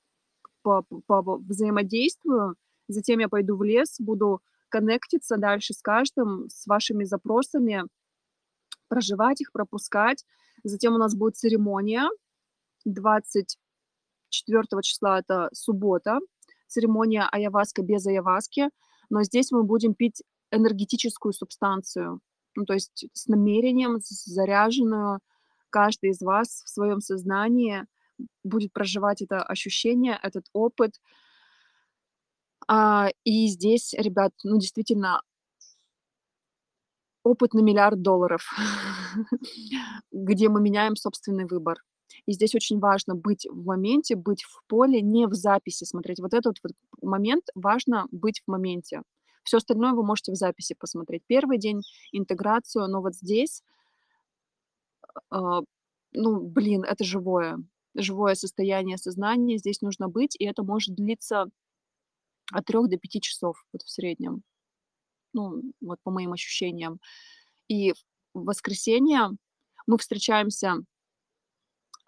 по 0.63 0.85
по 1.07 1.23
взаимодействую, 1.23 2.57
затем 2.89 3.21
я 3.21 3.29
пойду 3.29 3.57
в 3.57 3.63
лес, 3.65 3.97
буду 4.01 4.43
коннектиться 4.69 5.37
дальше 5.37 5.75
с 5.75 5.83
каждым, 5.83 6.49
с 6.51 6.67
вашими 6.67 7.05
запросами, 7.05 7.85
проживать 8.89 9.41
их, 9.41 9.53
пропускать. 9.53 10.25
Затем 10.65 10.95
у 10.95 10.99
нас 10.99 11.15
будет 11.15 11.37
церемония 11.37 12.09
24 14.31 14.83
числа, 14.83 15.19
это 15.19 15.49
суббота, 15.53 16.19
церемония 16.67 17.29
аяваска 17.31 17.83
без 17.83 18.07
аяваски, 18.07 18.71
но 19.11 19.23
здесь 19.23 19.51
мы 19.53 19.63
будем 19.63 19.95
пить 19.95 20.23
энергетическую 20.51 21.33
субстанцию, 21.33 22.21
ну, 22.55 22.65
то 22.65 22.75
есть 22.75 23.07
с 23.13 23.27
намерением, 23.27 23.99
заряженную. 24.01 25.21
Каждый 25.71 26.11
из 26.11 26.23
вас 26.23 26.63
в 26.65 26.69
своем 26.71 27.01
сознании 27.01 27.85
будет 28.45 28.73
проживать 28.73 29.21
это 29.21 29.43
ощущение, 29.43 30.19
этот 30.23 30.47
опыт. 30.53 30.93
А, 32.67 33.11
и 33.25 33.47
здесь, 33.49 33.93
ребят, 33.93 34.33
ну, 34.43 34.59
действительно, 34.59 35.21
опыт 37.23 37.53
на 37.53 37.61
миллиард 37.61 38.01
долларов, 38.01 38.49
где 40.13 40.49
мы 40.49 40.61
меняем 40.61 40.97
собственный 40.97 41.45
выбор. 41.45 41.79
И 42.27 42.33
здесь 42.33 42.55
очень 42.55 42.79
важно 42.81 43.15
быть 43.15 43.47
в 43.49 43.65
моменте, 43.65 44.17
быть 44.17 44.43
в 44.43 44.63
поле, 44.67 45.01
не 45.01 45.27
в 45.27 45.35
записи 45.35 45.85
смотреть. 45.85 46.21
Вот 46.21 46.35
этот 46.35 46.59
вот 46.63 46.73
момент 47.01 47.45
важно 47.55 48.07
быть 48.11 48.43
в 48.45 48.51
моменте. 48.51 49.03
Все 49.45 49.59
остальное 49.59 49.93
вы 49.93 50.05
можете 50.05 50.33
в 50.33 50.35
записи 50.35 50.75
посмотреть. 50.75 51.23
Первый 51.29 51.59
день 51.59 51.83
интеграцию, 52.11 52.89
но 52.89 53.01
вот 53.01 53.15
здесь, 53.15 53.63
а, 55.31 55.61
ну, 56.13 56.41
блин, 56.41 56.83
это 56.83 57.05
живое, 57.05 57.59
живое 57.95 58.35
состояние 58.35 58.99
сознания. 58.99 59.59
Здесь 59.59 59.81
нужно 59.83 60.09
быть, 60.09 60.35
и 60.37 60.45
это 60.45 60.65
может 60.65 60.97
длиться 60.97 61.49
от 62.53 62.65
3 62.65 62.89
до 62.89 62.99
5 62.99 63.23
часов 63.23 63.65
вот 63.73 63.83
в 63.83 63.91
среднем. 63.91 64.43
Ну, 65.33 65.63
вот 65.81 66.01
по 66.03 66.11
моим 66.11 66.33
ощущениям. 66.33 66.99
И 67.69 67.93
в 68.35 68.45
воскресенье 68.45 69.31
мы 69.87 69.99
встречаемся 69.99 70.79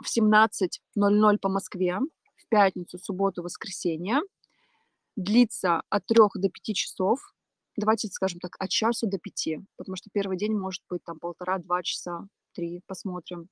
в 0.02 0.08
17:00 0.08 1.38
по 1.38 1.48
Москве, 1.48 1.98
в 2.36 2.48
пятницу, 2.48 2.98
субботу, 2.98 3.42
воскресенье. 3.42 4.20
Длится 5.16 5.82
от 5.90 6.06
3 6.06 6.36
до 6.36 6.48
5 6.48 6.74
часов. 6.74 7.20
Давайте 7.76 8.08
скажем 8.08 8.40
так, 8.40 8.56
от 8.58 8.70
часу 8.70 9.06
до 9.06 9.18
5, 9.18 9.60
потому 9.76 9.96
что 9.96 10.10
первый 10.12 10.36
день 10.36 10.56
может 10.56 10.82
быть 10.90 11.04
там 11.04 11.18
полтора-два 11.18 11.82
часа, 11.82 12.26
3, 12.54 12.82
посмотрим. 12.86 13.48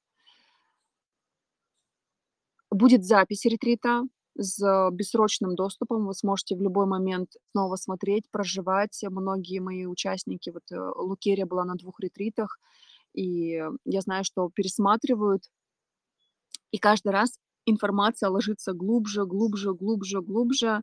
Будет 2.70 3.04
запись 3.04 3.44
ретрита 3.44 4.02
с 4.36 4.90
бессрочным 4.90 5.54
доступом. 5.54 6.06
Вы 6.06 6.14
сможете 6.14 6.56
в 6.56 6.62
любой 6.62 6.86
момент 6.86 7.30
снова 7.52 7.76
смотреть, 7.76 8.30
проживать. 8.30 9.02
Многие 9.08 9.60
мои 9.60 9.86
участники, 9.86 10.50
вот 10.50 10.64
э, 10.72 10.92
Лукерия 10.96 11.46
была 11.46 11.64
на 11.64 11.74
двух 11.74 12.00
ретритах, 12.00 12.58
и 13.14 13.62
я 13.84 14.00
знаю, 14.00 14.24
что 14.24 14.50
пересматривают 14.54 15.44
и 16.70 16.78
каждый 16.78 17.12
раз 17.12 17.38
информация 17.64 18.28
ложится 18.28 18.72
глубже, 18.72 19.24
глубже, 19.24 19.74
глубже, 19.74 20.22
глубже. 20.22 20.82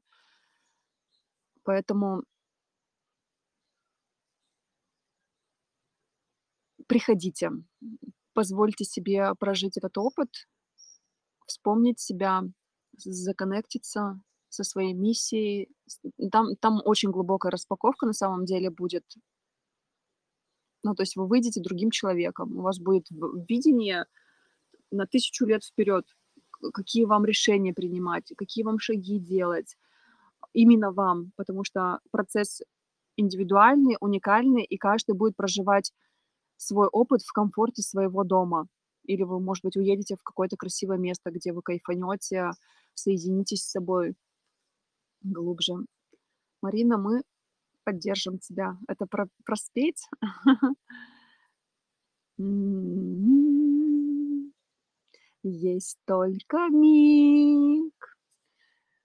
Поэтому 1.64 2.24
приходите, 6.88 7.52
позвольте 8.34 8.84
себе 8.84 9.34
прожить 9.36 9.78
этот 9.78 9.98
опыт, 9.98 10.30
вспомнить 11.46 12.00
себя, 12.00 12.44
законнектиться 12.98 14.20
со 14.50 14.64
своей 14.64 14.94
миссией. 14.94 15.70
Там, 16.32 16.56
там 16.58 16.82
очень 16.84 17.12
глубокая 17.12 17.52
распаковка 17.52 18.06
на 18.06 18.14
самом 18.14 18.46
деле 18.46 18.70
будет. 18.70 19.04
Ну, 20.84 20.94
то 20.96 21.04
есть 21.04 21.16
вы 21.16 21.28
выйдете 21.28 21.62
другим 21.62 21.92
человеком, 21.92 22.58
у 22.58 22.62
вас 22.62 22.78
будет 22.78 23.08
видение 23.48 24.06
на 24.94 25.08
тысячу 25.08 25.46
лет 25.46 25.64
вперед, 25.64 26.06
какие 26.74 27.06
вам 27.06 27.26
решения 27.26 27.74
принимать, 27.74 28.32
какие 28.38 28.64
вам 28.64 28.80
шаги 28.80 29.20
делать, 29.20 29.78
именно 30.54 30.92
вам, 30.92 31.32
потому 31.36 31.64
что 31.64 32.00
процесс 32.12 32.62
индивидуальный, 33.18 33.98
уникальный, 34.00 34.64
и 34.64 34.78
каждый 34.78 35.16
будет 35.16 35.36
проживать 35.36 35.92
свой 36.58 36.88
опыт 36.88 37.22
в 37.24 37.32
комфорте 37.32 37.82
своего 37.82 38.24
дома. 38.24 38.68
Или 39.06 39.24
вы, 39.24 39.40
может 39.40 39.64
быть, 39.66 39.76
уедете 39.76 40.16
в 40.16 40.24
какое-то 40.24 40.56
красивое 40.56 40.98
место, 40.98 41.30
где 41.32 41.52
вы 41.52 41.62
кайфанете, 41.62 42.52
соединитесь 42.94 43.64
с 43.64 43.72
собой 43.72 44.16
глубже. 45.22 45.74
Марина, 46.62 46.98
мы 46.98 47.24
поддержим 47.84 48.40
тебя. 48.40 48.78
Это 48.88 49.06
про 49.06 49.28
проспеть? 49.44 50.08
Есть 55.46 55.98
только 56.06 56.70
миг, 56.70 58.18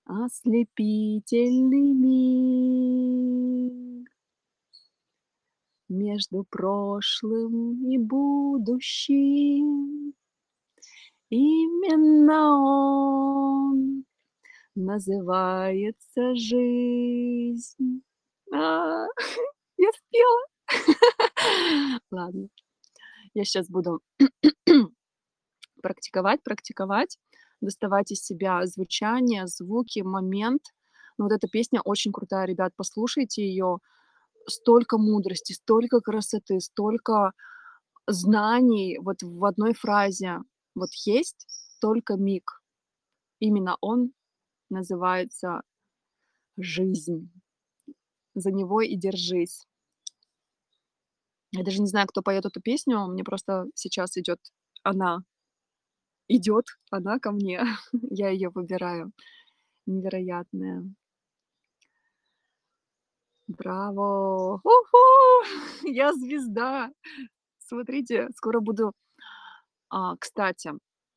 ослепительный 0.04 1.92
миг 1.92 3.28
между 5.88 6.44
прошлым 6.48 7.90
и 7.90 7.98
будущим. 7.98 9.34
Именно 11.28 12.56
он 12.56 14.04
называется 14.76 16.36
жизнь. 16.36 18.02
А, 18.54 19.06
я 19.76 19.90
спела. 19.92 20.46
Ладно, 22.12 22.48
я 23.34 23.44
сейчас 23.44 23.68
буду 23.68 24.00
практиковать, 25.82 26.42
практиковать, 26.42 27.18
доставать 27.60 28.10
из 28.12 28.22
себя 28.22 28.64
звучание, 28.66 29.46
звуки, 29.46 30.00
момент. 30.00 30.62
Но 31.16 31.24
вот 31.24 31.32
эта 31.32 31.48
песня 31.48 31.80
очень 31.84 32.12
крутая, 32.12 32.46
ребят, 32.46 32.72
послушайте 32.76 33.42
ее. 33.42 33.78
Столько 34.46 34.98
мудрости, 34.98 35.52
столько 35.52 36.00
красоты, 36.00 36.60
столько 36.60 37.32
знаний 38.06 38.98
вот 39.00 39.22
в 39.22 39.44
одной 39.44 39.74
фразе. 39.74 40.38
Вот 40.74 40.90
есть 41.04 41.46
только 41.80 42.14
миг. 42.14 42.62
Именно 43.40 43.76
он 43.80 44.12
называется 44.70 45.62
жизнь. 46.56 47.30
За 48.34 48.50
него 48.50 48.80
и 48.80 48.96
держись. 48.96 49.66
Я 51.50 51.64
даже 51.64 51.80
не 51.80 51.86
знаю, 51.86 52.06
кто 52.06 52.22
поет 52.22 52.44
эту 52.44 52.60
песню, 52.60 53.06
мне 53.06 53.24
просто 53.24 53.66
сейчас 53.74 54.16
идет 54.16 54.38
она 54.82 55.22
идет 56.28 56.66
она 56.90 57.18
ко 57.18 57.32
мне, 57.32 57.64
я 58.10 58.28
ее 58.28 58.50
выбираю. 58.50 59.12
Невероятная. 59.86 60.84
Браво! 63.46 64.60
Уху! 64.62 65.44
Я 65.84 66.12
звезда! 66.12 66.92
Смотрите, 67.58 68.28
скоро 68.36 68.60
буду... 68.60 68.92
А, 69.88 70.16
кстати, 70.16 70.72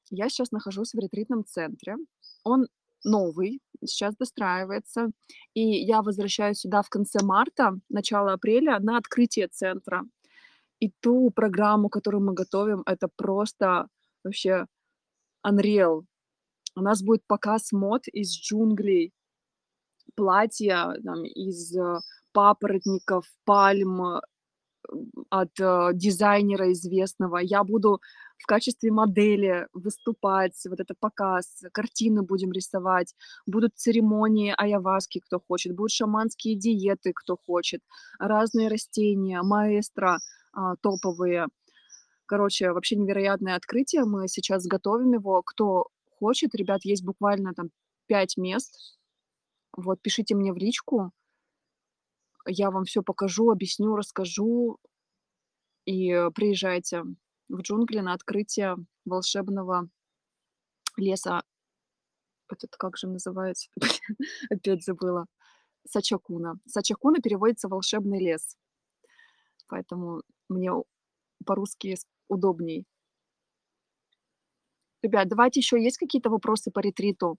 я 0.09 0.29
сейчас 0.29 0.51
нахожусь 0.51 0.93
в 0.93 0.99
ретритном 0.99 1.43
центре. 1.45 1.97
Он 2.45 2.67
новый, 3.03 3.59
сейчас 3.85 4.15
достраивается. 4.15 5.09
И 5.53 5.61
я 5.61 6.01
возвращаюсь 6.01 6.59
сюда 6.59 6.81
в 6.81 6.89
конце 6.89 7.19
марта, 7.21 7.77
начало 7.89 8.33
апреля 8.33 8.79
на 8.79 8.97
открытие 8.97 9.47
центра. 9.47 10.03
И 10.79 10.91
ту 11.01 11.31
программу, 11.31 11.89
которую 11.89 12.23
мы 12.23 12.33
готовим, 12.33 12.83
это 12.85 13.07
просто 13.15 13.87
вообще 14.23 14.65
Unreal. 15.45 16.03
У 16.75 16.81
нас 16.81 17.01
будет 17.01 17.25
показ 17.27 17.71
мод 17.71 18.07
из 18.07 18.33
джунглей, 18.33 19.13
платья 20.15 20.93
там, 21.03 21.23
из 21.23 21.75
э, 21.75 21.99
папоротников, 22.31 23.25
пальм, 23.45 24.01
э, 24.01 24.21
от 25.29 25.59
э, 25.59 25.89
дизайнера 25.93 26.71
известного. 26.71 27.37
Я 27.37 27.63
буду 27.63 28.01
в 28.37 28.45
качестве 28.45 28.91
модели 28.91 29.67
выступать, 29.73 30.59
вот 30.67 30.79
это 30.79 30.95
показ, 30.99 31.63
картины 31.71 32.23
будем 32.23 32.51
рисовать, 32.51 33.13
будут 33.45 33.75
церемонии 33.75 34.53
аяваски, 34.57 35.19
кто 35.19 35.39
хочет, 35.39 35.75
будут 35.75 35.91
шаманские 35.91 36.55
диеты, 36.55 37.13
кто 37.13 37.37
хочет, 37.37 37.81
разные 38.19 38.67
растения, 38.67 39.41
маэстро 39.43 40.19
а, 40.53 40.75
топовые. 40.77 41.47
Короче, 42.31 42.71
вообще 42.71 42.95
невероятное 42.95 43.57
открытие. 43.57 44.05
Мы 44.05 44.29
сейчас 44.29 44.65
готовим 44.65 45.11
его. 45.11 45.41
Кто 45.41 45.87
хочет, 46.17 46.55
ребят, 46.55 46.85
есть 46.85 47.03
буквально 47.03 47.53
там 47.53 47.71
5 48.07 48.37
мест. 48.37 48.97
Вот, 49.75 50.01
пишите 50.01 50.33
мне 50.33 50.53
в 50.53 50.55
личку. 50.55 51.11
Я 52.47 52.71
вам 52.71 52.85
все 52.85 53.03
покажу, 53.03 53.51
объясню, 53.51 53.97
расскажу. 53.97 54.77
И 55.83 56.29
приезжайте 56.33 57.03
в 57.49 57.59
джунгли 57.63 57.99
на 57.99 58.13
открытие 58.13 58.77
волшебного 59.03 59.89
леса 60.95 61.43
этот 62.47 62.77
как 62.77 62.95
же 62.95 63.07
называется? 63.07 63.69
Опять 64.49 64.85
забыла. 64.85 65.25
Сачакуна. 65.85 66.61
Сачакуна 66.65 67.19
переводится 67.21 67.67
"волшебный 67.67 68.21
лес". 68.21 68.55
Поэтому 69.67 70.21
мне 70.47 70.71
по-русски 71.45 71.97
удобней. 72.31 72.85
Ребят, 75.03 75.27
давайте 75.27 75.59
еще 75.59 75.81
есть 75.81 75.97
какие-то 75.97 76.29
вопросы 76.29 76.71
по 76.71 76.79
ретриту? 76.79 77.37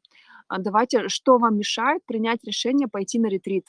А, 0.49 0.59
давайте, 0.59 1.09
что 1.09 1.39
вам 1.39 1.57
мешает 1.57 2.05
принять 2.07 2.43
решение 2.45 2.89
пойти 2.89 3.19
на 3.21 3.27
ретрит? 3.27 3.67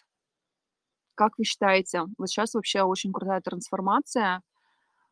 Как 1.16 1.38
вы 1.38 1.44
считаете? 1.44 2.04
Вот 2.18 2.28
сейчас 2.28 2.56
вообще 2.56 2.82
очень 2.82 3.14
крутая 3.14 3.40
трансформация. 3.42 4.42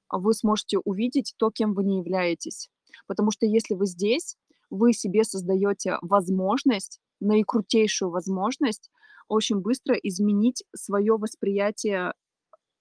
Вы 0.09 0.34
сможете 0.34 0.80
увидеть 0.80 1.36
то, 1.38 1.51
кем 1.51 1.74
вы 1.74 1.84
не 1.84 1.99
являетесь. 1.99 2.70
Потому 3.05 3.30
что 3.32 3.45
если 3.45 3.76
вы 3.76 3.86
здесь, 3.86 4.36
вы 4.72 4.93
себе 4.93 5.24
создаете 5.24 5.97
возможность, 6.01 6.99
наикрутейшую 7.20 8.09
возможность 8.09 8.89
очень 9.28 9.59
быстро 9.59 9.95
изменить 9.95 10.64
свое 10.76 11.18
восприятие 11.18 12.14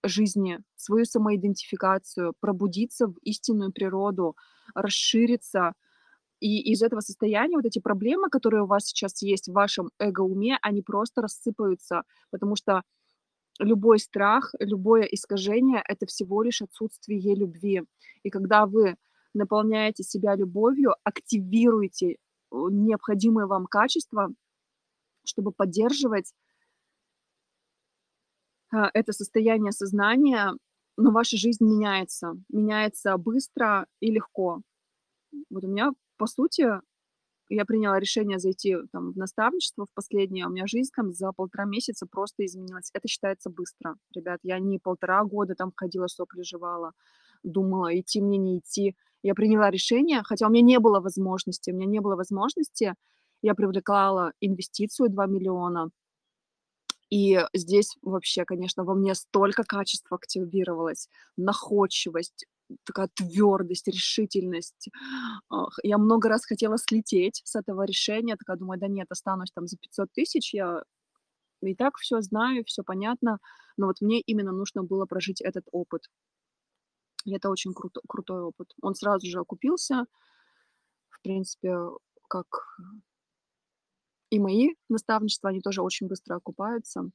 жизни, 0.03 0.61
свою 0.77 1.05
самоидентификацию, 1.05 2.35
пробудиться 2.41 3.07
в 3.09 3.17
истинную 3.23 3.73
природу, 3.73 4.37
расшириться. 4.75 5.75
И 6.41 6.73
из 6.73 6.83
этого 6.83 7.01
состояния 7.01 7.57
вот 7.57 7.67
эти 7.67 7.81
проблемы, 7.81 8.31
которые 8.31 8.63
у 8.63 8.67
вас 8.67 8.87
сейчас 8.87 9.21
есть 9.23 9.49
в 9.49 9.53
вашем 9.53 9.91
эго-уме, 9.99 10.59
они 10.63 10.83
просто 10.83 11.23
рассыпаются, 11.23 12.03
потому 12.31 12.57
что 12.57 12.83
любой 13.59 13.99
страх, 13.99 14.55
любое 14.59 15.03
искажение— 15.03 15.83
это 15.87 16.07
всего 16.07 16.43
лишь 16.43 16.63
отсутствие 16.63 17.35
любви. 17.35 17.83
И 18.23 18.31
когда 18.31 18.67
вы 18.67 18.97
наполняете 19.35 20.03
себя 20.03 20.35
любовью, 20.35 20.95
активируете 21.05 22.17
необходимые 22.51 23.47
вам 23.47 23.67
качества, 23.67 24.31
чтобы 25.25 25.53
поддерживать 25.53 26.33
это 28.73 29.13
состояние 29.13 29.73
сознания, 29.73 30.55
но 30.97 31.11
ваша 31.11 31.37
жизнь 31.37 31.65
меняется. 31.65 32.35
Меняется 32.49 33.17
быстро 33.17 33.87
и 34.01 34.11
легко. 34.11 34.61
Вот 35.51 35.65
у 35.65 35.69
меня, 35.69 35.93
по 36.17 36.27
сути, 36.27 36.69
я 37.51 37.65
приняла 37.65 37.99
решение 37.99 38.39
зайти 38.39 38.77
там, 38.93 39.13
в 39.13 39.17
наставничество 39.17 39.85
в 39.85 39.93
последнее, 39.93 40.47
у 40.47 40.51
меня 40.51 40.67
жизнь 40.67 40.91
там 40.95 41.13
за 41.13 41.33
полтора 41.33 41.65
месяца 41.65 42.07
просто 42.07 42.47
изменилась. 42.47 42.91
Это 42.95 43.09
считается 43.09 43.51
быстро, 43.51 43.97
ребят. 44.15 44.39
Я 44.45 44.61
не 44.61 44.79
полтора 44.79 45.25
года 45.25 45.55
там 45.57 45.73
ходила, 45.75 46.07
сопли 46.07 46.43
жевала, 46.43 46.93
думала, 47.43 47.99
идти 47.99 48.21
мне, 48.21 48.39
не 48.39 48.59
идти. 48.59 48.95
Я 49.23 49.35
приняла 49.35 49.71
решение, 49.71 50.23
хотя 50.25 50.47
у 50.47 50.51
меня 50.51 50.63
не 50.63 50.79
было 50.79 51.01
возможности, 51.01 51.73
у 51.73 51.75
меня 51.75 51.87
не 51.87 52.01
было 52.01 52.15
возможности, 52.15 52.95
я 53.43 53.55
привлекала 53.55 54.33
инвестицию 54.41 55.11
2 55.11 55.27
миллиона, 55.27 55.91
и 57.11 57.41
здесь 57.55 57.97
вообще, 58.03 58.45
конечно, 58.45 58.85
во 58.85 58.95
мне 58.95 59.15
столько 59.15 59.65
качеств 59.65 60.13
активировалось, 60.13 61.09
находчивость, 61.37 62.47
такая 62.85 63.09
твердость, 63.15 63.89
решительность. 63.89 64.89
Я 65.83 65.99
много 65.99 66.29
раз 66.29 66.45
хотела 66.45 66.79
слететь 66.79 67.43
с 67.45 67.57
этого 67.57 67.85
решения, 67.85 68.37
такая 68.37 68.57
думаю, 68.57 68.79
да 68.79 68.87
нет, 68.87 69.09
останусь 69.11 69.51
там 69.53 69.67
за 69.67 69.77
500 69.77 70.13
тысяч, 70.13 70.55
я 70.55 70.83
и 71.63 71.75
так 71.75 71.97
все 71.99 72.21
знаю, 72.21 72.65
все 72.65 72.83
понятно, 72.83 73.39
но 73.77 73.87
вот 73.89 74.01
мне 74.01 74.21
именно 74.21 74.53
нужно 74.53 74.83
было 74.83 75.05
прожить 75.05 75.41
этот 75.41 75.65
опыт. 75.73 76.09
И 77.25 77.35
это 77.35 77.51
очень 77.51 77.75
круто, 77.75 78.01
крутой 78.09 78.43
опыт. 78.43 78.73
Он 78.81 78.95
сразу 78.95 79.27
же 79.27 79.41
окупился, 79.41 80.07
в 81.11 81.21
принципе, 81.23 81.77
как 82.29 82.47
и 84.31 84.39
мои 84.39 84.71
наставничества, 84.89 85.51
они 85.51 85.61
тоже 85.61 85.83
очень 85.83 86.07
быстро 86.07 86.37
окупаются. 86.37 87.11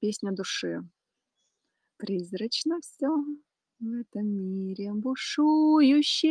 Песня 0.00 0.32
души. 0.32 0.82
Призрачно 1.96 2.80
все 2.80 3.08
в 3.80 4.00
этом 4.00 4.26
мире 4.26 4.92
бушующем. 4.94 6.30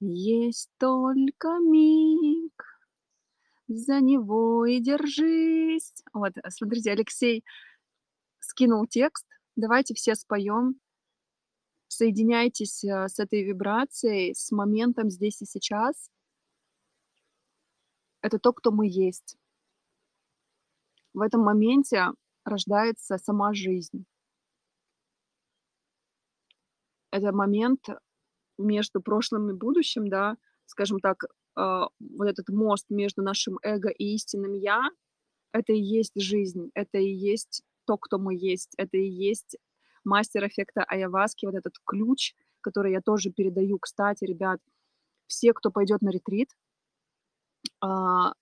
Есть 0.00 0.70
только 0.78 1.58
миг, 1.58 2.64
за 3.66 4.00
него 4.00 4.64
и 4.64 4.80
держись. 4.80 5.92
Вот, 6.12 6.32
смотрите, 6.48 6.92
Алексей 6.92 7.44
скинул 8.38 8.86
текст. 8.86 9.26
Давайте 9.56 9.94
все 9.94 10.14
споем. 10.14 10.80
Соединяйтесь 11.98 12.84
э, 12.84 13.08
с 13.08 13.18
этой 13.18 13.42
вибрацией, 13.42 14.32
с 14.32 14.52
моментом 14.52 15.10
здесь 15.10 15.42
и 15.42 15.46
сейчас. 15.46 16.12
Это 18.22 18.38
то, 18.38 18.52
кто 18.52 18.70
мы 18.70 18.86
есть. 18.86 19.36
В 21.12 21.20
этом 21.22 21.40
моменте 21.40 22.12
рождается 22.44 23.18
сама 23.18 23.52
жизнь. 23.52 24.04
Это 27.10 27.32
момент 27.32 27.88
между 28.58 29.02
прошлым 29.02 29.50
и 29.50 29.54
будущим, 29.54 30.06
да, 30.06 30.36
скажем 30.66 31.00
так, 31.00 31.24
э, 31.24 31.28
вот 31.56 32.28
этот 32.28 32.48
мост 32.48 32.86
между 32.90 33.22
нашим 33.22 33.58
эго 33.64 33.88
и 33.88 34.14
истинным 34.14 34.52
я, 34.52 34.88
это 35.50 35.72
и 35.72 35.80
есть 35.80 36.12
жизнь, 36.14 36.70
это 36.74 36.98
и 36.98 37.10
есть 37.10 37.64
то, 37.86 37.96
кто 37.96 38.20
мы 38.20 38.36
есть, 38.36 38.74
это 38.76 38.96
и 38.98 39.08
есть 39.08 39.56
мастер 40.08 40.46
эффекта 40.46 40.82
Аяваски, 40.84 41.46
вот 41.46 41.54
этот 41.54 41.74
ключ, 41.84 42.34
который 42.60 42.92
я 42.92 43.00
тоже 43.00 43.30
передаю. 43.30 43.78
Кстати, 43.78 44.24
ребят, 44.24 44.60
все, 45.26 45.52
кто 45.52 45.70
пойдет 45.70 46.02
на 46.02 46.10
ретрит, 46.10 46.50
а, 47.80 48.32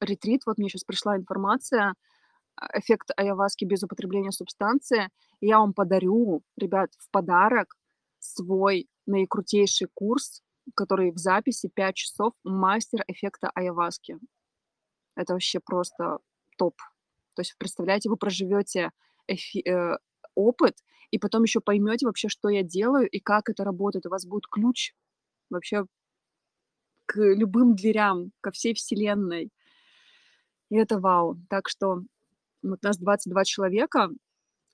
ретрит, 0.00 0.42
вот 0.46 0.58
мне 0.58 0.68
сейчас 0.68 0.84
пришла 0.84 1.16
информация, 1.16 1.94
а, 2.56 2.78
эффект 2.78 3.10
Аяваски 3.16 3.64
без 3.64 3.82
употребления 3.82 4.32
субстанции, 4.32 5.08
я 5.40 5.58
вам 5.58 5.74
подарю, 5.74 6.42
ребят, 6.56 6.90
в 6.98 7.10
подарок 7.10 7.76
свой 8.18 8.88
наикрутейший 9.06 9.88
курс, 9.92 10.42
который 10.74 11.12
в 11.12 11.18
записи 11.18 11.68
5 11.68 11.94
часов, 11.94 12.32
мастер 12.42 13.04
эффекта 13.06 13.50
Аяваски. 13.54 14.18
Это 15.16 15.34
вообще 15.34 15.60
просто 15.60 16.18
топ. 16.56 16.76
То 17.34 17.40
есть, 17.40 17.54
представляете, 17.58 18.08
вы 18.08 18.16
проживете 18.16 18.90
эфи 19.28 19.66
э, 19.68 19.98
опыт, 20.34 20.76
и 21.10 21.18
потом 21.18 21.44
еще 21.44 21.60
поймете 21.60 22.06
вообще, 22.06 22.28
что 22.28 22.48
я 22.48 22.62
делаю 22.62 23.08
и 23.08 23.20
как 23.20 23.48
это 23.48 23.64
работает. 23.64 24.06
У 24.06 24.10
вас 24.10 24.26
будет 24.26 24.46
ключ 24.48 24.94
вообще 25.50 25.86
к 27.06 27.16
любым 27.18 27.76
дверям, 27.76 28.32
ко 28.40 28.50
всей 28.50 28.74
вселенной. 28.74 29.50
И 30.70 30.76
это 30.76 30.98
вау. 30.98 31.36
Так 31.48 31.68
что 31.68 32.00
вот 32.62 32.82
нас 32.82 32.98
22 32.98 33.44
человека, 33.44 34.08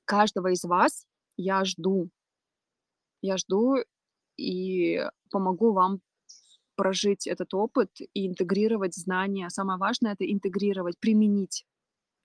каждого 0.04 0.52
из 0.52 0.64
вас 0.64 1.06
я 1.36 1.64
жду. 1.64 2.10
Я 3.20 3.36
жду 3.36 3.76
и 4.36 5.04
помогу 5.30 5.72
вам 5.72 6.00
прожить 6.74 7.26
этот 7.26 7.52
опыт 7.52 7.90
и 8.14 8.26
интегрировать 8.26 8.94
знания. 8.94 9.50
Самое 9.50 9.78
важное— 9.78 10.12
это 10.12 10.24
интегрировать, 10.24 10.98
применить. 10.98 11.66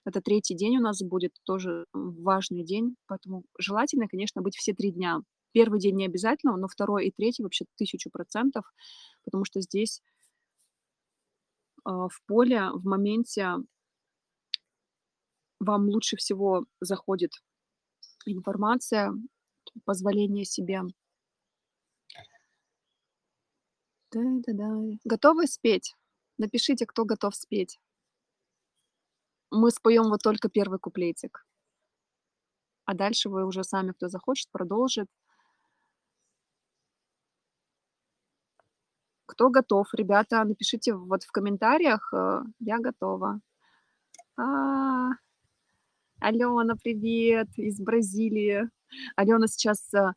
Это 0.06 0.20
третий 0.20 0.54
день 0.54 0.78
у 0.78 0.80
нас 0.80 1.02
будет, 1.02 1.32
тоже 1.42 1.84
важный 1.92 2.62
день, 2.62 2.96
поэтому 3.06 3.42
желательно, 3.58 4.06
конечно, 4.06 4.40
быть 4.40 4.56
все 4.56 4.72
три 4.72 4.92
дня. 4.92 5.20
Первый 5.50 5.80
день 5.80 5.96
не 5.96 6.06
обязательно, 6.06 6.56
но 6.56 6.68
второй 6.68 7.08
и 7.08 7.10
третий 7.10 7.42
вообще 7.42 7.64
тысячу 7.74 8.08
процентов, 8.10 8.72
потому 9.24 9.44
что 9.44 9.60
здесь 9.60 10.00
а, 11.84 12.08
в 12.08 12.22
поле, 12.26 12.70
в 12.72 12.84
моменте 12.86 13.54
вам 15.58 15.88
лучше 15.88 16.16
всего 16.16 16.66
заходит 16.80 17.32
информация, 18.26 19.12
позволение 19.84 20.44
себе. 20.44 20.82
Да-да-да. 24.12 24.98
Готовы 25.04 25.48
спеть? 25.48 25.94
Напишите, 26.38 26.86
кто 26.86 27.04
готов 27.04 27.34
спеть. 27.34 27.80
Мы 29.50 29.70
споем 29.70 30.04
вот 30.10 30.22
только 30.22 30.48
первый 30.48 30.78
куплетик. 30.78 31.44
А 32.84 32.94
дальше 32.94 33.28
вы 33.28 33.44
уже 33.44 33.64
сами, 33.64 33.92
кто 33.92 34.08
захочет, 34.08 34.48
продолжит. 34.50 35.08
Кто 39.26 39.50
готов? 39.50 39.88
Ребята, 39.92 40.44
напишите 40.44 40.94
вот 40.94 41.24
в 41.24 41.32
комментариях. 41.32 42.12
э, 42.14 42.42
Я 42.60 42.78
готова. 42.78 43.40
А, 44.36 45.10
Алена, 46.20 46.74
привет 46.82 47.48
из 47.56 47.80
Бразилии. 47.80 48.68
Алена 49.16 49.46
сейчас 49.46 49.92
э, 49.94 50.12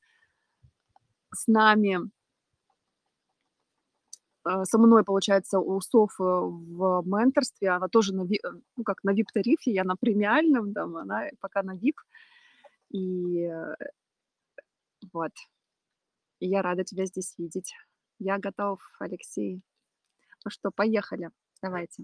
с 1.33 1.47
нами 1.47 1.99
со 4.65 4.77
мной, 4.77 5.03
получается, 5.03 5.59
у 5.59 5.79
Софы 5.81 6.23
в 6.23 7.03
менторстве. 7.05 7.69
Она 7.69 7.87
тоже 7.87 8.13
на, 8.15 8.23
э, 8.23 8.37
ну, 8.75 8.83
как 8.83 9.03
на 9.03 9.11
VIP-тарифе, 9.11 9.71
я 9.71 9.83
на 9.83 9.95
премиальном, 9.95 10.73
там, 10.73 10.97
она 10.97 11.27
пока 11.39 11.63
на 11.63 11.75
VIP. 11.75 11.95
И 12.89 13.43
э, 13.43 13.75
вот. 15.13 15.31
И 16.39 16.47
я 16.47 16.61
рада 16.61 16.83
тебя 16.83 17.05
здесь 17.05 17.35
видеть. 17.37 17.73
Я 18.19 18.37
готов, 18.37 18.79
Алексей. 18.99 19.61
Ну 20.45 20.51
что, 20.51 20.71
поехали. 20.71 21.29
Давайте. 21.61 22.03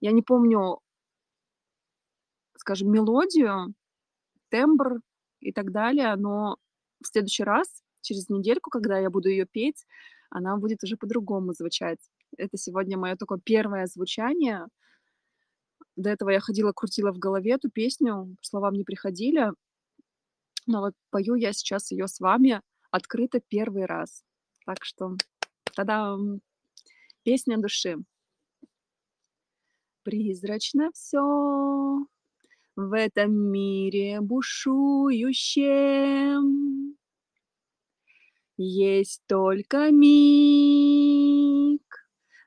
Я 0.00 0.12
не 0.12 0.22
помню, 0.22 0.80
скажем, 2.56 2.90
мелодию, 2.90 3.74
тембр 4.48 5.00
и 5.40 5.52
так 5.52 5.70
далее, 5.70 6.16
но 6.16 6.56
в 7.02 7.06
следующий 7.06 7.44
раз, 7.44 7.82
через 8.00 8.28
недельку, 8.28 8.70
когда 8.70 8.98
я 8.98 9.10
буду 9.10 9.28
ее 9.28 9.46
петь, 9.46 9.86
она 10.30 10.56
будет 10.56 10.82
уже 10.84 10.96
по-другому 10.96 11.52
звучать. 11.52 11.98
Это 12.36 12.56
сегодня 12.56 12.98
мое 12.98 13.16
такое 13.16 13.38
первое 13.42 13.86
звучание. 13.86 14.66
До 15.96 16.10
этого 16.10 16.30
я 16.30 16.40
ходила, 16.40 16.72
крутила 16.72 17.12
в 17.12 17.18
голове 17.18 17.52
эту 17.52 17.70
песню, 17.70 18.36
словам 18.42 18.74
не 18.74 18.84
приходили. 18.84 19.52
Но 20.66 20.80
вот 20.80 20.94
пою 21.10 21.34
я 21.34 21.52
сейчас 21.52 21.90
ее 21.90 22.06
с 22.08 22.20
вами 22.20 22.60
открыто 22.90 23.40
первый 23.40 23.86
раз. 23.86 24.22
Так 24.66 24.84
что, 24.84 25.16
тогда 25.74 26.16
песня 27.22 27.58
души. 27.58 27.96
Призрачно 30.02 30.90
все 30.92 32.06
в 32.76 32.96
этом 32.96 33.32
мире 33.32 34.20
бушующем. 34.20 35.58
Есть 38.60 39.22
только 39.28 39.92
миг, 39.92 41.80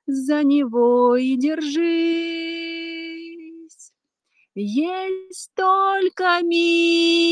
за 0.06 0.44
него 0.44 1.16
и 1.16 1.38
держись. 1.38 1.62
Есть 4.54 5.52
только 5.56 6.42
миг 6.44 7.32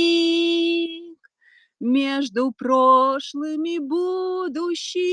между 1.82 2.54
прошлым 2.54 3.66
и 3.66 3.80
будущим. 3.80 5.04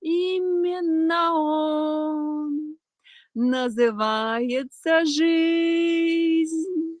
Именно 0.00 1.34
он 1.34 2.78
называется 3.34 5.04
жизнь. 5.04 7.00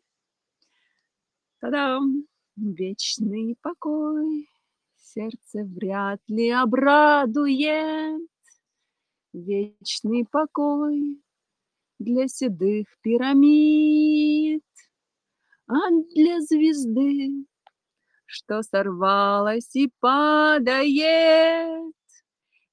Та-дам! 1.60 2.27
Вечный 2.60 3.56
покой. 3.62 4.48
Сердце 4.96 5.62
вряд 5.62 6.20
ли 6.26 6.50
обрадует. 6.50 8.28
Вечный 9.32 10.26
покой 10.28 11.22
для 12.00 12.26
седых 12.26 12.86
пирамид, 13.00 14.64
а 15.68 15.90
для 16.16 16.40
звезды, 16.40 17.46
что 18.26 18.62
сорвалась 18.62 19.76
и 19.76 19.92
падает, 20.00 21.94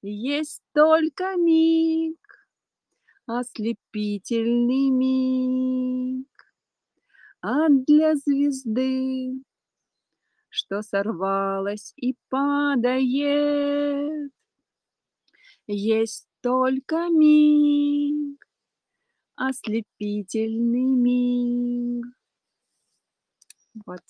есть 0.02 0.62
только 0.74 1.36
миг, 1.36 2.18
ослепительный 3.26 4.90
миг, 4.90 6.26
а 7.40 7.68
для 7.68 8.16
звезды, 8.16 9.45
что 10.56 10.82
сорвалась 10.82 11.92
и 11.96 12.16
падает. 12.30 14.32
Есть 15.66 16.26
только 16.40 17.08
миг, 17.08 18.46
ослепительный 19.34 20.94
миг. 20.94 22.06
Вот. 23.84 24.00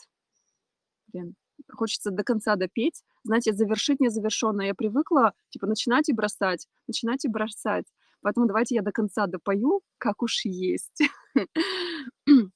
Блин, 1.08 1.34
хочется 1.72 2.10
до 2.10 2.22
конца 2.22 2.56
допеть. 2.56 3.02
Знаете, 3.24 3.52
завершить 3.52 4.00
незавершенно. 4.00 4.62
Я 4.62 4.74
привыкла, 4.74 5.32
типа, 5.50 5.66
начинать 5.66 6.08
и 6.08 6.12
бросать, 6.12 6.68
начинать 6.86 7.24
и 7.24 7.28
бросать. 7.28 7.86
Поэтому 8.20 8.46
давайте 8.46 8.76
я 8.76 8.82
до 8.82 8.92
конца 8.92 9.26
допою, 9.26 9.80
как 9.98 10.22
уж 10.22 10.44
есть. 10.44 11.02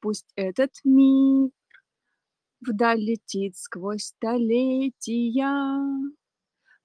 Пусть 0.00 0.32
этот 0.36 0.70
миг 0.84 1.52
Вдаль 2.66 3.00
летит 3.00 3.56
сквозь 3.56 4.04
столетия, 4.04 5.44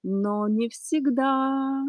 но 0.02 0.48
не 0.48 0.68
всегда 0.68 1.82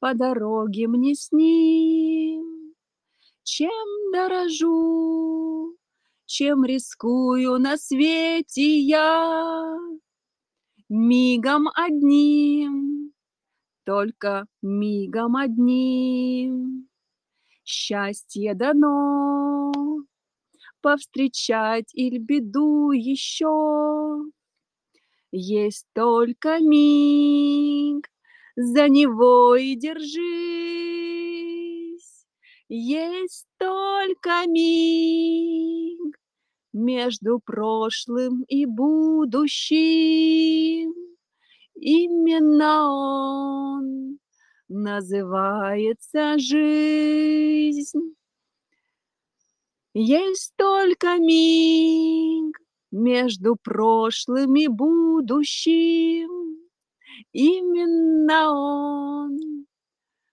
по 0.00 0.14
дороге 0.14 0.88
мне 0.88 1.14
с 1.14 1.30
ним. 1.30 2.74
Чем 3.44 3.70
дорожу, 4.12 5.76
чем 6.26 6.64
рискую 6.64 7.58
на 7.58 7.76
свете 7.76 8.80
я, 8.80 9.76
мигом 10.88 11.68
одним, 11.74 13.12
только 13.84 14.46
мигом 14.60 15.36
одним. 15.36 16.88
Счастье 17.64 18.54
дано 18.54 19.53
повстречать 20.84 21.88
или 21.94 22.18
беду 22.18 22.92
еще. 22.92 24.20
Есть 25.32 25.86
только 25.94 26.58
миг, 26.60 28.06
за 28.54 28.90
него 28.90 29.56
и 29.56 29.76
держись. 29.76 30.04
Есть 32.68 33.46
только 33.56 34.46
миг 34.46 36.20
между 36.74 37.40
прошлым 37.42 38.42
и 38.46 38.66
будущим. 38.66 39.74
Именно 41.76 42.90
он 42.90 44.18
называется 44.68 46.38
жизнь. 46.38 48.14
Есть 49.96 50.54
только 50.56 51.18
миг 51.18 52.58
между 52.90 53.54
прошлым 53.54 54.56
и 54.56 54.66
будущим. 54.66 56.58
Именно 57.32 58.50
он 58.50 59.66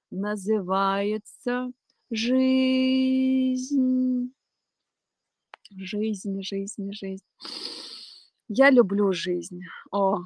называется 0.10 1.72
жизнь. 2.10 4.34
Жизнь, 5.78 6.42
жизнь, 6.42 6.92
жизнь. 6.92 7.26
Я 8.48 8.72
люблю 8.72 9.14
жизнь. 9.14 9.62
О, 9.92 10.22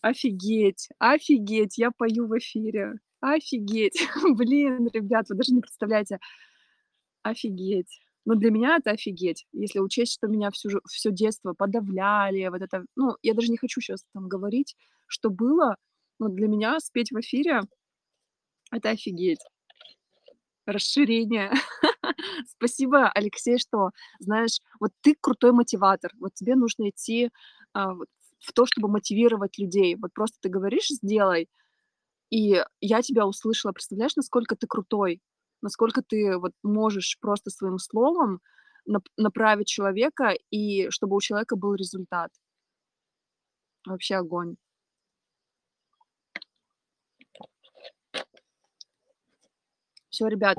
офигеть, 0.00 0.90
офигеть, 1.00 1.76
я 1.76 1.90
пою 1.90 2.28
в 2.28 2.38
эфире. 2.38 3.00
Офигеть. 3.20 4.00
Блин, 4.36 4.88
ребят, 4.92 5.28
вы 5.28 5.34
даже 5.34 5.52
не 5.52 5.60
представляете. 5.60 6.20
Офигеть. 7.24 8.00
Но 8.24 8.34
для 8.34 8.50
меня 8.50 8.76
это 8.76 8.90
офигеть, 8.90 9.46
если 9.52 9.78
учесть, 9.78 10.12
что 10.12 10.26
меня 10.28 10.50
всю, 10.50 10.80
все 10.86 11.10
детство 11.10 11.54
подавляли, 11.54 12.48
вот 12.48 12.60
это, 12.60 12.84
ну, 12.96 13.16
я 13.22 13.34
даже 13.34 13.48
не 13.48 13.56
хочу 13.56 13.80
сейчас 13.80 14.04
там 14.12 14.28
говорить, 14.28 14.76
что 15.06 15.30
было, 15.30 15.76
но 16.18 16.28
для 16.28 16.46
меня 16.46 16.78
спеть 16.80 17.10
в 17.12 17.20
эфире 17.20 17.62
это 18.70 18.90
офигеть. 18.90 19.40
Расширение. 20.66 21.50
Спасибо, 22.46 23.10
Алексей, 23.10 23.58
что, 23.58 23.90
знаешь, 24.18 24.60
вот 24.78 24.92
ты 25.00 25.16
крутой 25.20 25.52
мотиватор, 25.52 26.12
вот 26.20 26.34
тебе 26.34 26.54
нужно 26.54 26.90
идти 26.90 27.30
а, 27.72 27.94
в 27.94 28.52
то, 28.54 28.66
чтобы 28.66 28.88
мотивировать 28.88 29.58
людей. 29.58 29.96
Вот 29.96 30.12
просто 30.12 30.38
ты 30.40 30.48
говоришь, 30.48 30.88
сделай, 30.88 31.48
и 32.30 32.62
я 32.80 33.02
тебя 33.02 33.26
услышала. 33.26 33.72
Представляешь, 33.72 34.16
насколько 34.16 34.54
ты 34.54 34.66
крутой? 34.66 35.20
Насколько 35.62 36.02
ты 36.02 36.36
вот 36.38 36.52
можешь 36.62 37.18
просто 37.20 37.50
своим 37.50 37.78
словом 37.78 38.40
нап- 38.88 39.10
направить 39.16 39.68
человека, 39.68 40.34
и 40.50 40.90
чтобы 40.90 41.16
у 41.16 41.20
человека 41.20 41.56
был 41.56 41.74
результат. 41.74 42.30
Вообще 43.86 44.16
огонь. 44.16 44.56
Все, 50.10 50.26
ребят, 50.26 50.58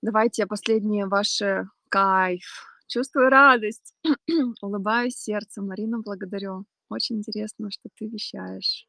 давайте 0.00 0.46
последние 0.46 1.06
ваши 1.06 1.68
кайф. 1.88 2.66
Чувствую 2.86 3.30
радость. 3.30 3.94
Улыбаюсь 4.62 5.16
сердцем. 5.16 5.66
Марина, 5.66 5.98
благодарю. 5.98 6.64
Очень 6.88 7.16
интересно, 7.18 7.70
что 7.70 7.88
ты 7.96 8.06
вещаешь. 8.06 8.86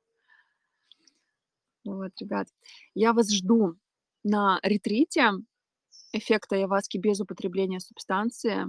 Вот, 1.85 2.11
ребят, 2.19 2.47
я 2.95 3.14
вас 3.14 3.31
жду 3.31 3.76
на 4.23 4.59
ретрите 4.63 5.31
эффекта 6.13 6.55
Яваски 6.55 6.97
без 6.97 7.19
употребления 7.19 7.79
субстанции. 7.79 8.65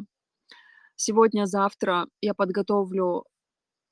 Сегодня-завтра 0.97 2.07
я 2.21 2.35
подготовлю 2.35 3.25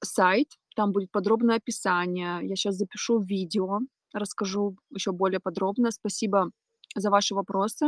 сайт, 0.02 0.48
там 0.74 0.93
будет 0.93 1.10
подробное 1.10 1.56
описание. 1.56 2.40
Я 2.43 2.56
сейчас 2.56 2.76
запишу 2.76 3.20
видео, 3.20 3.80
расскажу 4.12 4.76
еще 4.90 5.12
более 5.12 5.40
подробно. 5.40 5.90
Спасибо 5.90 6.51
за 6.94 7.10
ваши 7.10 7.34
вопросы. 7.34 7.86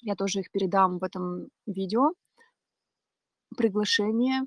Я 0.00 0.14
тоже 0.14 0.40
их 0.40 0.50
передам 0.50 0.98
в 0.98 1.04
этом 1.04 1.48
видео. 1.66 2.12
Приглашение. 3.56 4.42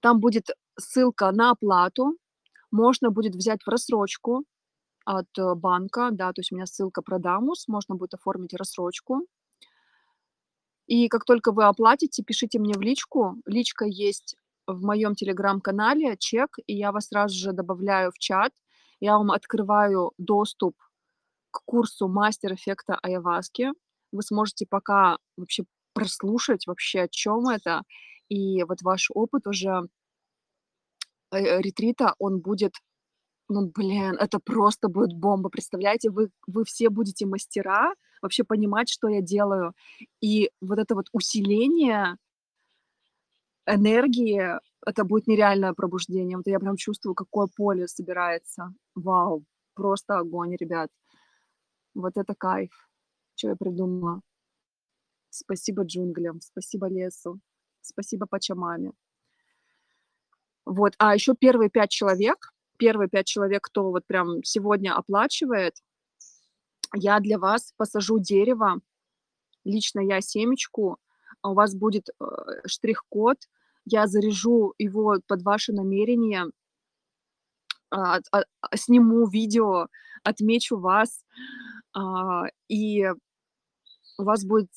Там 0.00 0.20
будет 0.20 0.50
ссылка 0.78 1.30
на 1.32 1.50
оплату. 1.50 2.16
Можно 2.70 3.10
будет 3.10 3.34
взять 3.34 3.62
в 3.62 3.68
рассрочку 3.68 4.44
от 5.04 5.26
э, 5.38 5.54
банка, 5.54 6.10
да, 6.12 6.32
то 6.32 6.40
есть 6.40 6.52
у 6.52 6.56
меня 6.56 6.66
ссылка 6.66 7.02
Продамус, 7.02 7.68
можно 7.68 7.94
будет 7.94 8.14
оформить 8.14 8.54
рассрочку. 8.54 9.26
И 10.86 11.08
как 11.08 11.24
только 11.24 11.52
вы 11.52 11.64
оплатите, 11.64 12.22
пишите 12.22 12.58
мне 12.58 12.74
в 12.74 12.80
личку. 12.80 13.36
Личка 13.46 13.84
есть 13.84 14.36
в 14.66 14.82
моем 14.82 15.14
телеграм-канале, 15.14 16.16
чек, 16.18 16.56
и 16.66 16.74
я 16.76 16.90
вас 16.92 17.08
сразу 17.08 17.38
же 17.38 17.52
добавляю 17.52 18.10
в 18.10 18.18
чат. 18.18 18.52
Я 19.00 19.16
вам 19.16 19.30
открываю 19.30 20.12
доступ 20.18 20.76
к 21.50 21.62
курсу 21.64 22.08
мастер 22.08 22.54
эффекта 22.54 22.98
Айаваски. 23.02 23.70
Вы 24.12 24.22
сможете 24.22 24.66
пока 24.68 25.18
вообще 25.36 25.64
прослушать 25.92 26.66
вообще, 26.66 27.02
о 27.02 27.08
чем 27.08 27.48
это. 27.48 27.82
И 28.28 28.62
вот 28.64 28.82
ваш 28.82 29.10
опыт 29.14 29.46
уже 29.46 29.88
э, 31.30 31.60
ретрита, 31.60 32.14
он 32.18 32.40
будет 32.40 32.74
ну, 33.50 33.66
блин, 33.66 34.16
это 34.18 34.38
просто 34.38 34.88
будет 34.88 35.12
бомба. 35.12 35.50
Представляете, 35.50 36.10
вы, 36.10 36.30
вы 36.46 36.64
все 36.64 36.88
будете 36.88 37.26
мастера, 37.26 37.94
вообще 38.22 38.44
понимать, 38.44 38.88
что 38.88 39.08
я 39.08 39.20
делаю. 39.20 39.74
И 40.20 40.50
вот 40.60 40.78
это 40.78 40.94
вот 40.94 41.06
усиление 41.12 42.16
энергии, 43.66 44.58
это 44.86 45.04
будет 45.04 45.26
нереальное 45.26 45.72
пробуждение. 45.72 46.36
Вот 46.36 46.46
я 46.46 46.60
прям 46.60 46.76
чувствую, 46.76 47.14
какое 47.14 47.48
поле 47.56 47.88
собирается. 47.88 48.72
Вау, 48.94 49.44
просто 49.74 50.18
огонь, 50.18 50.54
ребят. 50.56 50.90
Вот 51.94 52.16
это 52.16 52.34
кайф, 52.36 52.70
что 53.34 53.48
я 53.48 53.56
придумала. 53.56 54.20
Спасибо 55.28 55.82
джунглям, 55.82 56.40
спасибо 56.40 56.88
лесу, 56.88 57.40
спасибо 57.80 58.26
Пачамаме. 58.26 58.92
Вот, 60.64 60.94
а 60.98 61.14
еще 61.14 61.34
первые 61.34 61.68
пять 61.68 61.90
человек, 61.90 62.52
первые 62.80 63.08
пять 63.10 63.26
человек, 63.26 63.62
кто 63.62 63.90
вот 63.90 64.06
прям 64.06 64.42
сегодня 64.42 64.96
оплачивает, 64.96 65.74
я 66.94 67.20
для 67.20 67.38
вас 67.38 67.74
посажу 67.76 68.18
дерево, 68.18 68.80
лично 69.64 70.00
я 70.00 70.22
семечку, 70.22 70.96
а 71.42 71.50
у 71.50 71.54
вас 71.54 71.74
будет 71.74 72.08
э, 72.08 72.24
штрих-код, 72.66 73.36
я 73.84 74.06
заряжу 74.06 74.74
его 74.78 75.18
под 75.26 75.42
ваши 75.42 75.72
намерения, 75.72 76.46
а, 77.90 78.20
а, 78.32 78.44
сниму 78.76 79.28
видео, 79.28 79.88
отмечу 80.22 80.78
вас, 80.78 81.24
и 82.68 83.10
у 84.18 84.22
вас 84.22 84.44
будет 84.44 84.68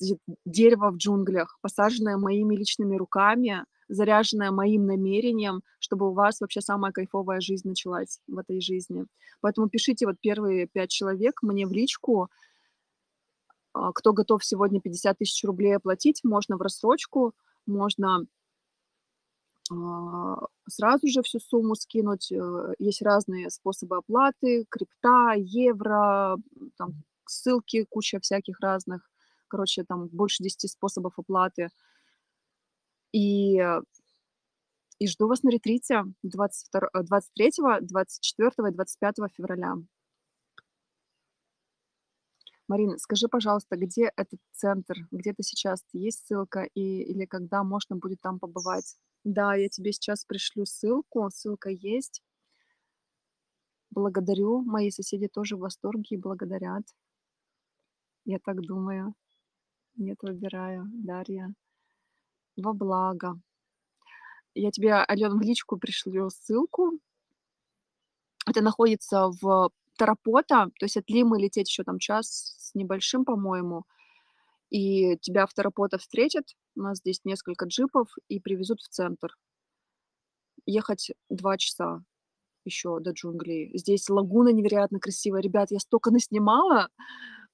дерево 0.44 0.90
в 0.90 0.96
джунглях, 0.96 1.58
посаженное 1.60 2.16
моими 2.16 2.56
личными 2.56 2.96
руками, 2.96 3.64
заряженная 3.88 4.50
моим 4.50 4.86
намерением, 4.86 5.62
чтобы 5.78 6.10
у 6.10 6.12
вас 6.12 6.40
вообще 6.40 6.60
самая 6.60 6.92
кайфовая 6.92 7.40
жизнь 7.40 7.68
началась 7.68 8.20
в 8.26 8.38
этой 8.38 8.60
жизни. 8.60 9.06
Поэтому 9.40 9.68
пишите 9.68 10.06
вот 10.06 10.16
первые 10.20 10.66
пять 10.66 10.90
человек 10.90 11.42
мне 11.42 11.66
в 11.66 11.72
личку, 11.72 12.30
а, 13.74 13.92
кто 13.92 14.12
готов 14.12 14.44
сегодня 14.44 14.80
50 14.80 15.18
тысяч 15.18 15.44
рублей 15.44 15.76
оплатить, 15.76 16.22
можно 16.22 16.56
в 16.56 16.62
рассрочку, 16.62 17.34
можно 17.66 18.24
а, 19.70 20.46
сразу 20.68 21.08
же 21.08 21.22
всю 21.22 21.40
сумму 21.40 21.74
скинуть. 21.74 22.30
Э, 22.32 22.74
есть 22.78 23.02
разные 23.02 23.50
способы 23.50 23.96
оплаты, 23.96 24.66
крипта, 24.68 25.32
евро, 25.36 26.36
там 26.76 27.02
ссылки, 27.26 27.84
куча 27.84 28.20
всяких 28.20 28.60
разных. 28.60 29.10
Короче, 29.48 29.84
там 29.84 30.08
больше 30.08 30.42
10 30.42 30.70
способов 30.70 31.18
оплаты. 31.18 31.68
И, 33.14 33.60
и 34.98 35.06
жду 35.06 35.28
вас 35.28 35.44
на 35.44 35.50
ретрите 35.50 36.02
22, 36.24 36.88
23, 37.04 37.50
24 37.82 38.50
и 38.68 38.72
25 38.72 39.14
февраля. 39.32 39.74
Марина, 42.66 42.98
скажи, 42.98 43.28
пожалуйста, 43.28 43.76
где 43.76 44.10
этот 44.16 44.40
центр? 44.50 44.96
Где 45.12 45.32
ты 45.32 45.44
сейчас? 45.44 45.84
Есть 45.92 46.26
ссылка 46.26 46.64
и, 46.74 47.02
или 47.02 47.24
когда 47.24 47.62
можно 47.62 47.94
будет 47.94 48.20
там 48.20 48.40
побывать? 48.40 48.96
Да, 49.22 49.54
я 49.54 49.68
тебе 49.68 49.92
сейчас 49.92 50.24
пришлю 50.24 50.66
ссылку. 50.66 51.30
Ссылка 51.30 51.70
есть. 51.70 52.20
Благодарю. 53.90 54.62
Мои 54.62 54.90
соседи 54.90 55.28
тоже 55.28 55.56
в 55.56 55.60
восторге 55.60 56.16
и 56.16 56.16
благодарят. 56.16 56.82
Я 58.24 58.40
так 58.40 58.60
думаю. 58.60 59.14
Нет, 59.94 60.18
выбираю. 60.22 60.90
Дарья 60.94 61.54
во 62.56 62.72
благо. 62.72 63.38
Я 64.54 64.70
тебе, 64.70 64.94
Алена, 64.94 65.34
в 65.36 65.40
личку 65.40 65.76
пришлю 65.76 66.30
ссылку. 66.30 66.98
Это 68.46 68.60
находится 68.60 69.30
в 69.40 69.70
Тарапота, 69.96 70.70
то 70.78 70.84
есть 70.84 70.96
от 70.96 71.08
Лимы 71.08 71.40
лететь 71.40 71.68
еще 71.68 71.82
там 71.82 71.98
час 71.98 72.28
с 72.58 72.74
небольшим, 72.74 73.24
по-моему. 73.24 73.84
И 74.70 75.16
тебя 75.18 75.46
в 75.46 75.54
Тарапота 75.54 75.98
встретят. 75.98 76.54
У 76.76 76.82
нас 76.82 76.98
здесь 76.98 77.20
несколько 77.24 77.66
джипов 77.66 78.08
и 78.28 78.40
привезут 78.40 78.80
в 78.80 78.88
центр. 78.88 79.36
Ехать 80.66 81.12
два 81.28 81.56
часа 81.58 82.02
еще 82.64 82.98
до 83.00 83.10
джунглей. 83.10 83.70
Здесь 83.76 84.08
лагуна 84.08 84.48
невероятно 84.50 84.98
красивая. 84.98 85.42
Ребят, 85.42 85.70
я 85.70 85.78
столько 85.78 86.10
наснимала. 86.10 86.88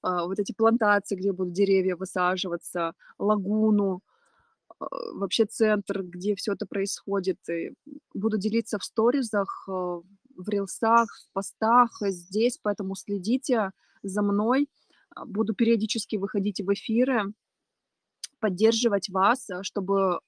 А, 0.01 0.25
вот 0.25 0.39
эти 0.39 0.53
плантации, 0.53 1.15
где 1.15 1.31
будут 1.31 1.53
деревья 1.53 1.95
высаживаться, 1.95 2.93
лагуну, 3.19 4.01
вообще 5.13 5.45
центр, 5.45 6.03
где 6.03 6.35
все 6.35 6.53
это 6.53 6.65
происходит. 6.65 7.37
И 7.49 7.73
буду 8.13 8.37
делиться 8.37 8.79
в 8.79 8.83
сторизах, 8.83 9.65
э, 9.67 9.71
в 9.71 10.49
рилсах, 10.49 11.09
в 11.09 11.33
постах 11.33 11.91
здесь, 12.01 12.57
поэтому 12.61 12.95
следите 12.95 13.71
за 14.03 14.21
мной. 14.21 14.69
А, 15.15 15.25
буду 15.25 15.53
периодически 15.53 16.15
выходить 16.15 16.61
в 16.61 16.73
эфиры, 16.73 17.33
поддерживать 18.39 19.09
вас, 19.09 19.49
э, 19.49 19.63
чтобы 19.63 20.19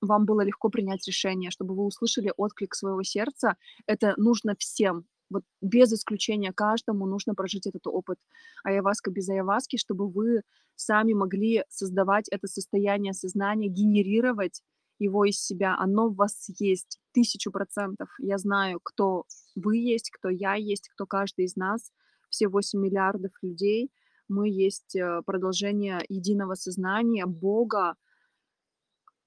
вам 0.00 0.26
было 0.26 0.42
легко 0.42 0.68
принять 0.68 1.06
решение, 1.06 1.50
чтобы 1.50 1.74
вы 1.74 1.84
услышали 1.84 2.32
отклик 2.36 2.74
своего 2.74 3.02
сердца. 3.02 3.56
Это 3.86 4.14
нужно 4.16 4.54
всем, 4.58 5.06
вот 5.32 5.44
без 5.60 5.92
исключения 5.92 6.52
каждому 6.52 7.06
нужно 7.06 7.34
прожить 7.34 7.66
этот 7.66 7.86
опыт 7.86 8.18
айаваска 8.64 9.10
без 9.10 9.28
айаваски, 9.28 9.76
чтобы 9.76 10.08
вы 10.08 10.42
сами 10.76 11.12
могли 11.14 11.64
создавать 11.68 12.28
это 12.28 12.46
состояние 12.46 13.12
сознания, 13.12 13.68
генерировать 13.68 14.62
его 14.98 15.24
из 15.24 15.38
себя. 15.40 15.76
Оно 15.78 16.08
в 16.08 16.14
вас 16.14 16.48
есть 16.58 16.98
тысячу 17.12 17.50
процентов. 17.50 18.08
Я 18.18 18.38
знаю, 18.38 18.78
кто 18.82 19.24
вы 19.54 19.78
есть, 19.78 20.10
кто 20.10 20.28
я 20.28 20.54
есть, 20.54 20.88
кто 20.88 21.06
каждый 21.06 21.46
из 21.46 21.56
нас, 21.56 21.92
все 22.28 22.48
8 22.48 22.78
миллиардов 22.80 23.32
людей. 23.42 23.90
Мы 24.28 24.48
есть 24.48 24.96
э, 24.96 25.22
продолжение 25.26 26.00
единого 26.08 26.54
сознания, 26.54 27.26
Бога 27.26 27.96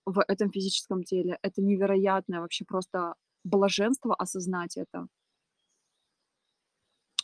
в 0.05 0.23
этом 0.27 0.51
физическом 0.51 1.03
теле. 1.03 1.37
Это 1.41 1.61
невероятное 1.61 2.39
вообще 2.39 2.65
просто 2.65 3.15
блаженство 3.43 4.15
осознать 4.15 4.77
это. 4.77 5.07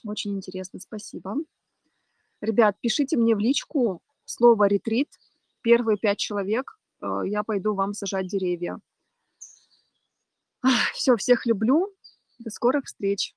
Очень 0.04 0.36
интересно, 0.36 0.80
спасибо. 0.80 1.36
Ребят, 2.42 2.76
пишите 2.82 3.18
мне 3.18 3.36
в 3.36 3.40
личку 3.40 4.02
слово 4.26 4.68
«ретрит». 4.68 5.10
Первые 5.62 5.98
пять 5.98 6.18
человек, 6.18 6.80
э, 7.02 7.22
я 7.26 7.44
пойду 7.44 7.76
вам 7.76 7.94
сажать 7.94 8.28
деревья. 8.28 8.80
Все, 10.94 11.16
всех 11.18 11.46
люблю. 11.46 11.94
До 12.40 12.50
скорых 12.50 12.86
встреч. 12.86 13.36